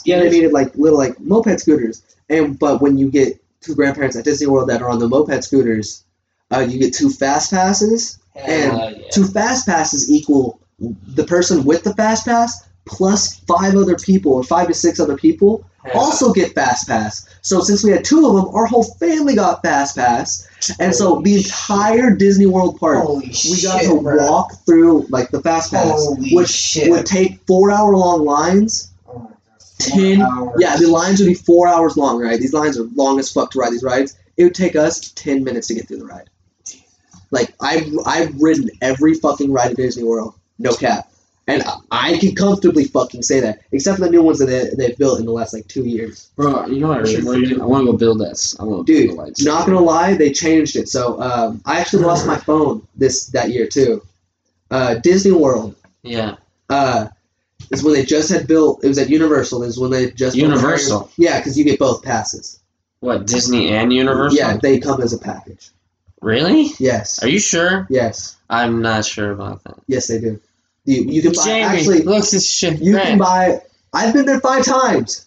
Yeah, 0.03 0.19
they 0.19 0.29
needed 0.29 0.51
like 0.51 0.75
little 0.75 0.97
like 0.97 1.19
moped 1.19 1.59
scooters. 1.61 2.03
And 2.29 2.59
but 2.59 2.81
when 2.81 2.97
you 2.97 3.09
get 3.09 3.41
two 3.61 3.75
grandparents 3.75 4.17
at 4.17 4.25
Disney 4.25 4.47
World 4.47 4.69
that 4.69 4.81
are 4.81 4.89
on 4.89 4.99
the 4.99 5.07
moped 5.07 5.43
scooters, 5.43 6.03
uh, 6.51 6.59
you 6.59 6.79
get 6.79 6.93
two 6.93 7.09
fast 7.09 7.51
passes. 7.51 8.19
and 8.35 8.77
yeah. 8.77 9.07
Two 9.11 9.25
fast 9.25 9.65
passes 9.65 10.11
equal 10.11 10.59
the 10.79 11.23
person 11.23 11.63
with 11.63 11.83
the 11.83 11.93
fast 11.95 12.25
pass 12.25 12.67
plus 12.85 13.39
five 13.41 13.75
other 13.75 13.95
people 13.95 14.33
or 14.33 14.43
five 14.43 14.67
to 14.67 14.73
six 14.73 14.99
other 14.99 15.17
people 15.17 15.65
Hell 15.85 16.01
also 16.01 16.33
get 16.33 16.53
fast 16.55 16.87
pass. 16.87 17.27
So 17.41 17.59
since 17.59 17.83
we 17.83 17.91
had 17.91 18.05
two 18.05 18.25
of 18.25 18.35
them, 18.35 18.55
our 18.55 18.65
whole 18.65 18.83
family 18.83 19.35
got 19.35 19.61
fast 19.61 19.97
pass. 19.97 20.47
And 20.79 20.95
so 20.95 21.21
the 21.21 21.35
entire 21.35 22.11
Disney 22.11 22.45
World 22.45 22.79
park 22.79 23.03
Holy 23.03 23.27
we 23.27 23.61
got 23.61 23.81
shit, 23.81 23.89
to 23.89 24.01
bro. 24.01 24.15
walk 24.29 24.53
through 24.65 25.07
like 25.09 25.29
the 25.31 25.41
fast 25.41 25.73
pass, 25.73 25.91
Holy 25.91 26.31
which 26.31 26.49
shit. 26.49 26.89
would 26.89 27.05
take 27.05 27.45
four 27.45 27.69
hour 27.71 27.95
long 27.95 28.23
lines. 28.23 28.91
Oh. 29.07 29.29
Ten, 29.79 30.19
yeah, 30.57 30.77
the 30.77 30.87
lines 30.87 31.19
would 31.19 31.27
be 31.27 31.33
four 31.33 31.67
hours 31.67 31.97
long, 31.97 32.21
right? 32.21 32.39
These 32.39 32.53
lines 32.53 32.79
are 32.79 32.83
long 32.95 33.19
as 33.19 33.29
fuck 33.31 33.51
to 33.51 33.59
ride 33.59 33.73
these 33.73 33.83
rides. 33.83 34.17
It 34.37 34.45
would 34.45 34.55
take 34.55 34.77
us 34.77 35.11
ten 35.11 35.43
minutes 35.43 35.67
to 35.67 35.73
get 35.73 35.87
through 35.87 35.97
the 35.97 36.05
ride. 36.05 36.29
Like 37.31 37.53
I've 37.59 37.91
I've 38.05 38.39
ridden 38.41 38.69
every 38.81 39.15
fucking 39.15 39.51
ride 39.51 39.71
at 39.71 39.77
Disney 39.77 40.03
World, 40.03 40.35
no 40.59 40.73
cap, 40.73 41.11
and 41.47 41.61
I, 41.63 41.77
I 41.91 42.17
can 42.17 42.35
comfortably 42.35 42.85
fucking 42.85 43.21
say 43.23 43.39
that, 43.41 43.61
except 43.71 43.99
for 43.99 44.05
the 44.05 44.11
new 44.11 44.23
ones 44.23 44.39
that 44.39 44.45
they, 44.45 44.69
they've 44.77 44.97
built 44.97 45.19
in 45.19 45.25
the 45.25 45.31
last 45.31 45.53
like 45.53 45.67
two 45.67 45.83
years. 45.85 46.29
Bro, 46.35 46.67
you 46.67 46.79
know 46.79 46.89
what 46.89 46.97
I 46.99 47.01
really 47.01 47.23
want 47.23 47.39
to 47.43 47.49
do? 47.55 47.61
I 47.61 47.65
want 47.65 47.85
to 47.85 47.91
go 47.91 47.97
build 47.97 48.19
this. 48.21 48.57
I 48.59 48.63
want 48.63 48.87
to 48.87 48.93
Dude, 48.93 49.07
build 49.07 49.17
the 49.17 49.21
lights. 49.23 49.43
Not 49.45 49.65
gonna 49.65 49.79
lie, 49.79 50.13
they 50.15 50.31
changed 50.31 50.75
it. 50.75 50.87
So 50.89 51.21
um, 51.21 51.61
I 51.65 51.79
actually 51.79 52.03
lost 52.03 52.25
my 52.27 52.37
phone 52.37 52.87
this 52.95 53.27
that 53.27 53.49
year 53.49 53.67
too. 53.67 54.01
Uh, 54.71 54.95
Disney 54.95 55.31
World 55.33 55.75
Yeah. 56.01 56.35
uh, 56.69 57.07
is 57.71 57.83
when 57.83 57.93
they 57.93 58.05
just 58.05 58.29
had 58.31 58.47
built. 58.47 58.83
It 58.83 58.87
was 58.87 58.97
at 58.97 59.09
Universal. 59.09 59.59
This 59.59 59.69
is 59.71 59.79
when 59.79 59.91
they 59.91 60.11
just 60.11 60.35
Universal? 60.35 60.99
Harry- 60.99 61.11
Yeah, 61.17 61.37
because 61.39 61.57
you 61.57 61.63
get 61.63 61.77
both 61.79 62.03
passes. 62.03 62.59
What 63.01 63.27
Disney 63.27 63.69
and 63.69 63.91
Universal? 63.91 64.37
Yeah, 64.37 64.57
they 64.57 64.79
come 64.79 65.01
as 65.01 65.11
a 65.13 65.17
package. 65.19 65.69
Really? 66.21 66.69
Yes. 66.79 67.21
Are 67.21 67.27
you 67.27 67.37
sure? 67.39 67.85
Yes. 67.89 68.37
I'm 68.49 68.81
not 68.81 69.03
sure 69.03 69.31
about 69.31 69.61
that. 69.65 69.75
Yes, 69.87 70.07
they 70.07 70.19
do. 70.21 70.39
You, 70.85 71.03
you 71.03 71.21
can 71.21 71.31
buy 71.33 71.43
Jamie, 71.45 71.63
actually. 71.63 72.01
looks 72.01 72.31
this 72.31 72.49
shit. 72.49 72.79
You 72.81 72.97
can 72.97 73.17
buy. 73.17 73.61
I've 73.93 74.13
been 74.13 74.25
there 74.25 74.39
five 74.41 74.65
times. 74.65 75.25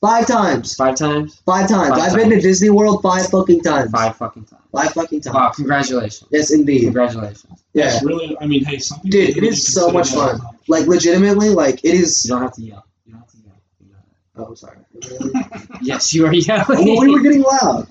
Five 0.00 0.26
times. 0.26 0.74
five 0.74 0.94
times. 0.96 1.40
Five 1.46 1.68
times. 1.68 1.90
Five 1.90 1.98
I've 2.00 2.14
been 2.16 2.30
to 2.30 2.40
Disney 2.40 2.70
World 2.70 3.02
five 3.02 3.28
fucking 3.28 3.60
times. 3.62 3.90
Five 3.90 4.16
fucking 4.16 4.44
times. 4.44 4.62
Five 4.72 4.92
fucking 4.92 5.20
times. 5.22 5.34
Wow! 5.34 5.50
Congratulations. 5.54 6.28
Yes, 6.30 6.52
indeed. 6.52 6.82
Congratulations. 6.82 7.46
Yeah. 7.72 7.94
It's 7.94 8.04
really, 8.04 8.36
I 8.40 8.46
mean, 8.46 8.64
hey, 8.64 8.78
some 8.78 9.00
Dude, 9.04 9.30
it 9.30 9.36
really 9.36 9.48
is 9.48 9.72
so 9.72 9.90
much 9.90 10.10
fun. 10.10 10.36
a- 10.40 10.50
Like 10.68 10.86
legitimately, 10.86 11.48
like 11.50 11.84
it 11.84 11.94
is. 11.94 12.24
You 12.24 12.30
don't 12.34 12.42
have 12.42 12.52
to 12.54 12.62
yell. 12.62 12.84
You 13.06 13.12
don't 13.12 13.20
have 13.22 13.30
to 13.30 13.38
yell. 13.38 13.54
You 13.80 13.88
know 14.36 14.46
Oh, 14.50 14.54
sorry. 14.54 14.78
that. 14.92 15.78
Yes, 15.82 16.12
you 16.14 16.26
are 16.26 16.32
yelling. 16.34 16.64
well, 16.68 17.00
we 17.00 17.10
were 17.12 17.20
getting 17.20 17.42
loud. 17.42 17.86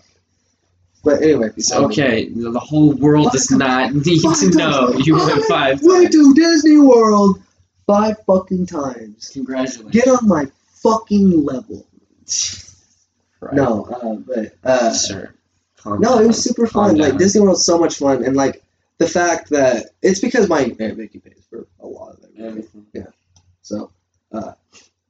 But 1.06 1.22
anyway. 1.22 1.52
Okay. 1.72 2.30
The 2.30 2.50
the 2.52 2.60
whole 2.60 2.92
world 2.94 3.32
does 3.32 3.52
not 3.52 3.94
need 3.94 4.22
to 4.22 4.50
know 4.50 4.92
you 4.94 5.16
went 5.16 5.46
five 5.46 5.80
Went 5.84 6.12
times. 6.12 6.16
to 6.16 6.34
Disney 6.34 6.78
World 6.80 7.42
five 7.86 8.18
fucking 8.26 8.66
times. 8.66 9.30
Congratulations. 9.30 9.92
Get 9.92 10.08
on 10.08 10.28
my 10.28 10.48
fucking 10.82 11.46
level. 11.46 11.86
Right. 13.40 13.54
No, 13.54 13.86
uh, 13.86 14.16
but 14.16 14.56
uh, 14.64 14.92
sir. 14.92 15.34
Calm 15.78 16.02
no, 16.02 16.18
it 16.20 16.26
was 16.26 16.44
super 16.44 16.66
Calm 16.66 16.90
fun. 16.90 16.98
Like 16.98 17.12
down. 17.12 17.20
Disney 17.20 17.42
World's 17.42 17.66
so 17.66 17.78
much 17.78 17.98
fun, 17.98 18.26
and 18.26 18.36
like 18.36 18.64
the 18.98 19.08
fact 19.08 19.52
that 19.52 19.92
it's 20.02 20.20
because 20.20 20.50
my 20.50 20.62
Aunt 20.80 20.98
Vicky 20.98 21.20
pays 21.20 21.46
for 21.50 21.68
a 21.82 21.86
lot 21.86 22.16
of 22.18 22.24
it. 22.24 22.32
Everything. 22.40 22.88
So, 23.62 23.92
uh, 24.32 24.54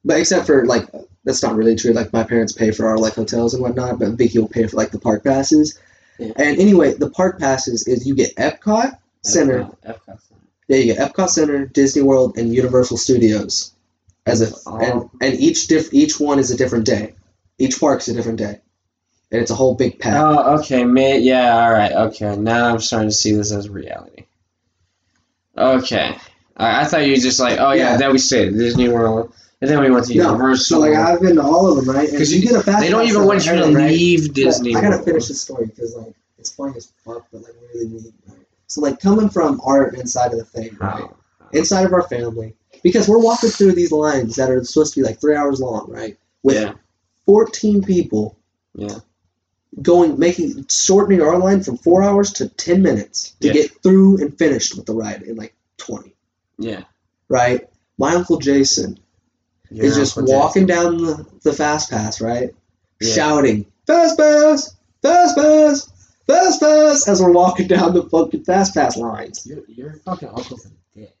but 0.04 0.18
except 0.20 0.46
for 0.46 0.66
like 0.66 0.84
that's 1.24 1.42
not 1.42 1.56
really 1.56 1.76
true. 1.76 1.92
Like 1.92 2.12
my 2.12 2.24
parents 2.24 2.52
pay 2.52 2.70
for 2.70 2.86
our 2.86 2.98
like 2.98 3.14
hotels 3.14 3.54
and 3.54 3.62
whatnot, 3.62 3.98
but 3.98 4.10
Vicky 4.12 4.38
will 4.38 4.48
pay 4.48 4.66
for 4.66 4.76
like 4.76 4.90
the 4.90 4.98
park 4.98 5.24
passes. 5.24 5.78
Yeah. 6.18 6.32
And 6.36 6.58
anyway, 6.58 6.94
the 6.94 7.10
park 7.10 7.38
passes 7.38 7.86
is 7.86 8.06
you 8.06 8.14
get 8.14 8.34
Epcot 8.36 8.98
Center. 9.22 9.64
Epcot, 9.64 9.76
Epcot 9.86 10.20
Center. 10.22 10.42
Yeah, 10.68 10.76
you 10.78 10.94
get 10.94 10.98
Epcot 10.98 11.28
Center, 11.28 11.66
Disney 11.66 12.02
World, 12.02 12.36
and 12.38 12.52
Universal 12.54 12.96
Studios. 12.96 13.72
As 14.26 14.40
if 14.40 14.52
Oh. 14.66 14.78
and 14.78 15.10
and 15.20 15.40
each 15.40 15.68
diff 15.68 15.92
each 15.94 16.18
one 16.18 16.38
is 16.40 16.50
a 16.50 16.56
different 16.56 16.84
day. 16.86 17.14
Each 17.58 17.78
park's 17.78 18.08
a 18.08 18.14
different 18.14 18.38
day. 18.38 18.60
and 19.32 19.40
it's 19.42 19.50
a 19.50 19.54
whole 19.56 19.74
big 19.74 19.98
pack. 19.98 20.14
Oh, 20.16 20.58
okay, 20.60 20.84
man. 20.84 21.22
Yeah, 21.22 21.56
all 21.64 21.72
right. 21.72 21.90
Okay, 21.92 22.36
now 22.36 22.68
I'm 22.70 22.78
starting 22.80 23.08
to 23.08 23.14
see 23.14 23.32
this 23.32 23.50
as 23.52 23.68
reality. 23.68 24.24
Okay, 25.58 26.16
I, 26.56 26.82
I 26.82 26.84
thought 26.84 27.04
you 27.06 27.12
were 27.12 27.16
just 27.18 27.40
like, 27.40 27.58
oh 27.58 27.72
yeah, 27.72 27.92
Yeah. 27.92 27.96
then 27.96 28.10
we 28.12 28.16
at 28.18 28.52
Disney 28.52 28.88
World, 28.88 29.32
and 29.60 29.70
then 29.70 29.80
we 29.80 29.90
went 29.90 30.06
to 30.06 30.14
no, 30.16 30.30
Universal. 30.32 30.64
so 30.64 30.78
like 30.80 30.94
I've 30.94 31.20
been 31.20 31.36
to 31.36 31.42
all 31.42 31.70
of 31.70 31.84
them, 31.84 31.94
right? 31.94 32.10
Because 32.10 32.32
you, 32.32 32.40
you- 32.40 32.48
get 32.48 32.60
a 32.60 32.62
fast 32.62 32.80
they 32.80 32.90
don't 32.90 33.06
even 33.06 33.24
want 33.24 33.44
you 33.46 33.52
to 33.54 33.62
right? 33.72 33.90
leave 33.90 34.26
But 34.28 34.34
Disney. 34.34 34.74
I 34.76 34.80
gotta 34.80 35.02
finish 35.02 35.28
the 35.28 35.34
story 35.34 35.66
because 35.66 35.94
like 35.96 36.14
it's 36.38 36.52
funny 36.52 36.74
as 36.76 36.92
fuck, 37.04 37.26
but 37.32 37.42
like 37.42 37.54
really 37.74 37.88
neat. 37.88 38.14
Right? 38.28 38.38
So 38.66 38.80
like 38.80 39.00
coming 39.00 39.28
from 39.30 39.60
our 39.64 39.88
inside 39.94 40.32
of 40.32 40.38
the 40.38 40.44
thing, 40.44 40.76
right? 40.80 41.00
How? 41.02 41.16
Inside 41.52 41.84
of 41.86 41.92
our 41.92 42.02
family, 42.02 42.54
because 42.82 43.08
we're 43.08 43.22
walking 43.22 43.50
through 43.50 43.72
these 43.72 43.92
lines 43.92 44.36
that 44.36 44.50
are 44.50 44.62
supposed 44.64 44.94
to 44.94 45.00
be 45.00 45.06
like 45.06 45.20
three 45.20 45.36
hours 45.36 45.60
long, 45.60 45.86
right? 45.88 46.18
With 46.42 46.56
Yeah, 46.56 46.72
14 47.24 47.82
people 47.84 48.36
yeah, 48.74 48.98
going, 49.80 50.18
making 50.18 50.66
shortening 50.68 51.22
our 51.22 51.38
line 51.38 51.62
from 51.62 51.78
four 51.78 52.02
hours 52.02 52.32
to 52.34 52.48
10 52.48 52.82
minutes 52.82 53.36
to 53.40 53.46
Yeah. 53.48 53.52
get 53.54 53.82
through 53.82 54.18
and 54.20 54.36
finished 54.36 54.76
with 54.76 54.86
the 54.86 54.94
ride 54.94 55.22
in 55.22 55.36
like 55.36 55.54
20, 55.78 56.14
yeah. 56.58 56.82
right? 57.28 57.68
My 57.96 58.14
uncle 58.16 58.38
Jason 58.38 58.98
Is 59.70 59.96
just 59.96 60.16
walking 60.16 60.66
down 60.66 60.96
the, 60.98 61.26
the 61.42 61.52
fast 61.52 61.90
pass, 61.90 62.20
right? 62.20 62.50
Yeah. 63.00 63.12
Shouting, 63.14 63.66
fast 63.86 64.16
pass, 64.18 64.76
fast 65.02 65.36
pass, 65.36 66.10
fast 66.26 66.60
pass, 66.60 67.08
as 67.08 67.20
we're 67.22 67.32
walking 67.32 67.66
down 67.66 67.94
the 67.94 68.04
fucking 68.04 68.44
fast 68.44 68.74
pass 68.74 68.96
lines. 68.96 69.46
Your, 69.46 69.60
your 69.68 69.92
fucking 70.04 70.28
uncle's 70.28 70.66
a 70.66 70.98
dick. 70.98 71.14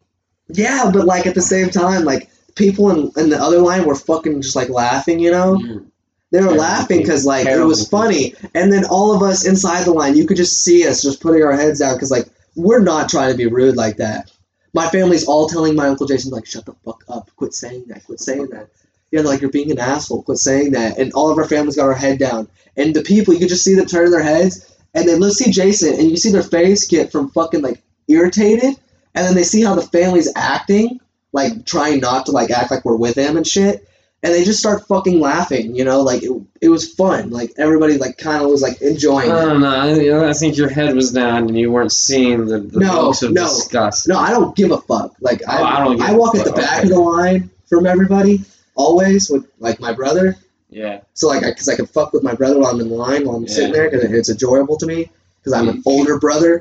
Yeah, 0.48 0.90
but 0.92 1.04
like 1.06 1.26
at 1.26 1.34
the 1.34 1.42
same 1.42 1.70
time, 1.70 2.04
like 2.04 2.30
people 2.54 2.90
in, 2.90 3.10
in 3.22 3.30
the 3.30 3.36
other 3.40 3.58
line 3.58 3.84
were 3.84 3.94
fucking 3.96 4.40
just 4.42 4.56
like 4.56 4.68
laughing, 4.70 5.18
you 5.20 5.30
know? 5.30 5.58
You're- 5.58 5.84
They 6.32 6.38
were 6.40 6.46
Terrible 6.46 6.60
laughing 6.60 6.98
because 6.98 7.24
like 7.24 7.46
it 7.46 7.64
was 7.64 7.88
funny, 7.88 8.34
and 8.54 8.72
then 8.72 8.84
all 8.86 9.14
of 9.14 9.22
us 9.22 9.46
inside 9.46 9.84
the 9.84 9.92
line, 9.92 10.16
you 10.16 10.26
could 10.26 10.36
just 10.36 10.62
see 10.64 10.86
us 10.86 11.02
just 11.02 11.20
putting 11.20 11.42
our 11.42 11.52
heads 11.56 11.78
down 11.80 11.94
because 11.94 12.10
like 12.10 12.26
we're 12.56 12.80
not 12.82 13.08
trying 13.08 13.30
to 13.30 13.36
be 13.36 13.46
rude 13.46 13.76
like 13.76 13.96
that. 13.98 14.30
My 14.76 14.90
family's 14.90 15.24
all 15.24 15.48
telling 15.48 15.74
my 15.74 15.88
uncle 15.88 16.06
Jason 16.06 16.30
like, 16.30 16.44
"Shut 16.44 16.66
the 16.66 16.74
fuck 16.84 17.02
up! 17.08 17.30
Quit 17.36 17.54
saying 17.54 17.84
that! 17.86 18.04
Quit 18.04 18.20
saying 18.20 18.48
that!" 18.48 18.68
Yeah, 19.10 19.22
like 19.22 19.40
you're 19.40 19.50
being 19.50 19.70
an 19.70 19.78
asshole. 19.78 20.22
Quit 20.22 20.36
saying 20.36 20.72
that. 20.72 20.98
And 20.98 21.14
all 21.14 21.30
of 21.30 21.38
our 21.38 21.48
families 21.48 21.76
got 21.76 21.86
our 21.86 21.94
head 21.94 22.18
down, 22.18 22.46
and 22.76 22.94
the 22.94 23.00
people 23.00 23.32
you 23.32 23.40
could 23.40 23.48
just 23.48 23.64
see 23.64 23.74
them 23.74 23.86
turning 23.86 24.10
their 24.10 24.22
heads, 24.22 24.70
and 24.92 25.08
then 25.08 25.18
let's 25.18 25.38
see 25.38 25.50
Jason, 25.50 25.94
and 25.94 26.10
you 26.10 26.18
see 26.18 26.30
their 26.30 26.42
face 26.42 26.86
get 26.86 27.10
from 27.10 27.30
fucking 27.30 27.62
like 27.62 27.80
irritated, 28.06 28.76
and 29.14 29.26
then 29.26 29.34
they 29.34 29.44
see 29.44 29.62
how 29.62 29.74
the 29.74 29.80
family's 29.80 30.30
acting, 30.36 31.00
like 31.32 31.64
trying 31.64 32.00
not 32.00 32.26
to 32.26 32.32
like 32.32 32.50
act 32.50 32.70
like 32.70 32.84
we're 32.84 32.96
with 32.96 33.16
him 33.16 33.38
and 33.38 33.46
shit 33.46 33.88
and 34.26 34.34
they 34.34 34.44
just 34.44 34.58
start 34.58 34.86
fucking 34.88 35.20
laughing. 35.20 35.74
You 35.76 35.84
know, 35.84 36.02
like 36.02 36.22
it, 36.22 36.32
it 36.60 36.68
was 36.68 36.92
fun. 36.92 37.30
Like 37.30 37.52
everybody 37.58 37.96
like 37.96 38.18
kind 38.18 38.42
of 38.42 38.50
was 38.50 38.60
like 38.60 38.82
enjoying. 38.82 39.30
I 39.30 39.44
don't 39.44 39.60
know. 39.60 39.68
I, 39.74 39.92
you 39.94 40.10
know, 40.10 40.28
I 40.28 40.32
think 40.32 40.56
your 40.56 40.68
head 40.68 40.94
was 40.96 41.12
down 41.12 41.44
and 41.48 41.56
you 41.56 41.70
weren't 41.70 41.92
seeing 41.92 42.46
the, 42.46 42.58
the 42.58 42.80
No, 42.80 43.04
looks 43.04 43.22
of 43.22 43.32
no. 43.32 43.44
disgust. 43.44 44.08
No, 44.08 44.18
I 44.18 44.30
don't 44.30 44.56
give 44.56 44.72
a 44.72 44.78
fuck. 44.78 45.14
Like 45.20 45.42
Oh, 45.46 45.52
I, 45.52 45.76
I 45.80 45.84
don't 45.84 45.96
give 45.96 46.06
I 46.06 46.12
walk 46.12 46.34
at 46.34 46.44
the 46.44 46.52
back 46.52 46.78
Okay. 46.78 46.88
of 46.88 46.88
the 46.94 46.98
line 47.00 47.50
from 47.66 47.86
everybody 47.86 48.44
always 48.74 49.30
with 49.30 49.46
like 49.60 49.78
my 49.80 49.92
brother. 49.92 50.36
Yeah. 50.68 51.02
So 51.14 51.28
like, 51.28 51.42
because 51.42 51.68
I, 51.68 51.76
can 51.76 51.86
fuck 51.86 52.12
with 52.12 52.24
my 52.24 52.34
brother 52.34 52.58
while 52.58 52.72
I'm 52.72 52.80
in 52.80 52.90
line 52.90 53.26
while 53.26 53.36
I'm 53.36 53.46
sitting 53.46 53.72
there 53.72 53.88
because 53.88 54.10
it's 54.12 54.28
enjoyable 54.28 54.76
to 54.78 54.86
me 54.86 55.08
because 55.38 55.52
I'm 55.52 55.68
an 55.68 55.82
older 55.86 56.18
brother. 56.18 56.60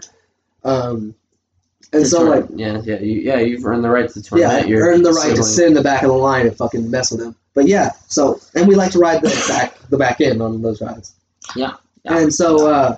Um, 0.64 1.16
and 1.94 2.06
so 2.06 2.26
tor- 2.26 2.36
like 2.42 2.50
yeah, 2.56 2.82
yeah, 2.84 3.00
you, 3.00 3.22
yeah, 3.22 3.40
you've 3.40 3.66
earned 3.66 3.84
the 3.84 3.90
right 3.90 4.10
to 4.10 4.22
torment 4.22 4.52
yeah, 4.52 4.66
your 4.66 4.88
earn 4.88 5.02
the 5.04 5.12
right 5.12 5.36
to 5.36 5.44
sit 5.44 5.68
in 5.68 5.74
the 5.74 5.82
back 5.82 6.02
of 6.04 6.10
the 6.10 6.16
line 6.16 6.46
and 6.48 6.56
fucking 6.58 6.90
mess 6.92 7.12
with 7.12 7.22
him. 7.22 7.36
But 7.56 7.68
yeah, 7.68 7.92
so 8.08 8.40
and 8.54 8.68
we 8.68 8.76
like 8.76 8.92
to 8.92 9.00
ride 9.00 9.22
the 9.22 9.46
back 9.48 9.80
the 9.90 9.98
back 9.98 10.22
end 10.22 10.42
on 10.42 10.62
those 10.62 10.82
rides. 10.82 11.16
Yeah, 11.56 11.74
yeah. 12.04 12.20
And 12.20 12.34
so 12.34 12.68
uh 12.68 12.98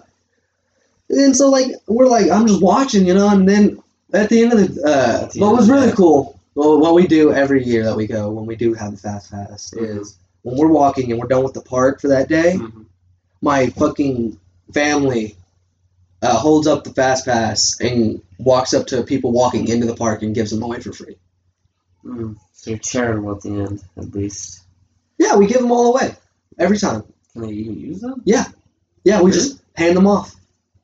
and 1.10 1.36
so 1.36 1.49
like 1.49 1.68
we're 1.88 2.08
like 2.08 2.30
I'm 2.30 2.47
just 2.47 2.62
watching, 2.62 3.05
you 3.05 3.14
know, 3.14 3.30
and 3.30 3.47
then 3.47 3.82
at 4.14 4.30
the 4.30 4.41
end 4.43 4.53
of 4.53 4.60
the 4.76 4.84
uh 4.84 5.26
At 5.26 5.36
what 5.36 5.55
was 5.55 5.70
really 5.70 5.91
cool, 5.93 6.39
well 6.55 6.80
what 6.80 6.95
we 6.95 7.08
do 7.08 7.32
every 7.32 7.64
year 7.64 7.84
that 7.86 7.95
we 7.95 8.08
go 8.08 8.30
when 8.32 8.45
we 8.45 8.55
do 8.55 8.74
have 8.74 8.91
the 8.91 8.97
fast 8.97 9.32
pass 9.32 9.72
Mhm. 9.76 10.01
is 10.01 10.18
when 10.41 10.58
we're 10.58 10.68
walking 10.68 11.12
and 11.12 11.20
we're 11.22 11.28
done 11.28 11.43
with 11.43 11.53
the 11.53 11.62
park 11.62 12.01
for 12.01 12.08
that 12.10 12.28
day, 12.28 12.55
Mhm. 12.58 12.86
my 13.41 13.68
fucking 13.68 14.38
family 14.74 15.36
uh, 16.24 16.36
holds 16.36 16.66
up 16.66 16.84
the 16.84 16.89
fast 16.93 17.26
pass 17.26 17.80
and 17.80 18.20
walks 18.39 18.74
up 18.74 18.88
to 18.88 19.03
people 19.03 19.32
walking 19.32 19.68
into 19.68 19.86
the 19.86 19.93
park 19.95 20.24
and 20.24 20.34
gives 20.34 20.49
them 20.49 20.64
away 20.64 20.80
for 20.80 20.91
free. 20.91 21.16
Mm. 22.08 22.36
So 22.53 22.72
you're 22.72 22.80
charitable 22.80 23.36
at 23.36 23.41
the 23.41 23.49
end, 23.49 23.84
at 23.97 24.14
least. 24.16 24.62
Yeah, 25.18 25.36
we 25.36 25.47
give 25.47 25.62
them 25.62 25.72
all 25.72 25.93
away 25.93 26.16
every 26.58 26.78
time. 26.78 27.03
Can 27.34 27.41
they 27.43 27.49
even 27.49 27.78
use 27.80 28.01
them? 28.01 28.22
Yeah, 28.26 28.45
yeah. 29.03 29.22
we 29.22 29.32
just 29.32 29.62
hand 29.76 29.95
them 29.97 30.08
off. 30.08 30.34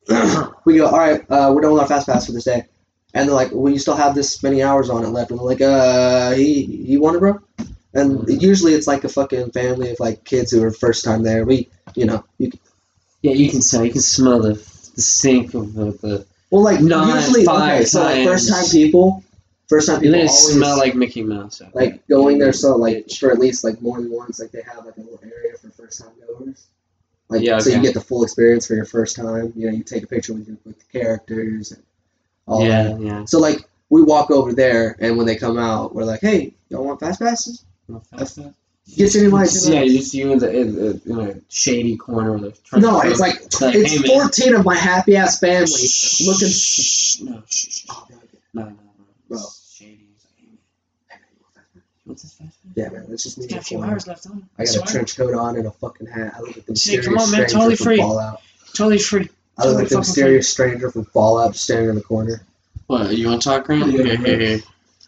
we 0.66 0.78
go, 0.78 0.88
all 0.88 1.00
right, 1.00 1.22
uh, 1.30 1.52
we're 1.54 1.62
done 1.62 1.72
with 1.74 1.82
our 1.82 1.88
fast 1.88 2.08
pass 2.08 2.26
for 2.26 2.34
this 2.34 2.44
day, 2.44 2.66
and 3.14 3.28
they're 3.28 3.36
like, 3.36 3.50
well, 3.54 3.72
you 3.72 3.80
still 3.80 3.96
have 3.96 4.16
this 4.16 4.44
many 4.44 4.62
hours 4.62 4.90
on 4.90 5.04
it 5.04 5.10
left, 5.10 5.32
and 5.32 5.40
we're 5.40 5.46
like, 5.48 5.62
uh, 5.62 6.32
he, 6.34 6.64
he 6.86 6.98
want 6.98 7.16
it, 7.16 7.20
bro? 7.20 7.40
And 7.94 8.20
Mhm. 8.20 8.42
usually 8.42 8.74
it's 8.74 8.88
like 8.88 9.04
a 9.04 9.10
fucking 9.10 9.52
family 9.52 9.92
of 9.92 10.00
like 10.00 10.24
kids 10.26 10.52
who 10.52 10.64
are 10.64 10.72
first 10.72 11.06
time 11.06 11.22
there. 11.24 11.46
We, 11.46 11.70
you 11.96 12.06
know, 12.06 12.24
you 12.40 12.50
can, 12.52 12.60
Yeah, 13.22 13.34
you 13.34 13.50
can 13.50 13.62
smell. 13.62 13.86
You 13.86 13.92
can 13.92 14.02
smell 14.02 14.42
the 14.42 14.54
the 14.96 15.02
stink 15.02 15.54
of 15.54 15.74
the. 15.74 15.92
the 16.02 16.26
well, 16.52 16.64
like 16.64 16.82
Nine, 16.82 17.16
usually, 17.16 17.46
five 17.46 17.76
okay, 17.76 17.86
so 17.86 18.02
like 18.04 18.26
first 18.26 18.50
time 18.50 18.66
people, 18.66 19.24
first 19.74 19.88
time 19.88 20.00
people 20.02 20.16
always 20.16 20.38
smell 20.38 20.78
like 20.78 20.96
Mickey 20.96 21.24
Mouse. 21.24 21.62
like 21.74 22.06
going 22.08 22.38
there. 22.38 22.54
So 22.54 22.76
like 22.76 23.10
for 23.12 23.32
at 23.32 23.40
least 23.40 23.64
like 23.64 23.82
more 23.82 23.98
than 24.02 24.12
once, 24.12 24.40
like 24.40 24.52
they 24.52 24.62
have 24.62 24.86
like 24.86 24.98
a 24.98 25.02
little 25.02 25.20
area 25.24 25.58
for 25.58 25.70
first 25.70 26.02
time 26.02 26.12
goers. 26.28 26.68
Like 27.30 27.42
Yeah, 27.42 27.58
so 27.60 27.70
you 27.72 27.82
get 27.82 27.94
the 27.94 28.02
full 28.02 28.24
experience 28.24 28.68
for 28.68 28.76
your 28.76 28.86
first 28.86 29.16
time. 29.16 29.54
You 29.56 29.68
know, 29.68 29.74
you 29.78 29.84
take 29.84 30.04
a 30.04 30.08
picture 30.08 30.34
with, 30.34 30.48
your, 30.48 30.58
with 30.66 30.78
the 30.80 31.00
characters 31.00 31.72
and 31.72 31.82
all 32.46 32.60
that. 32.60 32.68
yeah, 32.68 32.98
yeah. 33.00 33.26
So 33.26 33.40
like 33.40 33.60
we 33.90 34.02
walk 34.04 34.32
over 34.32 34.54
there, 34.54 34.96
and 35.00 35.18
when 35.18 35.26
they 35.26 35.36
come 35.36 35.58
out, 35.58 35.94
we're 35.96 36.04
like, 36.04 36.22
"Hey, 36.22 36.54
y'all 36.70 36.84
want 36.86 37.00
fast 37.00 37.20
passes? 37.20 37.64
Want 37.88 38.06
fast 38.08 38.38
pass? 38.38 38.54
Get 38.98 39.14
your 39.14 39.26
invite." 39.26 39.50
Yeah, 39.64 39.82
you 39.84 39.98
just 40.00 40.14
you 40.14 40.32
in 40.32 40.40
the 40.40 40.52
in, 40.62 40.76
the- 40.76 41.02
in 41.06 41.20
a 41.30 41.36
shady 41.50 41.96
corner 41.96 42.36
of 42.36 42.42
the. 42.42 42.54
No, 42.80 43.02
it's 43.02 43.20
like 43.20 43.36
Like, 43.62 43.76
it's 43.76 43.92
hey, 43.94 44.00
man. 44.00 44.08
fourteen 44.08 44.56
of 44.56 44.66
my 44.66 44.76
happy 44.76 45.16
ass 45.16 45.40
family 45.40 45.68
Shh, 45.68 46.22
looking. 46.28 46.50
shh, 46.50 47.22
no, 47.22 47.42
shh, 47.48 47.70
shh, 47.72 47.86
oh, 47.90 48.08
shh. 48.10 48.16
no, 48.54 48.64
no, 48.64 48.70
no, 48.72 48.76
Bro. 49.30 49.40
Shady. 49.74 50.08
He's 50.12 50.26
like, 50.26 50.36
hey, 50.40 50.50
man, 50.50 50.60
What's 52.14 52.22
this 52.22 52.34
fast 52.34 52.60
food? 52.62 52.74
Yeah, 52.76 52.90
man, 52.90 53.08
it's 53.10 53.24
just 53.24 53.40
me. 53.40 53.48
Got 53.48 53.58
a 53.58 53.62
few 53.64 53.82
hours 53.82 54.06
left 54.06 54.28
on. 54.28 54.48
I 54.60 54.66
got 54.66 54.76
a 54.76 54.82
trench 54.82 55.18
coat 55.18 55.34
on 55.34 55.56
and 55.56 55.66
a 55.66 55.72
fucking 55.72 56.06
hat. 56.06 56.36
I 56.38 56.42
look 56.42 56.56
like 56.56 56.66
the 56.68 56.76
Shit, 56.76 57.00
mysterious 57.00 57.06
come 57.08 57.18
on, 57.18 57.32
man, 57.32 57.50
stranger 57.50 57.54
totally 57.54 57.76
from 57.76 57.86
free. 57.86 57.98
Fallout. 57.98 58.42
Totally 58.76 59.00
free. 59.00 59.20
I 59.20 59.24
look 59.24 59.32
Totally 59.58 59.74
like 59.74 59.84
the 59.84 59.90
fucking 59.90 60.00
mysterious 60.00 60.50
stranger 60.50 60.92
from 60.92 61.06
Fallout, 61.06 61.56
standing 61.56 61.90
in 61.90 61.96
the 61.96 62.02
corner. 62.02 62.46
What, 62.86 63.18
you 63.18 63.30
want 63.30 63.42
to 63.42 63.50
talk, 63.50 63.66
Grant? 63.66 63.92
Yeah. 63.92 64.04
Here, 64.04 64.18
here, 64.18 64.40
here. 64.40 64.60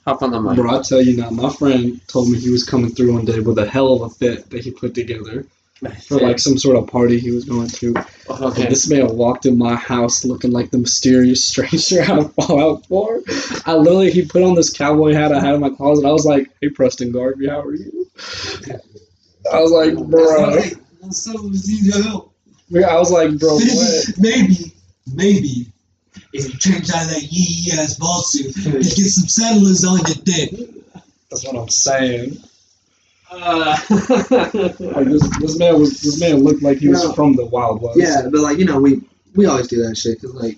Hop 0.08 0.24
on 0.24 0.32
the 0.32 0.42
mic. 0.42 0.56
Bro, 0.56 0.80
I 0.80 0.82
tell 0.82 1.00
you 1.00 1.18
now, 1.18 1.30
my 1.30 1.54
friend 1.54 2.02
told 2.08 2.32
me 2.32 2.40
he 2.40 2.50
was 2.50 2.64
coming 2.64 2.90
through 2.90 3.14
one 3.14 3.26
day 3.26 3.40
with 3.40 3.60
a 3.60 3.70
hell 3.70 3.94
of 3.94 4.02
a 4.02 4.10
fit 4.10 4.50
that 4.50 4.64
he 4.64 4.72
put 4.72 4.96
together 4.96 5.46
for 6.08 6.20
like 6.20 6.40
some 6.40 6.58
sort 6.58 6.78
of 6.78 6.88
party 6.88 7.20
he 7.20 7.32
was 7.32 7.46
going 7.46 7.68
to. 7.68 7.94
Okay. 8.30 8.64
And 8.64 8.72
this 8.72 8.90
man 8.90 9.16
walked 9.16 9.46
in 9.46 9.58
my 9.58 9.76
house 9.76 10.26
looking 10.26 10.52
like 10.52 10.72
the 10.72 10.78
mysterious 10.78 11.44
stranger 11.44 12.02
out 12.08 12.20
of 12.20 12.34
Fallout 12.36 12.86
4. 12.88 13.22
I 13.66 13.76
literally, 13.76 14.12
he 14.12 14.26
put 14.26 14.44
on 14.44 14.56
this 14.56 14.72
cowboy 14.72 15.14
hat 15.14 15.32
I 15.32 15.40
had 15.40 15.56
in 15.56 15.62
my 15.62 15.70
closet. 15.70 16.06
I 16.06 16.12
was 16.12 16.26
like, 16.26 16.52
hey, 16.62 16.70
Preston 16.70 17.12
Garvey, 17.12 17.48
how 17.48 17.62
are 17.62 17.74
you? 17.74 18.10
I 19.52 19.62
was 19.62 19.72
like, 19.72 19.96
bro. 20.10 20.60
What's 21.00 21.28
up? 21.30 21.42
We 21.42 21.52
need 21.52 21.94
help. 21.94 22.34
I 22.74 22.98
was 22.98 23.12
like, 23.12 23.38
bro, 23.38 23.56
what? 23.58 24.06
maybe, 24.18 24.74
maybe, 25.14 25.68
if 26.34 26.52
you 26.52 26.60
change 26.60 26.90
out 26.90 27.08
that 27.08 27.22
yee 27.22 27.46
yee 27.48 27.72
ass 27.74 27.96
ball 27.96 28.22
suit, 28.22 28.56
you 28.58 28.72
get 28.72 28.84
some 28.84 29.28
settlers 29.28 29.86
on 29.86 30.00
your 30.00 30.16
dick. 30.24 30.52
That's 31.30 31.46
what 31.46 31.56
I'm 31.56 31.70
saying. 31.70 32.38
Uh, 33.32 33.76
Like 33.90 35.06
this, 35.08 35.38
this 35.40 35.58
man 35.60 35.80
was, 35.80 36.00
this 36.02 36.20
man 36.20 36.44
looked 36.44 36.62
like 36.62 36.78
he 36.78 36.88
was 36.90 37.04
No. 37.04 37.14
from 37.14 37.36
the 37.36 37.46
Wild 37.46 37.82
West. 37.82 37.98
Yeah, 37.98 38.22
but 38.32 38.40
like 38.42 38.58
you 38.58 38.66
know, 38.66 38.80
we 38.80 39.02
we 39.36 39.46
always 39.46 39.68
do 39.68 39.84
that 39.86 39.98
shit 39.98 40.22
because 40.22 40.36
like, 40.36 40.58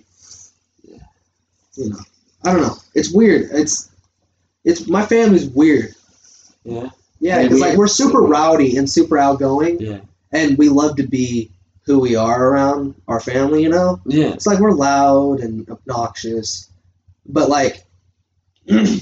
you 1.75 1.89
know, 1.89 1.97
I 2.43 2.51
don't 2.53 2.61
know. 2.61 2.75
It's 2.93 3.11
weird. 3.11 3.49
It's 3.51 3.89
it's 4.63 4.87
my 4.87 5.05
family's 5.05 5.47
weird. 5.47 5.93
yeah. 6.63 6.89
Yeah, 7.19 7.37
Yeah, 7.37 7.43
because 7.43 7.61
like 7.61 7.77
we're 7.77 7.87
super 7.87 8.21
rowdy 8.21 8.77
and 8.77 8.89
super 8.89 9.17
outgoing, 9.17 9.79
Yeah. 9.79 9.99
and 10.31 10.57
we 10.57 10.69
love 10.69 10.97
to 10.97 11.07
be 11.07 11.51
who 11.85 11.99
we 11.99 12.15
are 12.15 12.49
around 12.49 12.93
our 13.07 13.19
family. 13.19 13.63
You 13.63 13.69
know, 13.69 13.99
Yeah. 14.05 14.33
it's 14.33 14.45
like 14.45 14.59
we're 14.59 14.71
loud 14.71 15.39
and 15.39 15.67
obnoxious, 15.69 16.69
but 17.25 17.49
like, 17.49 17.83
and 18.67 19.01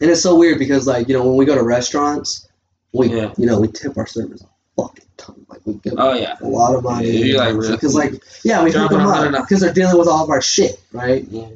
it's 0.00 0.20
so 0.22 0.36
weird 0.36 0.58
because 0.58 0.86
like 0.86 1.08
you 1.08 1.14
know 1.16 1.24
when 1.26 1.36
we 1.36 1.44
go 1.46 1.54
to 1.54 1.62
restaurants, 1.62 2.48
we 2.92 3.08
Yeah. 3.08 3.32
you 3.38 3.46
know 3.46 3.60
we 3.60 3.68
tip 3.68 3.96
our 3.98 4.06
servers 4.06 4.42
a 4.42 4.46
fucking 4.80 5.04
ton. 5.16 5.46
Like 5.48 5.60
we 5.64 5.74
give 5.74 5.94
Oh, 5.98 6.14
yeah. 6.14 6.36
a 6.40 6.46
lot 6.48 6.74
of 6.74 6.82
money. 6.84 7.08
Yeah, 7.10 7.38
like, 7.38 7.54
really- 7.54 7.72
because 7.72 7.94
like 7.94 8.22
yeah, 8.44 8.62
we 8.64 8.72
hook 8.72 8.90
them 8.90 9.00
up 9.06 9.32
because 9.44 9.60
they're 9.60 9.72
dealing 9.72 9.98
with 9.98 10.08
all 10.08 10.24
of 10.24 10.30
our 10.30 10.42
shit, 10.42 10.80
right? 10.92 11.24
Yeah. 11.30 11.46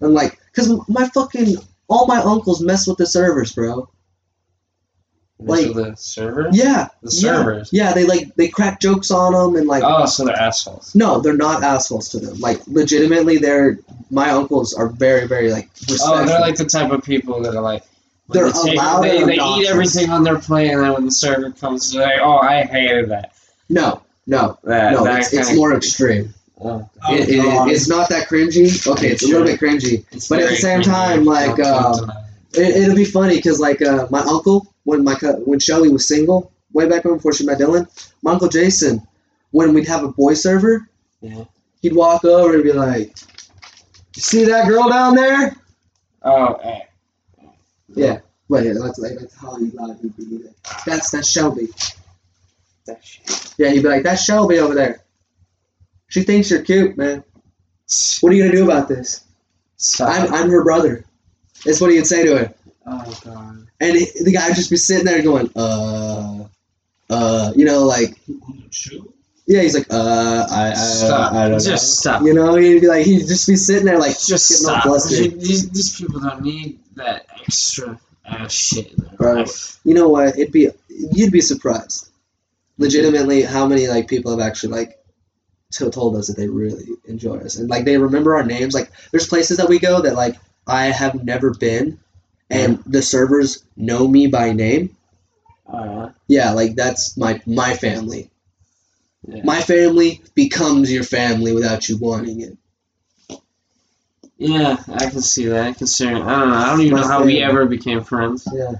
And 0.00 0.12
like, 0.14 0.38
cause 0.54 0.70
my 0.88 1.08
fucking 1.08 1.56
all 1.88 2.06
my 2.06 2.18
uncles 2.18 2.60
mess 2.62 2.86
with 2.86 2.98
the 2.98 3.06
servers, 3.06 3.52
bro. 3.52 3.88
Like- 5.40 5.66
Like 5.66 5.74
the 5.74 5.94
server. 5.96 6.48
Yeah, 6.52 6.88
The 7.02 7.10
yeah, 7.12 7.20
servers. 7.36 7.68
Yeah, 7.72 7.92
they 7.92 8.04
like 8.06 8.34
they 8.36 8.48
crack 8.48 8.80
jokes 8.80 9.10
on 9.10 9.32
them 9.32 9.56
and 9.56 9.66
like. 9.66 9.82
Oh, 9.84 10.06
so 10.06 10.24
they're 10.24 10.36
assholes. 10.36 10.94
No, 10.94 11.20
they're 11.20 11.36
not 11.36 11.62
assholes 11.62 12.08
to 12.10 12.20
them. 12.20 12.38
Like 12.40 12.60
legitimately, 12.66 13.38
they're 13.38 13.78
my 14.10 14.30
uncles 14.30 14.72
are 14.74 14.88
very, 14.88 15.26
very 15.26 15.50
like 15.50 15.68
respectful. 15.88 16.14
Oh, 16.14 16.24
they're 16.24 16.40
like 16.40 16.54
the 16.56 16.64
type 16.64 16.92
of 16.92 17.02
people 17.02 17.42
that 17.42 17.54
are 17.54 17.62
like. 17.62 17.82
They're 18.28 18.50
they 18.50 18.72
allowed 18.74 19.02
They, 19.02 19.22
they 19.24 19.34
eat 19.38 19.66
everything 19.68 20.10
on 20.10 20.24
their 20.24 20.38
plate, 20.38 20.70
and 20.70 20.82
then 20.82 20.92
when 20.94 21.04
the 21.04 21.12
server 21.12 21.50
comes, 21.50 21.92
they're 21.92 22.02
like, 22.06 22.20
"Oh, 22.22 22.38
I 22.38 22.62
hated 22.62 23.10
that." 23.10 23.32
no, 23.68 24.02
no, 24.26 24.58
That, 24.64 24.92
no. 24.92 25.04
that 25.04 25.20
It's, 25.20 25.32
it's 25.34 25.54
more 25.56 25.74
extreme. 25.74 26.32
Oh, 26.60 26.88
Oh, 27.06 27.14
It- 27.14 27.28
it- 27.28 27.72
it's 27.72 27.88
not 27.88 28.08
that 28.08 28.28
cringy. 28.28 28.86
Okay, 28.86 29.08
it's 29.08 29.22
a 29.22 29.26
little 29.26 29.44
bit 29.46 29.60
cringy. 29.60 30.04
it's 30.12 30.28
But 30.28 30.40
at 30.40 30.48
the 30.50 30.56
same 30.56 30.80
cringy. 30.80 30.84
time, 30.84 31.24
like, 31.26 31.56
Don't 31.56 31.66
uh, 31.66 31.82
come 31.82 31.98
to 31.98 32.06
my- 32.06 32.14
It, 32.54 32.76
it'll 32.76 32.94
be 32.96 33.04
funny 33.04 33.36
because 33.36 33.58
like 33.60 33.82
uh, 33.82 34.06
my 34.10 34.20
uncle 34.20 34.66
when 34.84 35.02
my 35.04 35.14
when 35.44 35.58
Shelly 35.58 35.88
was 35.90 36.06
single 36.06 36.50
way 36.72 36.88
back 36.88 37.04
when 37.04 37.14
before 37.16 37.32
she 37.34 37.44
met 37.44 37.58
Dylan, 37.58 37.86
my 38.22 38.32
uncle 38.32 38.48
Jason, 38.48 39.02
when 39.50 39.74
we'd 39.74 39.86
have 39.88 40.02
a 40.04 40.08
boy 40.08 40.34
server, 40.34 40.88
Yeah. 41.20 41.44
he'd 41.82 41.94
walk 41.94 42.24
over 42.24 42.54
and 42.54 42.62
be 42.62 42.72
like, 42.72 43.12
"You 44.16 44.22
see 44.22 44.44
that 44.44 44.66
girl 44.68 44.88
down 44.88 45.14
there?" 45.16 45.56
Oh, 46.22 46.54
eh. 46.62 46.80
Yeah. 47.96 48.20
But 48.48 48.64
yeah, 48.64 48.74
that's 48.80 48.98
like 48.98 49.18
that's 49.18 49.34
how 49.36 49.56
he 49.56 49.70
loud 49.70 49.98
he'd 50.02 50.16
be. 50.16 50.24
Like, 50.44 50.54
that's 50.86 51.10
that's 51.10 51.30
Shelby. 51.30 51.68
That 52.86 53.02
shit. 53.04 53.54
Yeah, 53.56 53.70
he'd 53.70 53.82
be 53.82 53.88
like, 53.88 54.02
"That's 54.02 54.22
Shelby 54.22 54.58
over 54.58 54.74
there." 54.74 55.02
She 56.08 56.22
thinks 56.22 56.50
you're 56.50 56.62
cute, 56.62 56.96
man. 56.98 57.24
What 58.20 58.32
are 58.32 58.36
you 58.36 58.44
gonna 58.44 58.54
do 58.56 58.64
about 58.64 58.88
this? 58.88 59.24
Stop. 59.78 60.10
I'm, 60.10 60.32
I'm 60.34 60.50
her 60.50 60.62
brother. 60.62 61.04
That's 61.64 61.80
what 61.80 61.90
he'd 61.90 62.06
say 62.06 62.24
to 62.26 62.36
her. 62.38 62.54
oh 62.86 63.20
god. 63.24 63.66
And 63.80 63.96
he, 63.96 64.06
the 64.22 64.32
guy 64.32 64.46
would 64.48 64.56
just 64.56 64.70
be 64.70 64.76
sitting 64.76 65.04
there 65.06 65.22
going, 65.22 65.50
uh, 65.56 66.44
uh, 67.10 67.52
you 67.56 67.64
know, 67.64 67.80
like, 67.84 68.16
On 68.28 68.62
the 68.66 68.68
show? 68.72 69.04
yeah, 69.46 69.62
he's 69.62 69.74
like, 69.74 69.86
uh, 69.90 70.46
I, 70.50 70.70
I, 70.70 70.74
Stop. 70.74 71.32
I 71.32 71.48
don't 71.48 71.58
Just 71.62 71.68
know. 71.68 71.76
stop. 71.76 72.22
You 72.22 72.34
know, 72.34 72.54
he'd 72.54 72.80
be 72.80 72.86
like, 72.86 73.04
he'd 73.04 73.26
just 73.26 73.46
be 73.48 73.56
sitting 73.56 73.84
there, 73.84 73.98
like, 73.98 74.18
Just 74.18 74.48
getting 74.50 74.66
all 74.66 74.72
stop. 74.80 74.82
flustered. 74.84 75.40
These, 75.40 75.68
these 75.70 75.98
people 76.00 76.20
don't 76.20 76.42
need 76.42 76.78
that 76.96 77.23
extra 77.46 77.98
ass 78.26 78.52
shit 78.52 78.92
Bro. 79.16 79.44
You 79.84 79.94
know 79.94 80.08
what? 80.08 80.38
It'd 80.38 80.52
be, 80.52 80.70
you'd 80.88 81.32
be 81.32 81.40
surprised, 81.40 82.10
legitimately, 82.78 83.42
how 83.42 83.66
many 83.66 83.86
like 83.88 84.08
people 84.08 84.30
have 84.30 84.40
actually 84.46 84.72
like 84.72 84.98
to- 85.72 85.90
told 85.90 86.16
us 86.16 86.28
that 86.28 86.36
they 86.36 86.48
really 86.48 86.86
enjoy 87.06 87.36
us 87.38 87.56
and 87.56 87.68
like 87.68 87.84
they 87.84 87.98
remember 87.98 88.34
our 88.36 88.44
names. 88.44 88.74
Like, 88.74 88.90
there's 89.10 89.26
places 89.28 89.58
that 89.58 89.68
we 89.68 89.78
go 89.78 90.00
that 90.02 90.14
like 90.14 90.36
I 90.66 90.86
have 90.86 91.22
never 91.24 91.52
been, 91.54 91.98
and 92.50 92.82
the 92.86 93.02
servers 93.02 93.62
know 93.76 94.06
me 94.08 94.26
by 94.26 94.52
name. 94.52 94.96
Uh, 95.66 96.10
Yeah, 96.28 96.52
like 96.52 96.74
that's 96.76 97.16
my 97.16 97.40
my 97.46 97.74
family. 97.74 98.30
yeah. 99.26 99.42
My 99.44 99.60
family 99.60 100.22
becomes 100.34 100.92
your 100.92 101.04
family 101.04 101.52
without 101.52 101.88
you 101.88 101.98
wanting 101.98 102.40
it. 102.40 102.56
Yeah, 104.38 104.76
I 104.88 105.10
can 105.10 105.20
see 105.20 105.46
that. 105.46 105.76
Considering 105.78 106.22
I 106.22 106.40
don't 106.40 106.50
know, 106.50 106.56
I 106.56 106.66
don't 106.70 106.80
even 106.80 106.96
know 106.96 107.06
how 107.06 107.24
we 107.24 107.42
ever 107.42 107.66
became 107.66 108.02
friends. 108.02 108.46
Yeah. 108.52 108.72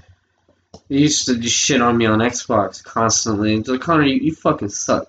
You 0.89 0.99
used 0.99 1.25
to 1.27 1.37
just 1.37 1.55
shit 1.55 1.81
on 1.81 1.97
me 1.97 2.05
on 2.05 2.19
Xbox 2.19 2.83
constantly. 2.83 3.55
It's 3.55 3.69
like 3.69 3.81
Connor, 3.81 4.03
you, 4.03 4.15
you 4.15 4.35
fucking 4.35 4.69
suck. 4.69 5.07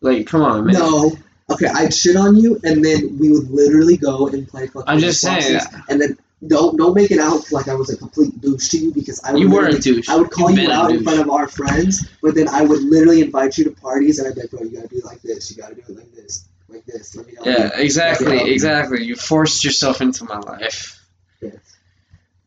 Like, 0.00 0.26
come 0.26 0.42
on, 0.42 0.66
man. 0.66 0.74
No. 0.74 1.12
Okay, 1.50 1.66
I'd 1.66 1.92
shit 1.92 2.16
on 2.16 2.36
you, 2.36 2.58
and 2.64 2.82
then 2.82 3.18
we 3.18 3.30
would 3.30 3.50
literally 3.50 3.98
go 3.98 4.28
and 4.28 4.48
play 4.48 4.66
fucking 4.66 4.88
I'm 4.88 4.98
just 4.98 5.20
saying. 5.20 5.42
Xboxes, 5.42 5.84
and 5.88 6.00
then 6.00 6.18
don't 6.46 6.76
don't 6.76 6.94
make 6.94 7.10
it 7.10 7.20
out 7.20 7.50
like 7.52 7.68
I 7.68 7.74
was 7.74 7.90
a 7.90 7.96
complete 7.96 8.40
douche 8.40 8.68
to 8.70 8.78
you 8.78 8.92
because 8.92 9.22
I 9.22 9.32
would 9.32 9.40
You 9.40 9.50
were 9.50 9.66
a 9.66 9.78
douche. 9.78 10.08
I 10.08 10.16
would 10.16 10.30
call 10.30 10.50
You've 10.50 10.60
you 10.60 10.70
out 10.70 10.90
in 10.90 11.02
front 11.02 11.20
of 11.20 11.30
our 11.30 11.46
friends, 11.48 12.08
but 12.22 12.34
then 12.34 12.48
I 12.48 12.62
would 12.62 12.82
literally 12.82 13.20
invite 13.20 13.58
you 13.58 13.64
to 13.64 13.70
parties, 13.70 14.18
and 14.18 14.28
I'd 14.28 14.34
be 14.34 14.42
like, 14.42 14.50
bro, 14.50 14.62
you 14.62 14.70
gotta 14.70 14.88
do 14.88 15.00
like 15.04 15.20
this, 15.22 15.50
you 15.50 15.62
gotta 15.62 15.74
do 15.74 15.82
it 15.86 15.96
like 15.96 16.12
this, 16.14 16.46
like 16.74 16.84
this. 16.86 17.14
Let 17.16 17.26
me 17.26 17.34
help 17.34 17.46
Yeah, 17.46 17.70
exactly, 17.74 18.36
Yeah. 18.36 18.44
exactly. 18.46 19.04
You 19.04 19.16
forced 19.16 19.64
yourself 19.64 20.00
into 20.00 20.24
my 20.24 20.38
life. 20.38 21.00
Yes. 21.40 21.54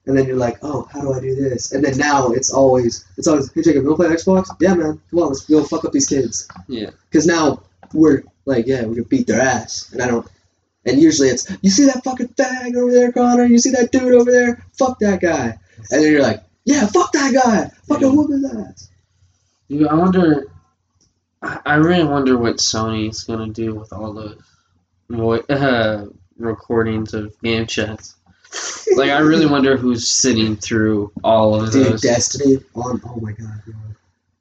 And 0.05 0.17
then 0.17 0.25
you're 0.25 0.37
like, 0.37 0.57
oh, 0.61 0.87
how 0.91 1.01
do 1.01 1.13
I 1.13 1.19
do 1.19 1.35
this? 1.35 1.73
And 1.73 1.83
then 1.83 1.97
now 1.97 2.29
it's 2.31 2.51
always, 2.51 3.05
it's 3.17 3.27
always, 3.27 3.51
hey 3.53 3.61
Jacob, 3.61 3.83
you 3.83 3.89
wanna 3.89 4.07
play 4.09 4.15
Xbox? 4.15 4.47
Yeah, 4.61 4.73
man, 4.73 5.01
come 5.09 5.19
on, 5.19 5.27
let's 5.27 5.45
go 5.45 5.63
fuck 5.63 5.83
up 5.85 5.91
these 5.91 6.07
kids. 6.07 6.47
Yeah. 6.67 6.91
Because 7.09 7.25
now 7.27 7.63
we're 7.93 8.23
like, 8.45 8.67
yeah, 8.67 8.83
we're 8.83 8.95
gonna 8.95 9.03
beat 9.03 9.27
their 9.27 9.41
ass, 9.41 9.89
and 9.91 10.01
I 10.01 10.07
don't. 10.07 10.25
And 10.85 11.01
usually 11.01 11.27
it's, 11.27 11.51
you 11.61 11.69
see 11.69 11.85
that 11.87 12.03
fucking 12.05 12.29
fag 12.29 12.75
over 12.77 12.91
there, 12.91 13.11
Connor? 13.11 13.43
You 13.45 13.57
see 13.59 13.71
that 13.71 13.91
dude 13.91 14.13
over 14.13 14.31
there? 14.31 14.63
Fuck 14.79 14.99
that 14.99 15.19
guy. 15.19 15.57
And 15.91 16.01
then 16.03 16.09
you're 16.13 16.21
like, 16.21 16.41
yeah, 16.63 16.85
fuck 16.87 17.11
that 17.11 17.33
guy. 17.33 17.69
Fucking 17.89 18.07
Yeah. 18.07 18.13
whoop 18.13 18.31
his 18.31 18.45
ass. 18.45 18.89
I 19.69 19.93
wonder. 19.93 20.45
I 21.41 21.59
I 21.65 21.75
really 21.75 22.03
wonder 22.07 22.37
what 22.37 22.57
Sony's 22.57 23.23
gonna 23.23 23.49
do 23.49 23.73
with 23.75 23.93
all 23.93 24.13
the 24.13 24.37
uh, 25.49 26.05
recordings 26.37 27.13
of 27.13 27.39
game 27.41 27.65
chats. 27.67 28.15
Like, 28.95 29.11
I 29.11 29.19
really 29.19 29.45
wonder 29.45 29.75
who's 29.77 30.09
sitting 30.11 30.55
through 30.55 31.11
all 31.23 31.61
of 31.61 31.71
Dude, 31.71 31.85
those. 31.87 32.01
Destiny 32.01 32.57
on. 32.75 33.01
Oh 33.05 33.19
my 33.19 33.31
god, 33.33 33.61
bro. 33.65 33.75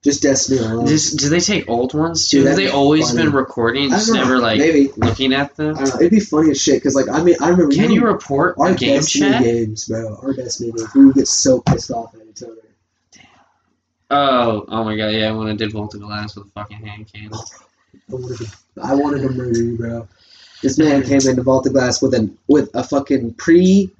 Just 0.04 0.22
Destiny 0.22 0.60
alone. 0.60 0.86
Just, 0.86 1.18
do 1.18 1.28
they 1.28 1.40
take 1.40 1.68
old 1.68 1.92
ones 1.92 2.28
too? 2.28 2.38
Dude, 2.38 2.46
Have 2.46 2.56
they 2.56 2.66
be 2.66 2.70
always 2.70 3.10
funny. 3.10 3.24
been 3.24 3.32
recording, 3.32 3.90
just 3.90 4.06
know, 4.08 4.14
never 4.14 4.38
like 4.38 4.58
maybe. 4.60 4.90
looking 4.96 5.32
at 5.32 5.56
them? 5.56 5.76
It'd 5.76 6.12
be 6.12 6.20
funny 6.20 6.52
as 6.52 6.62
shit 6.62 6.76
because, 6.76 6.94
like, 6.94 7.08
I 7.08 7.22
mean, 7.24 7.34
I 7.40 7.48
remember 7.48 7.74
Can 7.74 7.88
we 7.88 7.94
you 7.96 8.06
report 8.06 8.54
our 8.58 8.72
game 8.74 8.94
Destiny 9.00 9.30
chat? 9.32 9.42
games, 9.42 9.86
bro. 9.88 10.16
Our 10.22 10.32
Destiny 10.32 10.70
games. 10.70 10.94
We 10.94 11.06
would 11.06 11.14
get 11.16 11.26
so 11.26 11.60
pissed 11.60 11.90
off 11.90 12.14
at 12.14 12.20
each 12.28 12.42
other. 12.44 12.54
Oh, 14.10 14.64
oh 14.68 14.84
my 14.84 14.96
god, 14.96 15.08
yeah, 15.08 15.32
when 15.32 15.48
I 15.48 15.54
did 15.54 15.72
Vault 15.72 15.94
of 15.94 16.00
Glass 16.00 16.36
with 16.36 16.46
a 16.46 16.50
fucking 16.50 16.84
hand 16.84 17.10
cannon. 17.12 17.32
I 17.34 18.14
wanted 18.14 18.38
to, 18.38 18.46
I 18.82 18.94
wanted 18.94 19.22
to 19.22 19.30
murder 19.30 19.62
you, 19.62 19.76
bro. 19.76 20.08
This 20.62 20.78
man 20.78 21.02
came 21.02 21.20
into 21.28 21.42
Vault 21.42 21.66
of 21.66 21.72
Glass 21.72 22.00
with 22.00 22.14
an 22.14 22.36
with 22.46 22.70
a 22.74 22.84
fucking 22.84 23.34
pre, 23.34 23.90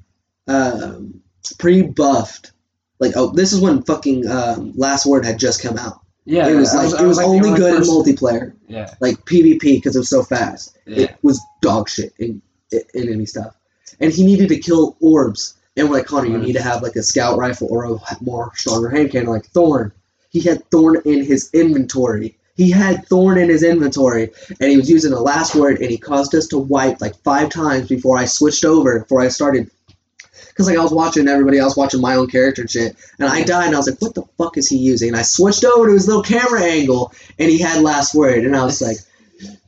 um, 0.47 1.21
pre 1.59 1.83
buffed. 1.83 2.53
Like 3.01 3.13
oh, 3.17 3.31
this 3.33 3.53
is 3.53 3.61
when 3.61 3.83
fucking 3.83 4.27
um, 4.29 4.73
Last 4.77 5.07
Word 5.07 5.25
had 5.25 5.39
just 5.39 5.61
come 5.61 5.77
out. 5.77 6.01
Yeah, 6.25 6.49
it 6.49 6.55
was 6.55 6.75
I 6.75 6.85
like 6.85 7.01
I 7.01 7.05
it 7.05 7.07
was 7.07 7.17
like 7.19 7.27
the 7.27 7.33
only 7.33 7.57
good 7.57 7.75
in 7.75 7.83
multiplayer, 7.83 8.53
Yeah, 8.69 8.93
like 9.01 9.17
PvP, 9.27 9.61
because 9.61 9.97
it 9.97 10.01
was 10.01 10.09
so 10.09 10.23
fast. 10.23 10.79
yeah. 10.87 11.05
It 11.05 11.17
was 11.23 11.41
dog 11.63 11.89
shit 11.89 12.13
in 12.19 12.41
in 12.71 12.81
enemy 12.95 13.27
stuff, 13.27 13.57
and 14.01 14.13
he 14.13 14.25
needed 14.25 14.49
to 14.49 14.59
kill 14.59 14.97
orbs. 15.01 15.56
And 15.77 15.89
we're 15.91 15.99
like, 15.99 16.07
Connor, 16.07 16.29
you 16.29 16.39
need 16.39 16.55
to 16.55 16.63
have 16.63 16.83
like 16.83 16.97
a 16.97 17.03
scout 17.03 17.37
rifle 17.39 17.69
or 17.71 17.85
a 17.85 17.99
more 18.23 18.51
stronger 18.55 18.89
hand 18.89 19.11
cannon 19.13 19.29
like 19.29 19.47
Thorn. 19.47 19.93
He 20.31 20.41
had 20.41 20.65
Thorn 20.71 21.03
in 21.05 21.25
his 21.25 21.51
inventory. 21.53 22.37
He 22.57 22.71
had 22.71 23.07
Thorn 23.07 23.37
in 23.37 23.51
his 23.51 23.63
inventory, 23.63 24.31
and 24.61 24.71
he 24.71 24.79
was 24.79 24.89
using 24.89 25.11
the 25.11 25.21
last 25.21 25.55
word, 25.55 25.79
and 25.79 25.91
he 25.91 25.99
caused 25.99 26.35
us 26.35 26.47
to 26.49 26.59
wipe 26.59 27.03
like 27.03 27.15
five 27.23 27.51
times 27.51 27.89
before 27.89 28.17
I 28.17 28.25
switched 28.25 28.65
over, 28.65 29.01
before 29.01 29.21
I 29.21 29.29
started. 29.29 29.71
Because 30.49 30.67
like 30.67 30.79
I 30.79 30.83
was 30.83 30.93
watching 30.93 31.29
everybody 31.29 31.59
else 31.59 31.77
watching 31.77 32.01
my 32.01 32.15
own 32.15 32.29
character 32.29 32.63
and 32.63 32.71
shit, 32.71 32.97
and 33.19 33.29
I 33.29 33.43
died, 33.43 33.67
and 33.67 33.75
I 33.75 33.79
was 33.79 33.91
like, 33.91 34.01
"What 34.01 34.15
the 34.15 34.23
fuck 34.39 34.57
is 34.57 34.69
he 34.69 34.79
using?" 34.79 35.09
And 35.09 35.17
I 35.19 35.23
switched 35.23 35.65
over 35.65 35.89
to 35.89 35.93
his 35.93 36.07
little 36.07 36.23
camera 36.23 36.63
angle, 36.63 37.13
and 37.39 37.51
he 37.51 37.59
had 37.59 37.83
last 37.83 38.15
word, 38.15 38.45
and 38.45 38.57
I 38.57 38.65
was 38.65 38.81
like, 38.81 38.97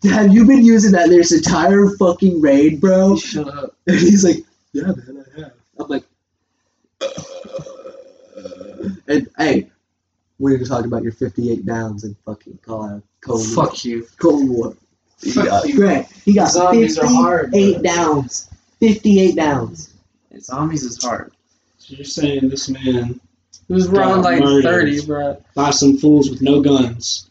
"Have 0.05 0.33
you 0.33 0.47
been 0.47 0.65
using 0.65 0.93
that 0.93 1.11
this 1.11 1.31
entire 1.31 1.91
fucking 1.99 2.41
raid, 2.41 2.81
bro?" 2.81 3.17
Shut 3.17 3.49
up. 3.49 3.77
And 3.87 3.99
he's 3.99 4.25
like, 4.25 4.39
"Yeah, 4.73 4.85
man, 4.85 5.27
I 5.37 5.41
have." 5.41 5.53
I'm 5.79 5.89
like, 5.89 6.05
and 9.09 9.29
hey, 9.39 9.71
we 10.39 10.57
were 10.57 10.65
talking 10.65 10.87
about 10.87 11.03
your 11.03 11.13
58 11.13 11.65
downs 11.67 12.05
in 12.05 12.15
fucking 12.25 12.59
Call 12.65 12.85
out 12.85 13.03
Cold 13.21 13.45
War. 13.57 13.67
Fuck 13.67 13.85
you. 13.85 14.07
Cold 14.19 14.49
War. 14.49 14.77
He 15.21 15.33
Fuck 15.33 15.47
got, 15.47 15.69
you. 15.69 15.75
Greg, 15.77 16.07
he 16.25 16.35
got 16.35 16.51
Zombies 16.53 16.99
are 16.99 17.03
58 17.03 17.17
hard, 17.17 17.51
bro. 17.51 17.83
downs. 17.83 18.49
58 18.81 19.35
downs. 19.37 19.95
Zombies 20.41 20.85
is 20.85 21.03
hard. 21.03 21.33
So 21.79 21.97
you're 21.97 22.05
saying 22.05 22.49
this 22.49 22.69
man 22.69 23.21
It 23.69 23.73
was 23.73 23.89
around 23.89 24.23
like 24.23 24.39
murdered. 24.41 24.63
30, 24.65 25.07
bro. 25.07 25.43
by 25.55 25.71
some 25.71 25.97
fools 25.99 26.31
with 26.31 26.41
no 26.43 26.61
guns 26.61 27.31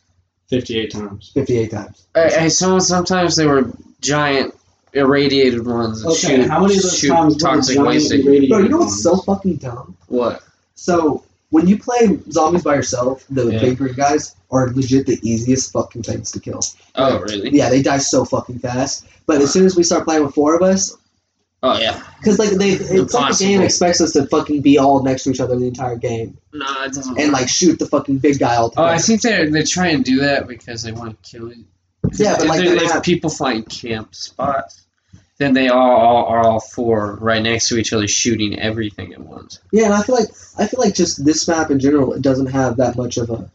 58 0.50 0.92
times. 0.92 1.32
58 1.34 1.72
times. 1.72 2.08
Hey, 2.14 2.30
hey, 2.32 2.50
some, 2.50 2.80
sometimes 2.82 3.36
they 3.36 3.46
were 3.46 3.72
giant 4.02 4.54
irradiated 4.94 5.66
ones 5.66 6.02
that 6.02 6.10
Okay, 6.10 6.38
shoot, 6.42 6.50
how 6.50 6.62
many 6.62 6.76
of 6.78 6.82
those 6.84 6.98
shoot 6.98 7.10
times 7.10 7.34
were 7.36 7.40
the 7.40 7.46
toxic 7.46 7.76
giant 7.76 7.88
waste. 7.88 8.12
at 8.12 8.20
you. 8.20 8.50
Bro, 8.50 8.58
you 8.60 8.70
know 8.70 8.78
what's 8.78 9.02
so 9.04 9.18
fucking 9.18 9.58
dumb? 9.58 9.96
What? 10.08 10.44
So, 10.76 11.24
when 11.50 11.68
you 11.68 11.78
play 11.78 12.20
zombies 12.32 12.64
by 12.64 12.76
yourself, 12.76 13.24
the 13.30 13.48
Yeah. 13.50 13.60
big 13.62 13.78
green 13.78 13.94
guys 13.94 14.36
are 14.52 14.70
legit 14.74 15.06
the 15.06 15.20
easiest 15.24 15.72
fucking 15.72 16.04
things 16.04 16.32
to 16.32 16.40
kill. 16.40 16.62
Oh, 16.96 17.20
really? 17.20 17.50
Yeah, 17.52 17.70
they 17.70 17.82
die 17.82 17.98
so 18.00 18.26
fucking 18.26 18.60
fast. 18.60 19.06
But 19.26 19.42
as 19.42 19.52
soon 19.52 19.66
as 19.66 19.76
we 19.76 19.84
start 19.84 20.06
playing 20.06 20.26
with 20.26 20.34
four 20.36 20.56
of 20.56 20.62
us, 20.62 20.96
Oh, 21.64 21.76
yeah. 21.80 22.00
Because 22.20 22.38
like 22.38 22.52
they, 22.52 22.70
it's 22.70 22.82
like 22.82 22.90
the 22.92 23.00
Impossible. 23.00 23.48
game 23.50 23.62
expects 23.64 24.00
us 24.00 24.12
to 24.12 24.28
fucking 24.28 24.62
be 24.62 24.78
all 24.78 25.02
next 25.02 25.24
to 25.24 25.32
each 25.32 25.40
other 25.40 25.58
the 25.58 25.66
entire 25.66 25.96
game 25.96 26.38
No, 26.54 26.66
it 26.84 26.94
doesn't. 26.94 27.18
and 27.20 27.32
work. 27.32 27.42
like 27.42 27.50
shoot 27.50 27.80
the 27.80 27.88
fucking 27.88 28.20
big 28.20 28.38
guy 28.38 28.56
all 28.58 28.70
The 28.70 28.76
time. 28.76 28.84
Oh, 28.84 28.88
together. 28.90 28.96
I 28.96 29.02
think 29.02 29.22
they 29.24 29.60
they 29.60 29.64
try 29.64 29.88
and 29.88 30.06
do 30.06 30.20
that 30.20 30.48
because 30.48 30.84
they 30.84 30.92
want 30.92 31.22
to 31.24 31.30
kill 31.30 31.48
you. 31.50 31.56
'Cause 31.56 31.66
Yeah, 32.14 32.36
but, 32.38 32.44
if, 32.44 32.50
like, 32.50 32.64
if 32.66 32.94
map- 32.94 33.04
people 33.04 33.30
find 33.30 33.68
camp 33.70 34.16
spots, 34.16 34.86
then 35.38 35.54
they 35.54 35.68
all, 35.70 35.92
all 35.96 36.26
are 36.26 36.40
all 36.40 36.60
four 36.60 37.18
right 37.22 37.42
next 37.42 37.70
to 37.70 37.78
each 37.78 37.94
other 37.94 38.08
shooting 38.08 38.58
everything 38.60 39.14
at 39.14 39.20
once. 39.20 39.60
Yeah, 39.72 39.86
and 39.86 39.94
I 39.94 40.02
feel 40.02 40.16
like 40.16 40.30
I 40.58 40.66
feel 40.68 40.80
like 40.80 40.96
just 40.96 41.24
this 41.26 41.48
map 41.48 41.70
in 41.72 41.80
general 41.80 42.14
it 42.14 42.22
doesn't 42.22 42.48
have 42.48 42.78
that 42.78 42.96
much 42.98 43.18
of 43.18 43.30
a 43.30 43.50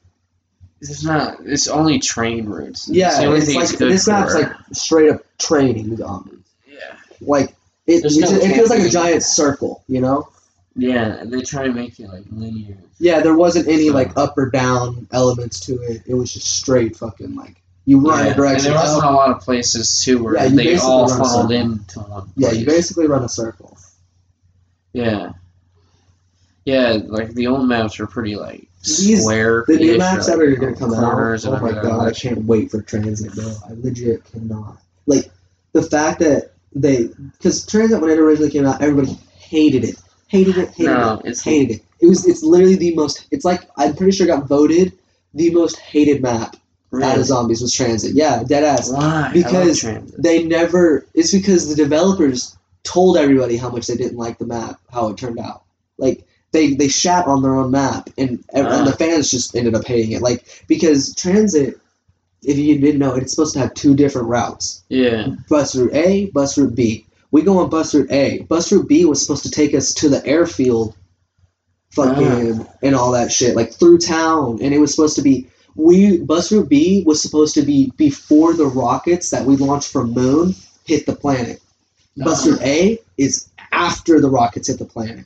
It's 0.81 1.03
not. 1.05 1.39
It's 1.45 1.67
only 1.69 1.99
train 1.99 2.47
routes. 2.47 2.89
yeah. 2.89 3.09
it's 3.09 3.19
the 3.19 3.25
only 3.27 3.39
It's 3.39 3.47
thing 3.47 3.57
like 3.57 3.71
it's 3.71 3.79
this 3.79 4.09
map's 4.09 4.33
for. 4.35 4.41
like 4.43 4.53
straight 4.73 5.11
up 5.11 5.23
training 5.39 5.97
zombies. 5.97 6.39
yeah, 6.67 6.97
Like 7.21 7.51
it, 7.87 8.05
it 8.05 8.13
no 8.15 8.21
just- 8.21 8.33
it 8.35 8.55
feels 8.55 8.71
like 8.71 8.81
a 8.83 8.89
giant 8.89 9.23
circle, 9.25 9.83
you 9.89 10.01
know? 10.01 10.29
yeah. 10.77 11.17
and 11.21 11.33
They 11.33 11.43
try 11.43 11.65
to 11.67 11.73
make 11.73 11.99
it 11.99 12.09
like 12.09 12.25
linear. 12.31 12.77
Yeah, 12.99 13.21
there 13.21 13.37
wasn't 13.37 13.67
any 13.69 13.89
So- 13.89 13.95
like 13.95 14.17
up 14.17 14.39
or 14.39 14.51
down 14.51 15.09
elements 15.13 15.59
to 15.67 15.75
it. 15.83 16.03
It 16.07 16.15
was 16.15 16.33
just 16.33 16.47
straight 16.59 16.97
fucking 16.97 17.35
like 17.35 17.57
you 17.85 18.01
run 18.01 18.19
yeah. 18.19 18.25
a 18.25 18.27
and 18.29 18.37
direction. 18.37 18.71
there 18.71 18.81
wasn't 18.81 19.05
up. 19.05 19.11
a 19.11 19.15
lot 19.15 19.31
of 19.31 19.41
places 19.41 20.03
too 20.05 20.23
where 20.23 20.35
Yeah, 20.35 20.49
they 20.49 20.77
all 20.77 21.09
funneled 21.09 21.51
into 21.51 22.01
one. 22.01 22.31
Yeah, 22.37 22.53
you 22.53 22.65
basically 22.65 23.07
run 23.07 23.25
a 23.25 23.29
circle. 23.29 23.77
Yeah. 24.93 25.33
Yeah, 26.65 26.99
like 27.05 27.31
the 27.31 27.49
old 27.49 27.69
maps 27.69 27.99
are 27.99 28.07
pretty 28.07 28.37
like 28.37 28.69
These- 28.85 29.23
square. 29.23 29.65
The 29.67 29.77
new 29.79 29.99
maps 29.99 30.27
that 30.27 30.39
are 30.39 30.55
gonna 30.55 30.77
come 30.77 30.95
out. 30.95 31.45
Oh 31.45 31.61
my 31.61 31.73
god, 31.73 32.09
I 32.09 32.13
can't 32.13 32.45
wait 32.45 32.71
for 32.71 32.83
TranZit, 32.83 33.35
bro. 33.35 33.53
I 33.69 33.75
legit 33.81 34.25
cannot. 34.31 34.79
Like 35.07 35.31
the 35.73 35.83
fact 35.83 36.21
that 36.21 36.53
they 36.75 37.09
because 37.33 37.67
TranZit 37.67 38.01
when 38.01 38.11
it 38.11 38.19
originally 38.19 38.51
came 38.51 38.65
out, 38.65 38.81
everybody 38.81 39.19
hated 39.39 39.85
it, 39.85 39.97
hated 40.29 40.57
it, 40.57 40.71
hated 40.71 40.93
No, 40.93 41.15
it, 41.25 41.31
it's 41.31 41.43
hated 41.43 41.77
it. 41.77 41.83
It 42.01 42.07
was 42.07 42.27
it's 42.27 42.45
literally 42.45 42.77
the 42.77 42.95
most. 42.95 43.27
It's 43.33 43.45
like 43.45 43.69
I'm 43.77 43.97
pretty 43.97 44.13
sure 44.13 44.29
got 44.29 44.47
voted 44.47 44.93
the 45.35 45.51
most 45.51 45.79
hated 45.79 46.23
map 46.23 46.57
out 47.01 47.19
of 47.19 47.25
zombies 47.25 47.63
was 47.63 47.73
TranZit. 47.75 48.13
Yeah, 48.15 48.43
dead 48.47 48.65
ass. 48.65 48.91
why 48.91 49.31
because 49.33 49.85
I 49.85 49.93
love 49.93 50.03
TranZit. 50.03 50.17
They 50.23 50.45
never. 50.45 51.07
It's 51.15 51.33
because 51.33 51.69
the 51.69 51.75
developers 51.75 52.57
told 52.85 53.17
everybody 53.17 53.57
how 53.57 53.71
much 53.71 53.87
they 53.87 53.97
didn't 53.97 54.19
like 54.19 54.39
the 54.39 54.47
map, 54.47 54.81
how 54.93 55.09
it 55.09 55.17
turned 55.17 55.39
out. 55.39 55.63
Like 55.99 56.25
they 56.51 56.75
they 56.75 56.89
shat 56.89 57.27
on 57.27 57.43
their 57.43 57.55
own 57.55 57.71
map, 57.71 58.11
and 58.19 58.43
and 58.53 58.67
the 58.87 58.93
Ah. 58.93 58.97
fans 58.99 59.31
just 59.31 59.55
ended 59.57 59.75
up 59.75 59.87
hating 59.87 60.13
it. 60.13 60.21
Like 60.23 60.65
because 60.69 61.15
TranZit, 61.15 61.79
if 62.43 62.59
you 62.59 62.79
didn't 62.79 62.99
know, 62.99 63.15
it's 63.15 63.33
supposed 63.33 63.55
to 63.55 63.61
have 63.61 63.73
two 63.75 63.95
different 63.95 64.29
routes: 64.29 64.83
yeah, 64.89 65.29
bus 65.49 65.75
route 65.77 65.95
A, 65.95 66.27
bus 66.27 66.59
route 66.59 66.75
B. 66.75 67.07
We 67.31 67.41
go 67.41 67.59
on 67.59 67.71
bus 67.71 67.95
route 67.95 68.11
A. 68.13 68.41
Bus 68.43 68.71
route 68.71 68.89
B 68.89 69.07
was 69.07 69.23
supposed 69.23 69.45
to 69.45 69.51
take 69.51 69.75
us 69.75 69.95
to 69.95 70.09
the 70.11 70.25
airfield, 70.27 70.95
fucking 71.93 72.67
and 72.83 72.95
all 72.95 73.13
that 73.13 73.33
shit, 73.33 73.57
like 73.57 73.73
through 73.73 73.99
town, 73.99 74.59
and 74.63 74.75
it 74.75 74.79
was 74.79 74.95
supposed 74.95 75.17
to 75.17 75.23
be. 75.23 75.47
We 75.75 76.19
bus 76.19 76.53
route 76.53 76.69
B 76.69 77.03
was 77.07 77.23
supposed 77.23 77.55
to 77.55 77.63
be 77.63 77.93
before 77.97 78.53
the 78.55 78.67
rockets 78.67 79.31
that 79.31 79.45
we 79.47 79.57
launched 79.57 79.91
from 79.91 80.13
Moon 80.13 80.55
hit 80.85 81.07
the 81.07 81.15
planet. 81.17 81.61
Bus 82.17 82.47
route 82.47 82.63
A 82.63 82.99
is 83.17 83.49
after 83.73 84.21
the 84.21 84.29
rockets 84.31 84.69
hit 84.69 84.79
the 84.79 84.85
planet. 84.85 85.25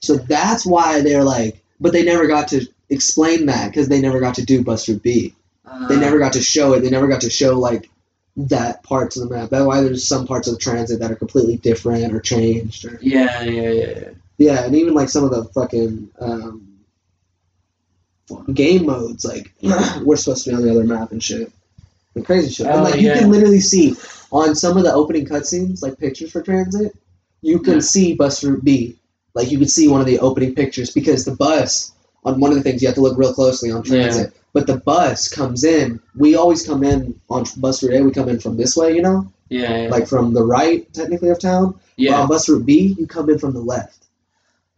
So 0.00 0.16
that's 0.16 0.66
why 0.66 1.00
they're 1.00 1.24
like, 1.24 1.62
but 1.80 1.92
they 1.92 2.04
never 2.04 2.26
got 2.26 2.48
to 2.48 2.66
explain 2.90 3.46
that 3.46 3.68
because 3.70 3.88
they 3.88 4.00
never 4.00 4.20
got 4.20 4.34
to 4.36 4.44
do 4.44 4.62
bus 4.62 4.88
route 4.88 5.02
B. 5.02 5.34
They 5.88 5.96
Uh, 5.96 6.00
never 6.00 6.18
got 6.18 6.34
to 6.34 6.42
show 6.42 6.74
it. 6.74 6.80
They 6.80 6.90
never 6.90 7.06
got 7.06 7.22
to 7.22 7.30
show 7.30 7.58
like 7.58 7.88
that 8.36 8.82
parts 8.82 9.16
of 9.16 9.28
the 9.28 9.34
map. 9.34 9.50
That's 9.50 9.64
why 9.64 9.80
there's 9.80 10.06
some 10.06 10.26
parts 10.26 10.48
of 10.48 10.54
the 10.54 10.60
TranZit 10.60 10.98
that 10.98 11.10
are 11.10 11.16
completely 11.16 11.56
different 11.56 12.12
or 12.12 12.20
changed. 12.20 12.84
Or, 12.84 12.98
Yeah, 13.00 13.42
yeah, 13.42 13.70
yeah. 13.70 14.08
yeah, 14.38 14.64
and 14.64 14.74
even 14.74 14.92
like 14.94 15.08
some 15.08 15.24
of 15.24 15.30
the 15.30 15.44
fucking 15.44 16.10
um, 16.18 16.71
game 18.54 18.86
modes, 18.86 19.24
like 19.24 19.52
we're 20.02 20.16
supposed 20.16 20.44
to 20.44 20.50
be 20.50 20.56
on 20.56 20.62
the 20.62 20.70
other 20.70 20.84
map 20.84 21.12
and 21.12 21.22
shit. 21.22 21.52
The 22.14 22.22
crazy 22.22 22.50
shit. 22.50 22.66
and 22.66 22.80
Oh, 22.80 22.82
like 22.84 23.00
you 23.00 23.12
can 23.12 23.30
literally 23.30 23.60
see 23.60 23.94
on 24.30 24.54
some 24.54 24.76
of 24.76 24.84
the 24.84 24.92
opening 24.92 25.26
cutscenes, 25.26 25.82
like 25.82 25.98
pictures 25.98 26.30
for 26.32 26.42
TranZit, 26.42 26.92
you 27.42 27.58
can 27.58 27.74
Yeah. 27.74 27.80
see 27.80 28.14
bus 28.14 28.42
route 28.44 28.64
B. 28.64 28.96
Like 29.34 29.50
you 29.50 29.58
can 29.58 29.68
see 29.68 29.88
one 29.88 30.00
of 30.00 30.06
the 30.06 30.18
opening 30.20 30.54
pictures 30.54 30.90
because 30.90 31.24
the 31.24 31.34
bus 31.34 31.92
on 32.24 32.38
one 32.38 32.50
of 32.50 32.56
the 32.56 32.62
things 32.62 32.82
you 32.82 32.88
have 32.88 32.94
to 32.94 33.00
look 33.00 33.16
real 33.18 33.32
closely 33.34 33.70
on 33.70 33.82
Yeah. 33.84 34.08
TranZit. 34.08 34.32
But 34.52 34.66
the 34.66 34.76
bus 34.76 35.28
comes 35.28 35.64
in. 35.64 35.98
We 36.14 36.34
always 36.36 36.66
come 36.66 36.84
in 36.84 37.18
on 37.30 37.44
bus 37.56 37.82
route 37.82 37.94
A. 37.94 38.02
We 38.04 38.10
come 38.12 38.28
in 38.28 38.38
from 38.38 38.56
this 38.58 38.76
way, 38.76 38.94
you 38.94 39.00
know, 39.02 39.26
Yeah, 39.48 39.84
yeah. 39.84 39.88
like 39.90 40.06
from 40.06 40.34
the 40.34 40.44
right 40.44 40.90
technically 40.92 41.30
of 41.30 41.38
town. 41.38 41.72
But 41.72 41.80
yeah. 41.96 42.20
on 42.20 42.28
bus 42.28 42.48
route 42.50 42.66
B, 42.66 42.94
you 42.98 43.06
come 43.06 43.30
in 43.30 43.38
from 43.38 43.54
the 43.54 43.60
left. 43.60 44.04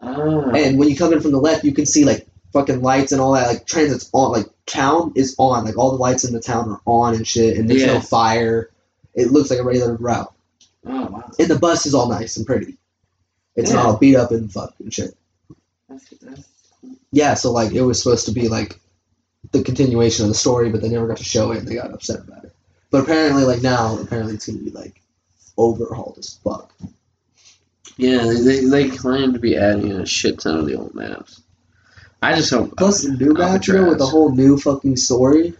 Ah, 0.00 0.50
And 0.50 0.78
when 0.78 0.88
you 0.88 0.96
come 0.96 1.12
in 1.12 1.20
from 1.20 1.32
the 1.32 1.40
left, 1.40 1.64
you 1.64 1.72
can 1.72 1.86
see 1.86 2.04
like 2.04 2.26
fucking 2.54 2.80
lights 2.80 3.12
and 3.12 3.20
all 3.20 3.32
that. 3.32 3.48
Like 3.48 3.66
TranZit's 3.66 4.08
on, 4.14 4.32
like 4.32 4.46
town 4.64 5.12
is 5.14 5.34
on. 5.38 5.66
Like 5.66 5.76
all 5.76 5.90
the 5.90 5.98
lights 5.98 6.24
in 6.24 6.32
the 6.32 6.40
town 6.40 6.70
are 6.70 6.80
on 6.86 7.14
and 7.14 7.26
shit. 7.28 7.58
And 7.58 7.68
there's 7.68 7.82
Yeah. 7.82 7.94
no 7.94 8.00
fire. 8.00 8.70
It 9.14 9.30
looks 9.30 9.50
like 9.50 9.58
a 9.58 9.64
regular 9.64 9.94
route. 9.96 10.32
oh 10.86 11.06
wow. 11.06 11.30
And 11.38 11.48
the 11.48 11.58
bus 11.58 11.84
is 11.84 11.94
all 11.94 12.08
nice 12.08 12.38
and 12.38 12.46
pretty. 12.46 12.78
It's 13.56 13.70
Yeah. 13.70 13.76
not 13.76 13.86
all 13.86 13.96
beat 13.98 14.16
up 14.16 14.30
and 14.30 14.50
fuck 14.50 14.72
and 14.80 14.92
shit. 14.92 15.14
That's, 15.90 16.04
that's, 16.22 16.48
Yeah, 17.12 17.34
so 17.34 17.52
like 17.52 17.72
it 17.72 17.82
was 17.82 18.02
supposed 18.02 18.26
to 18.26 18.32
be 18.32 18.48
like 18.48 18.80
the 19.52 19.62
continuation 19.62 20.24
of 20.24 20.28
the 20.30 20.34
story, 20.34 20.70
but 20.70 20.80
they 20.80 20.88
never 20.88 21.06
got 21.06 21.18
to 21.18 21.24
show 21.24 21.52
it 21.52 21.58
and 21.58 21.68
they 21.68 21.74
got 21.74 21.92
upset 21.92 22.20
about 22.20 22.44
it. 22.44 22.54
But 22.90 23.02
apparently, 23.02 23.44
like 23.44 23.62
now, 23.62 23.98
apparently 23.98 24.34
it's 24.34 24.46
gonna 24.46 24.58
be 24.58 24.70
like 24.70 25.00
overhauled 25.58 26.16
as 26.18 26.38
fuck. 26.42 26.72
yeah, 27.96 28.24
they, 28.24 28.40
they, 28.40 28.64
they 28.64 28.90
claim 28.90 29.32
to 29.32 29.38
be 29.38 29.56
adding 29.56 29.92
a 29.92 30.04
shit 30.06 30.40
ton 30.40 30.58
of 30.58 30.66
the 30.66 30.74
old 30.76 30.94
maps. 30.94 31.42
I 32.24 32.34
just 32.36 32.50
hope. 32.50 32.76
Plus 32.76 33.02
the 33.02 33.12
new 33.12 33.32
map, 33.34 33.66
you 33.66 33.74
know, 33.74 33.88
with 33.90 34.00
a 34.00 34.06
whole 34.06 34.30
new 34.34 34.56
fucking 34.58 34.96
story. 34.96 35.54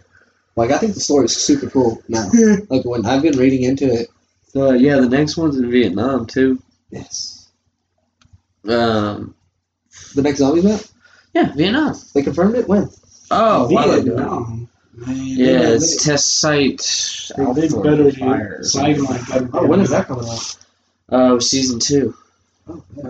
Like 0.55 0.71
I 0.71 0.77
think 0.77 0.93
the 0.93 0.99
story 0.99 1.25
is 1.25 1.35
super 1.35 1.69
cool 1.69 2.01
now. 2.07 2.29
like 2.69 2.85
when 2.85 3.05
I've 3.05 3.21
been 3.21 3.37
reading 3.37 3.63
into 3.63 3.85
it. 3.93 4.07
Uh, 4.55 4.71
yeah, 4.71 4.95
the 4.97 5.09
next 5.09 5.35
one's 5.37 5.57
in 5.57 5.69
Vietnam 5.69 6.25
too. 6.25 6.61
Yes. 6.89 7.49
Um, 8.67 9.35
The 10.15 10.21
next 10.21 10.39
zombies 10.39 10.63
map? 10.63 10.81
yeah, 11.33 11.51
Vietnam. 11.55 11.95
They 12.13 12.23
confirmed 12.23 12.55
it 12.55 12.67
when? 12.67 12.89
Oh, 13.31 13.67
wow. 13.69 13.85
Vietnam. 13.99 14.69
Man, 14.93 15.15
Yeah, 15.17 15.59
they- 15.59 15.73
it's 15.75 16.03
test 16.05 16.37
site. 16.37 16.79
they, 17.37 17.43
they 17.43 17.67
Alpha 17.67 17.81
better 17.81 18.11
Fire. 18.11 18.57
do 18.59 18.63
sideline 18.63 19.23
better. 19.29 19.49
Oh, 19.53 19.67
when 19.67 19.81
is 19.81 19.89
that 19.89 20.07
coming 20.07 20.27
out? 20.29 20.55
Oh, 21.09 21.37
season 21.39 21.79
two. 21.79 22.15
Oh, 22.69 22.81
yeah. 22.95 23.03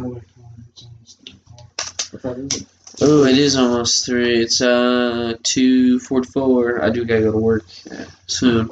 What's 2.11 2.23
that 2.23 2.37
is? 2.39 2.65
Oh, 3.01 3.25
it 3.25 3.37
is 3.37 3.55
almost 3.55 4.05
three. 4.05 4.41
It's 4.41 4.61
uh 4.61 5.35
two 5.43 5.99
forty-four. 5.99 6.83
I 6.83 6.89
do 6.89 7.03
gotta 7.05 7.21
go 7.21 7.31
to 7.31 7.37
work 7.37 7.65
uh, 7.91 8.05
soon. 8.27 8.69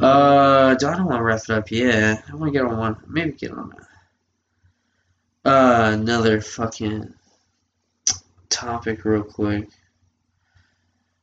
Uh, 0.00 0.74
do 0.74 0.88
I 0.88 0.96
don't 0.96 1.06
want 1.06 1.18
to 1.18 1.22
wrap 1.22 1.40
it 1.44 1.50
up? 1.50 1.70
Yeah, 1.70 2.20
I 2.30 2.34
want 2.34 2.52
to 2.52 2.58
get 2.58 2.66
on 2.66 2.76
one. 2.76 2.96
Maybe 3.06 3.32
get 3.32 3.52
on 3.52 3.72
a, 5.44 5.48
uh 5.48 5.90
another 5.92 6.40
fucking 6.40 7.14
topic 8.50 9.04
real 9.04 9.22
quick. 9.22 9.68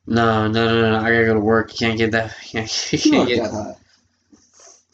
No, 0.08 0.48
no, 0.48 0.66
no, 0.66 0.92
no. 0.92 0.98
I 0.98 1.12
gotta 1.12 1.26
go 1.26 1.34
to 1.36 1.40
work. 1.40 1.72
Can't 1.72 1.98
get 1.98 2.12
that. 2.12 2.36
Can't, 2.44 2.70
can't 2.90 3.28
get. 3.28 3.44
that 3.44 3.52
high. 3.52 3.76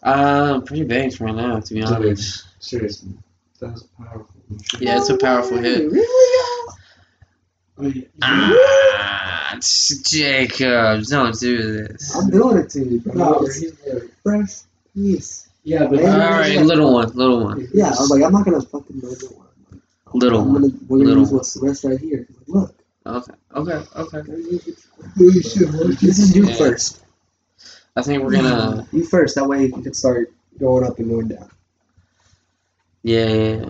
Uh, 0.04 0.54
I'm 0.56 0.62
pretty 0.64 0.84
baked 0.84 1.20
right 1.20 1.34
now, 1.34 1.60
to 1.60 1.74
be 1.74 1.82
honest. 1.84 2.46
Seriously, 2.60 3.12
that's 3.60 3.84
powerful. 3.84 4.28
Yeah, 4.80 4.98
it's 4.98 5.10
a 5.10 5.18
powerful 5.18 5.58
hit. 5.58 5.92
Really? 7.78 8.10
I 8.22 8.50
mean, 8.50 8.58
Ah, 8.60 9.56
it's 9.56 10.00
Jacob, 10.10 11.04
don't 11.06 11.38
do 11.40 11.58
this. 11.88 12.16
I'm 12.16 12.30
doing 12.30 12.58
it 12.58 12.70
to 12.72 12.84
you, 12.84 13.00
bro. 13.02 13.14
no, 13.14 13.34
It's 13.42 13.60
he's 13.60 13.74
like, 13.88 14.04
fresh 14.24 14.62
piece. 14.94 15.50
yeah, 15.64 15.86
but 15.86 16.00
All 16.04 16.18
right, 16.18 16.60
little 16.62 16.94
one, 16.94 17.10
little 17.14 17.44
one, 17.44 17.68
Yeah, 17.74 17.88
I 17.88 17.90
was 17.92 18.10
like, 18.10 18.24
I'm 18.24 18.32
not 18.34 18.46
gonna 18.46 18.62
fucking 18.62 19.00
know 19.00 19.10
the 19.10 19.28
one. 19.28 19.82
little 20.14 20.42
I'm 20.42 20.54
one. 20.54 20.62
gonna, 20.64 20.74
we're 20.88 20.98
gonna 21.00 21.10
Little 21.10 21.24
use 21.24 21.32
what's 21.32 21.54
the 21.54 21.68
rest 21.68 21.84
right 21.84 22.00
here. 22.00 22.28
Look, 22.48 22.74
Okay, 23.06 23.32
okay, 23.56 23.84
okay. 23.96 24.20
this 25.16 26.20
is 26.20 26.36
you 26.36 26.46
Yeah. 26.48 26.56
first. 26.56 27.02
I 27.96 28.02
think 28.02 28.24
we're 28.24 28.32
gonna. 28.34 28.88
You 28.92 29.06
first. 29.06 29.36
That 29.36 29.48
way 29.48 29.66
you 29.66 29.72
can 29.72 29.94
start 29.94 30.32
going 30.60 30.84
up 30.84 31.00
and 31.00 31.10
going 31.10 31.28
down. 31.30 31.50
Yeah, 33.04 33.28
yeah. 33.28 33.56
yeah. 33.62 33.70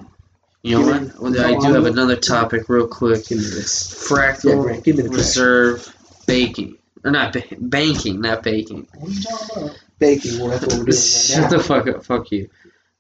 You 0.64 0.80
know 0.80 0.88
what? 0.88 1.20
Well, 1.20 1.46
I 1.46 1.58
do 1.60 1.74
have 1.74 1.86
another 1.86 2.16
topic, 2.16 2.68
real 2.68 2.88
quick. 2.88 3.28
Give 3.28 3.38
me 3.38 3.44
this. 3.44 4.10
Yeah, 4.10 4.18
Fractal 4.18 4.84
give 4.84 4.98
me 4.98 5.04
the 5.04 5.10
trash. 5.10 5.20
reserve 5.20 5.96
baking, 6.26 6.78
or 7.04 7.12
not 7.12 7.34
ba- 7.34 7.44
banking, 7.58 8.22
not 8.22 8.44
baking. 8.44 8.88
What 8.96 9.10
are 9.10 9.12
you 9.12 9.22
talking 9.22 9.64
about? 9.64 9.78
Baking. 10.00 10.40
Well, 10.40 10.50
that's 10.50 10.66
what 10.66 10.78
we're 10.78 10.86
doing 10.86 10.98
Shut 10.98 11.50
the 11.50 11.60
fuck 11.60 11.88
up. 11.88 12.06
Fuck 12.06 12.32
you. 12.32 12.50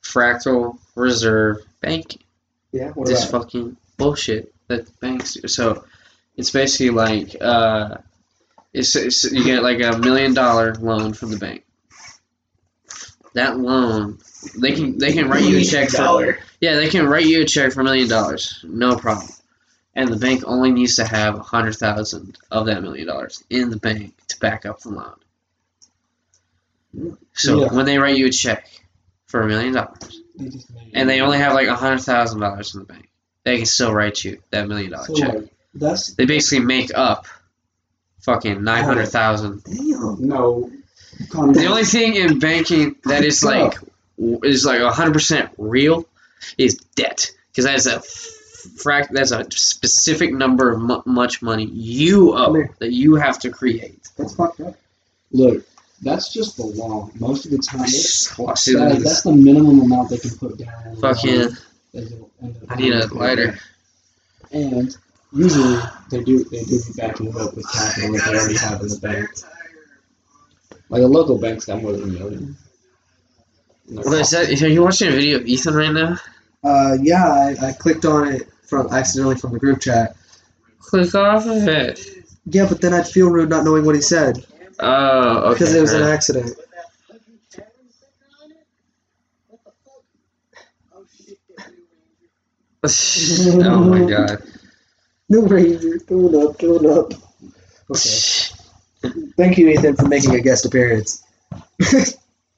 Fractal 0.03 0.77
reserve 0.95 1.57
banking. 1.81 2.23
Yeah. 2.71 2.91
What 2.91 3.07
this 3.07 3.27
about? 3.27 3.43
fucking 3.43 3.77
bullshit 3.97 4.53
that 4.67 4.99
banks 4.99 5.33
do. 5.33 5.47
So 5.47 5.83
it's 6.35 6.51
basically 6.51 6.91
like 6.91 7.35
uh, 7.41 7.97
it's, 8.73 8.95
it's 8.95 9.23
you 9.31 9.43
get 9.43 9.63
like 9.63 9.81
a 9.81 9.97
million 9.97 10.33
dollar 10.33 10.75
loan 10.75 11.13
from 11.13 11.31
the 11.31 11.37
bank. 11.37 11.63
That 13.37 13.59
loan, 13.59 14.17
they 14.59 14.71
can 14.71 14.97
they 14.97 15.13
can 15.13 15.29
write 15.29 15.43
you 15.43 15.59
a 15.59 15.63
check 15.63 15.89
for 15.89 16.39
yeah 16.59 16.75
they 16.75 16.89
can 16.89 17.05
write 17.07 17.27
you 17.27 17.43
a 17.43 17.45
check 17.45 17.71
for 17.71 17.81
a 17.81 17.83
million 17.83 18.09
dollars, 18.09 18.65
no 18.67 18.95
problem. 18.97 19.29
And 19.93 20.09
the 20.11 20.17
bank 20.17 20.43
only 20.45 20.71
needs 20.71 20.95
to 20.95 21.05
have 21.05 21.35
a 21.35 21.43
hundred 21.43 21.75
thousand 21.75 22.37
of 22.49 22.65
that 22.65 22.81
million 22.81 23.05
dollars 23.07 23.43
in 23.51 23.69
the 23.69 23.77
bank 23.77 24.15
to 24.29 24.39
back 24.39 24.65
up 24.65 24.79
the 24.79 24.89
loan. 24.89 25.13
So 27.33 27.61
Yeah. 27.61 27.73
when 27.73 27.85
they 27.85 27.99
write 27.99 28.17
you 28.17 28.25
a 28.25 28.31
check, 28.31 28.67
for 29.27 29.41
a 29.41 29.47
million 29.47 29.73
dollars, 29.73 30.21
They 30.35 30.49
just 30.49 30.73
made 30.73 30.91
and 30.95 31.07
they 31.09 31.21
only 31.21 31.37
have 31.37 31.53
like 31.53 31.67
a 31.67 31.75
hundred 31.75 31.99
thousand 32.01 32.39
dollars 32.39 32.73
in 32.73 32.79
the 32.81 32.85
bank, 32.85 33.07
they 33.43 33.57
can 33.57 33.65
still 33.67 33.93
write 33.93 34.23
you 34.23 34.41
that 34.49 34.67
million 34.67 34.91
dollar 34.91 35.05
so 35.05 35.13
check. 35.15 35.35
like, 35.35 35.53
that's 35.75 36.13
They 36.15 36.25
basically 36.25 36.65
make 36.65 36.89
up 36.95 37.27
fucking 38.21 38.63
nine 38.63 38.83
hundred 38.83 39.09
thousand. 39.09 39.63
Damn. 39.63 40.27
no. 40.27 40.71
The 41.19 41.65
only 41.69 41.83
thing 41.83 42.15
in 42.15 42.39
banking 42.39 42.95
that 43.05 43.23
is 43.23 43.43
like 43.43 43.77
is 44.43 44.65
like 44.65 44.81
hundred 44.93 45.13
percent 45.13 45.49
real 45.57 46.05
is 46.57 46.75
debt, 46.95 47.31
because 47.51 47.65
that 47.65 47.75
is 47.75 47.87
a 47.87 47.99
frac. 47.99 49.09
That's 49.09 49.31
a 49.31 49.45
specific 49.51 50.33
number 50.33 50.71
of 50.71 50.79
mu- 50.81 51.01
much 51.05 51.41
money 51.41 51.65
you 51.65 52.33
owe 52.35 52.63
that 52.79 52.91
you 52.91 53.15
have 53.15 53.39
to 53.39 53.49
create. 53.49 54.07
That's 54.17 54.35
fucked 54.35 54.59
up. 54.61 54.75
Look, 55.31 55.65
that's 56.01 56.31
just 56.31 56.57
the 56.57 56.65
law. 56.65 57.09
Most 57.19 57.45
of 57.45 57.51
the 57.51 57.57
time, 57.57 57.81
it's, 57.83 58.29
See, 58.61 58.73
that- 58.73 58.99
that's 59.03 59.21
the 59.23 59.31
minimum 59.33 59.81
amount 59.81 60.09
they 60.09 60.17
can 60.17 60.31
put 60.31 60.57
down. 60.57 60.95
Fucking, 61.01 61.49
They 61.93 62.01
will 62.05 62.29
end 62.41 62.55
up 62.63 62.71
I 62.71 62.75
need 62.75 62.93
a 62.93 63.07
lighter. 63.13 63.59
And 64.51 64.95
usually 65.33 65.79
they 66.09 66.23
do 66.23 66.43
they 66.45 66.63
do 66.63 66.79
be 66.79 66.93
backing 66.95 67.27
it 67.27 67.35
up 67.35 67.55
with 67.55 67.69
capital 67.71 68.13
that 68.13 68.23
they 68.31 68.37
already 68.37 68.57
have 68.57 68.81
in 68.81 68.87
the 68.87 68.99
bank. 68.99 69.29
Like 70.89 71.01
a 71.01 71.07
local 71.07 71.37
bank's 71.37 71.65
got 71.65 71.81
more 71.81 71.91
than 71.93 72.03
a 72.03 72.07
million. 72.07 72.57
And 73.87 73.97
they're 73.97 74.05
Well, 74.05 74.13
is 74.21 74.29
that, 74.31 74.49
are 74.61 74.67
you 74.67 74.83
watching 74.83 75.09
a 75.09 75.11
video 75.11 75.37
of 75.39 75.45
Ethan 75.45 75.73
right 75.73 75.91
now? 75.93 76.17
Uh, 76.63 76.97
yeah, 77.01 77.25
I, 77.25 77.67
I 77.67 77.71
clicked 77.73 78.05
on 78.05 78.27
it 78.29 78.49
from 78.63 78.87
accidentally 78.93 79.35
from 79.35 79.53
the 79.53 79.59
group 79.59 79.79
chat. 79.81 80.15
Click 80.79 81.13
off 81.15 81.45
of 81.45 81.67
it. 81.67 81.99
Yeah, 82.45 82.67
but 82.67 82.81
then 82.81 82.93
I'd 82.93 83.07
feel 83.07 83.29
rude 83.29 83.49
not 83.49 83.65
knowing 83.65 83.85
what 83.85 83.95
he 83.95 84.01
said 84.01 84.45
Oh, 84.79 85.39
okay. 85.39 85.53
because 85.53 85.73
it 85.75 85.81
was 85.81 85.93
an 85.93 86.03
accident. 86.03 86.51
oh 93.65 93.83
my 93.83 94.09
god. 94.09 94.43
No 95.29 95.41
Ranger, 95.41 95.97
going 96.07 96.41
up, 96.41 96.57
going 96.57 96.89
up. 96.89 97.11
Okay. 97.91 98.09
Thank 99.37 99.57
you, 99.57 99.69
Ethan, 99.69 99.95
for 99.95 100.07
making 100.07 100.35
a 100.35 100.41
guest 100.41 100.65
appearance. 100.65 101.23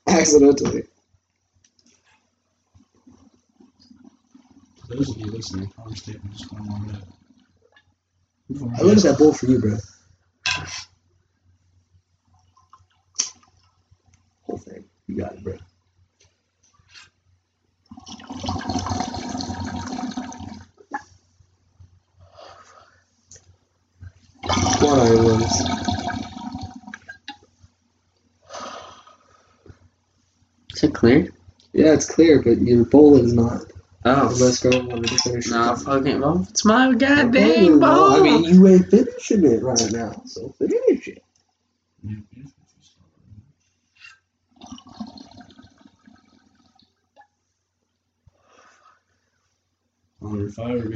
Accidentally. 0.07 0.83
For 4.87 4.95
those 4.95 5.09
of 5.09 5.17
you 5.17 5.31
listening, 5.31 5.71
our 5.77 5.95
statement 5.95 6.35
just 6.35 6.51
went 6.51 6.69
on 6.71 6.87
red. 6.87 7.03
I 8.79 8.81
look 8.81 8.97
at 8.97 9.03
that 9.03 9.17
bowl 9.19 9.33
for 9.33 9.45
you, 9.45 9.59
bro. 9.59 9.77
Whole 14.43 14.57
thing. 14.57 14.83
You 15.07 15.17
got 15.17 15.33
it, 15.33 15.43
bro. 15.43 15.57
One 24.81 24.99
iron 24.99 25.23
ones. 25.25 25.88
Is 30.79 30.83
it 30.85 30.93
clear? 30.95 31.27
Yeah, 31.73 31.91
it's 31.91 32.09
clear, 32.09 32.41
but 32.41 32.61
your 32.61 32.85
bowl 32.85 33.17
is 33.17 33.33
not. 33.33 33.63
Oh. 34.05 34.29
Unless 34.29 34.59
girl 34.59 34.87
wanted 34.87 35.09
to 35.09 35.17
finish. 35.17 35.49
No, 35.49 35.75
fucking 35.75 36.21
well, 36.21 36.47
it's 36.49 36.63
my 36.63 36.93
goddamn 36.93 37.73
oh, 37.73 37.77
well, 37.79 38.09
ball. 38.09 38.13
I 38.13 38.21
mean, 38.21 38.45
you 38.45 38.65
ain't 38.65 38.89
finishing 38.89 39.45
it 39.45 39.61
right 39.61 39.91
now, 39.91 40.21
so 40.25 40.55
finish 40.57 41.09
it. 41.09 41.21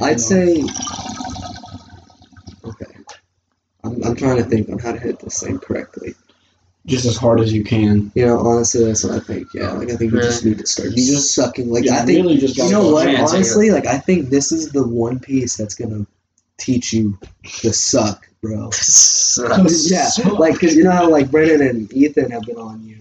I'd 0.00 0.18
say. 0.18 0.64
Okay. 2.64 2.86
I'm, 3.84 4.02
I'm 4.02 4.16
trying 4.16 4.36
to 4.38 4.44
think 4.44 4.70
on 4.70 4.78
how 4.78 4.92
to 4.92 4.98
hit 4.98 5.18
this 5.18 5.42
thing 5.42 5.58
correctly. 5.58 6.14
Just 6.86 7.06
as 7.06 7.16
hard 7.16 7.40
as 7.40 7.52
you 7.52 7.64
can. 7.64 8.12
You 8.14 8.26
know, 8.26 8.38
honestly, 8.40 8.84
that's 8.84 9.04
what 9.04 9.14
I 9.14 9.20
think. 9.20 9.48
Yeah, 9.54 9.72
like 9.72 9.90
I 9.90 9.96
think 9.96 10.12
you 10.12 10.20
just 10.20 10.44
need 10.44 10.58
to 10.58 10.66
start. 10.66 10.90
You 10.90 10.96
just 10.96 11.34
sucking. 11.34 11.70
Like 11.70 11.88
I 11.88 12.04
think. 12.04 12.24
really 12.24 12.38
just 12.38 12.56
You 12.56 12.70
know 12.70 12.90
what? 12.90 13.08
Honestly, 13.08 13.70
like 13.70 13.86
I 13.86 13.98
think 13.98 14.28
this 14.30 14.52
is 14.52 14.70
the 14.72 14.86
one 14.86 15.18
piece 15.18 15.56
that's 15.56 15.74
gonna 15.74 16.06
teach 16.58 16.92
you 16.92 17.18
to 17.42 17.72
suck, 17.72 18.28
bro. 18.42 18.70
yeah, 19.86 20.08
like 20.38 20.54
because 20.54 20.76
you 20.76 20.84
know 20.84 20.90
how 20.92 21.08
like 21.08 21.30
Brennan 21.30 21.62
and 21.66 21.92
Ethan 21.92 22.30
have 22.30 22.42
been 22.42 22.56
on 22.58 22.84
you 22.86 22.98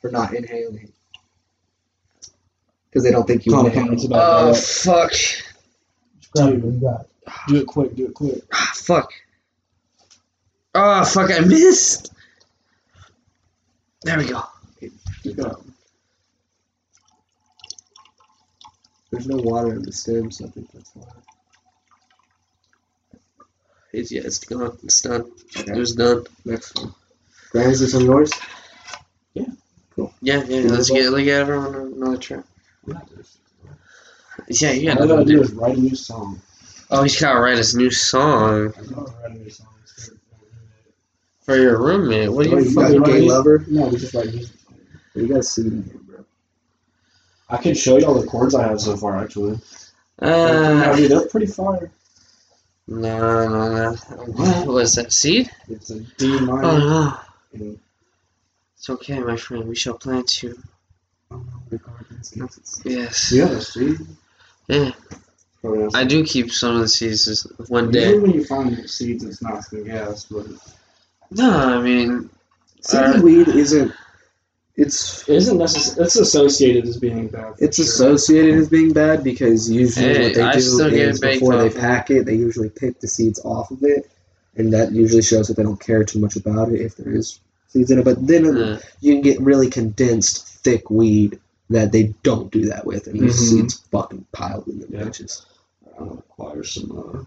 for 0.00 0.10
not 0.10 0.34
inhaling 0.34 0.90
because 2.90 3.04
they 3.04 3.10
don't 3.12 3.26
think 3.26 3.46
you 3.46 3.52
Common 3.52 3.66
inhale. 3.70 3.84
comments 3.84 4.04
about 4.06 4.20
Oh 4.48 4.52
that. 4.52 4.60
fuck! 4.60 5.12
Grab 6.34 6.54
it, 6.54 6.64
you 6.64 6.80
got. 6.80 7.06
Do 7.48 7.56
it 7.56 7.66
quick. 7.66 7.94
Do 7.94 8.06
it 8.06 8.14
quick. 8.14 8.42
Ah, 8.52 8.72
fuck! 8.74 9.12
Oh 10.74 11.04
fuck! 11.04 11.30
I 11.30 11.40
missed. 11.40 12.12
There 14.02 14.18
we 14.18 14.28
go. 14.28 14.42
Keep 15.22 15.36
going. 15.36 15.74
There's 19.10 19.26
no 19.26 19.36
water 19.36 19.72
in 19.74 19.82
the 19.82 19.92
stem, 19.92 20.30
so 20.30 20.46
I 20.46 20.48
think 20.50 20.70
that's 20.72 20.90
why. 20.94 21.04
It's, 23.92 24.12
yeah, 24.12 24.22
it's 24.24 24.38
gone. 24.38 24.78
It's 24.84 25.02
done. 25.02 25.30
It 25.56 25.76
was 25.76 25.94
done. 25.94 26.24
Next 26.44 26.76
one. 26.78 26.94
Grant, 27.50 27.72
is 27.72 27.80
this 27.80 27.94
on 27.94 28.04
yours? 28.04 28.32
Yeah, 30.22 30.42
yeah. 30.44 30.60
Let's 30.70 30.90
get 30.90 31.10
let's 31.10 31.24
get 31.24 31.40
everyone 31.40 31.74
another 31.74 32.16
trip. 32.16 32.44
Yeah, 34.48 34.72
you 34.72 34.86
got 34.88 34.98
All 34.98 35.04
I 35.04 35.06
gotta 35.08 35.24
do 35.24 35.36
do. 35.36 35.42
is 35.42 35.52
write 35.52 35.76
a 35.76 35.80
new 35.80 35.94
song. 35.94 36.40
Oh, 36.90 37.02
he's 37.02 37.20
gotta 37.20 37.40
write 37.40 37.58
his 37.58 37.74
new 37.74 37.90
song 37.90 38.72
I 38.76 38.82
gotta 38.82 39.12
write 39.22 39.30
a 39.32 39.34
new 39.34 39.50
song. 39.50 39.66
For 41.50 41.56
your 41.56 41.78
roommate. 41.82 42.30
What 42.32 42.46
Oh, 42.46 42.58
you 42.58 42.64
you 42.64 42.70
fucking? 42.72 43.02
gay 43.02 43.20
lover? 43.22 43.64
No, 43.68 43.88
we 43.88 43.96
just 43.96 44.14
like 44.14 44.26
music. 44.26 44.54
You 45.14 45.26
got 45.26 45.44
a 45.44 45.60
in 45.60 45.82
bro. 46.06 46.24
I 47.48 47.56
can 47.56 47.74
show 47.74 47.98
you 47.98 48.06
all 48.06 48.14
the 48.20 48.26
chords 48.26 48.54
I 48.54 48.68
have 48.68 48.80
so 48.80 48.96
far, 48.96 49.18
actually. 49.18 49.58
Uh, 50.20 50.94
dude, 50.94 51.10
they're 51.10 51.26
pretty 51.26 51.46
fire. 51.46 51.90
no, 52.86 53.48
no, 53.48 53.72
no. 53.72 53.92
What 54.34 54.66
was 54.68 54.94
that? 54.94 55.12
Seed? 55.12 55.50
It's 55.68 55.90
a 55.90 55.98
D 56.00 56.36
Oh 56.40 56.40
minor. 56.46 56.78
no. 56.78 57.18
and- 57.54 57.78
It's 58.76 58.88
okay, 58.90 59.18
my 59.18 59.36
friend. 59.36 59.66
We 59.68 59.74
shall 59.74 59.94
plant 59.94 60.42
you. 60.44 60.56
Oh, 61.32 61.36
no, 61.38 61.62
the 61.68 61.78
Guardians 61.78 62.30
gets 62.30 62.58
it. 62.58 62.90
Yes. 62.90 63.32
Yeah, 63.32 63.46
that's 63.46 63.74
D. 63.74 63.96
Yeah. 64.68 64.92
I 65.94 66.04
do 66.04 66.24
keep 66.24 66.50
some 66.52 66.76
of 66.76 66.80
the 66.82 66.88
seeds 66.88 67.46
one 67.68 67.90
day. 67.90 68.16
when 68.18 68.30
you 68.30 68.44
find 68.44 68.88
seeds, 68.88 69.24
it's 69.24 69.42
not 69.42 69.64
some 69.64 69.84
gas, 69.84 70.24
but 70.30 70.46
No, 71.32 71.50
I 71.50 71.80
mean, 71.82 72.28
CD 72.80 73.04
Uh, 73.04 73.22
weed 73.22 73.48
isn't. 73.48 73.92
It's 74.76 75.28
it 75.28 75.34
isn't 75.36 75.58
necessarily. 75.58 76.04
It's 76.06 76.16
associated 76.16 76.86
as 76.86 76.96
being 76.96 77.28
bad. 77.28 77.54
it's 77.58 77.76
sure. 77.76 77.84
associated 77.84 78.54
as 78.54 78.68
being 78.68 78.92
bad 78.92 79.22
because 79.22 79.70
usually 79.70 80.06
Hey, 80.06 80.22
what 80.24 80.34
they 80.34 80.42
I 80.42 80.52
do 80.52 80.58
is 80.58 81.20
before 81.20 81.56
they 81.56 81.66
off 81.66 81.72
of 81.72 81.76
it. 81.76 81.80
pack 81.80 82.10
it, 82.10 82.24
they 82.24 82.34
usually 82.34 82.70
pick 82.70 82.98
the 83.00 83.06
seeds 83.08 83.40
off 83.44 83.70
of 83.70 83.82
it, 83.82 84.10
and 84.56 84.72
that 84.72 84.92
usually 84.92 85.22
shows 85.22 85.48
that 85.48 85.56
they 85.56 85.62
don't 85.62 85.80
care 85.80 86.02
too 86.04 86.18
much 86.18 86.36
about 86.36 86.72
it 86.72 86.80
if 86.80 86.96
there 86.96 87.12
is 87.12 87.40
seeds 87.68 87.90
in 87.90 87.98
it. 87.98 88.04
But 88.04 88.26
then 88.26 88.46
uh, 88.56 88.80
you 89.00 89.14
can 89.14 89.22
get 89.22 89.40
really 89.40 89.68
condensed, 89.68 90.46
thick 90.64 90.88
weed 90.90 91.38
that 91.68 91.92
they 91.92 92.14
don't 92.22 92.50
do 92.50 92.64
that 92.66 92.86
with, 92.86 93.06
and 93.06 93.20
the 93.20 93.26
Mhm. 93.26 93.32
seeds 93.32 93.74
fucking 93.92 94.24
piled 94.32 94.66
in 94.68 94.80
the 94.80 94.86
Yeah. 94.90 95.02
bitches. 95.04 95.42
I'm 95.98 96.06
gonna 96.08 96.18
acquire 96.20 96.64
some 96.64 96.90
uh, 96.98 97.24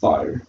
fire. 0.00 0.46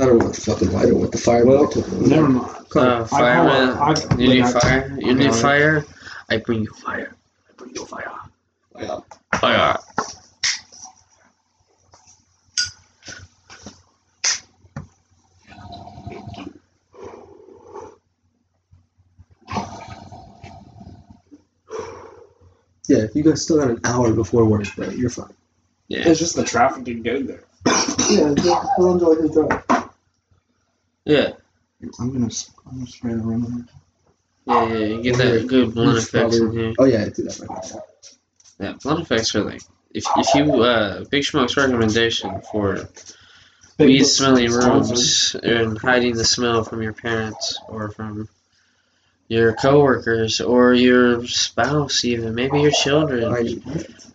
I 0.00 0.06
don't 0.06 0.18
want 0.18 0.38
a 0.38 0.40
fucking 0.40 0.70
lighter 0.72 0.94
with 0.94 1.10
the 1.10 1.18
fire. 1.18 1.44
Well, 1.44 1.66
took 1.66 1.86
it. 1.88 1.92
never 2.06 2.28
mind. 2.28 2.66
uh, 2.76 3.04
fireman. 3.04 3.70
I 3.70 3.74
call 3.76 3.92
it- 3.92 4.06
I- 4.12 4.16
You 4.16 4.28
need 4.28 4.42
I- 4.42 4.52
fire? 4.52 4.96
You 5.00 5.10
I 5.10 5.14
need 5.14 5.30
call 5.30 5.40
fire? 5.40 5.84
I 6.30 6.36
bring 6.36 6.60
you 6.60 6.72
fire. 6.72 7.14
I 7.48 7.52
bring 7.56 7.74
you 7.74 7.84
fire. 7.84 8.12
Yeah. 8.78 9.00
Fire. 9.40 9.76
Yeah, 22.88 22.98
if 22.98 23.14
you 23.14 23.22
guys 23.22 23.42
still 23.42 23.58
got 23.58 23.70
an 23.70 23.80
hour 23.84 24.12
before 24.12 24.44
work, 24.46 24.64
bro, 24.74 24.88
you're 24.90 25.10
fine. 25.10 25.34
Yeah. 25.88 26.08
It's 26.08 26.18
just 26.18 26.36
the 26.36 26.44
traffic 26.44 26.84
to 26.86 26.94
go 26.94 27.22
there. 27.22 27.44
Yeah, 28.10 28.32
we'll 28.78 28.94
enjoy 28.94 29.16
his 29.16 29.32
drive. 29.32 29.62
Yeah. 31.08 31.32
I'm 31.98 32.12
gonna, 32.12 32.28
I'm 32.66 32.74
gonna 32.74 32.86
spray 32.86 33.14
the 33.14 33.22
rim. 33.22 33.68
Yeah, 34.46 34.64
yeah, 34.66 34.78
you 34.78 35.02
get 35.02 35.16
that 35.16 35.46
good 35.46 35.74
blunt 35.74 35.96
Just 35.96 36.14
effects 36.14 36.36
in 36.36 36.52
here. 36.52 36.74
Oh 36.78 36.84
yeah, 36.84 37.08
do 37.08 37.22
that 37.24 37.40
right 37.40 37.72
now. 37.72 37.82
Yeah, 38.60 38.74
blunt 38.82 39.00
effects 39.00 39.34
are 39.34 39.42
like 39.42 39.62
if 39.94 40.04
if 40.16 40.34
you 40.34 40.62
uh 40.62 41.04
Big 41.04 41.24
Smoke's 41.24 41.56
recommendation 41.56 42.42
for 42.52 42.88
weed 43.78 44.04
smelling 44.04 44.50
rooms 44.50 45.34
and 45.42 45.78
hiding 45.78 46.14
the 46.14 46.24
smell 46.24 46.62
from 46.62 46.82
your 46.82 46.92
parents 46.92 47.58
or 47.68 47.90
from 47.90 48.28
your 49.28 49.54
coworkers, 49.54 50.40
or 50.40 50.72
your 50.74 51.26
spouse, 51.26 52.04
even 52.04 52.34
maybe 52.34 52.60
your 52.60 52.70
children. 52.70 53.62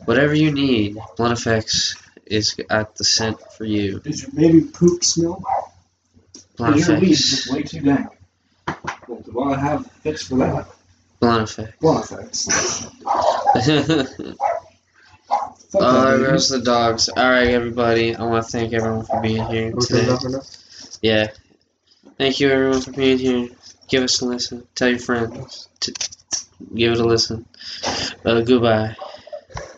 Whatever 0.06 0.34
you 0.34 0.52
need, 0.52 0.98
Blunt 1.16 1.38
Effects 1.38 1.96
is 2.26 2.56
at 2.70 2.96
the 2.96 3.04
scent 3.04 3.40
for 3.56 3.64
you. 3.64 4.00
Does 4.00 4.24
your 4.24 4.32
baby 4.32 4.62
poop 4.62 5.04
smell? 5.04 5.44
Blunt 6.72 6.88
Your 6.88 7.00
weed 7.00 7.12
Effects. 7.12 7.48
is 7.48 7.52
way 7.54 7.64
too 7.64 7.82
dank. 7.82 8.08
Well, 9.08 9.22
do 9.22 9.42
I 9.44 9.58
have 9.60 9.86
a 9.86 9.90
fix 9.90 10.24
for 10.28 10.36
that? 10.38 10.68
Blunt 11.20 11.50
Effects. 11.50 11.78
Well, 11.82 12.02
thanks. 12.02 12.86
Fuck 15.72 15.82
Oh, 15.82 16.04
that, 16.12 16.18
there 16.18 16.32
goes 16.32 16.50
the 16.50 16.62
dogs. 16.62 17.10
All 17.10 17.30
right, 17.32 17.48
everybody. 17.50 18.16
I 18.16 18.24
want 18.24 18.46
to 18.46 18.52
thank 18.52 18.74
everyone 18.74 19.06
for 19.06 19.20
being 19.22 19.44
here 19.48 19.72
today. 19.74 20.16
Yeah. 21.02 21.28
Thank 22.20 22.40
you, 22.40 22.50
everyone, 22.52 22.82
for 22.82 22.92
being 22.92 23.18
here. 23.18 23.50
Give 23.88 24.04
us 24.04 24.22
a 24.22 24.26
listen. 24.26 24.68
Tell 24.76 24.90
your 24.90 25.00
friends. 25.00 25.68
To 25.82 25.94
give 26.76 26.92
it 26.94 27.00
a 27.00 27.04
listen. 27.06 27.46
Uh, 28.24 28.42
goodbye. 28.42 28.96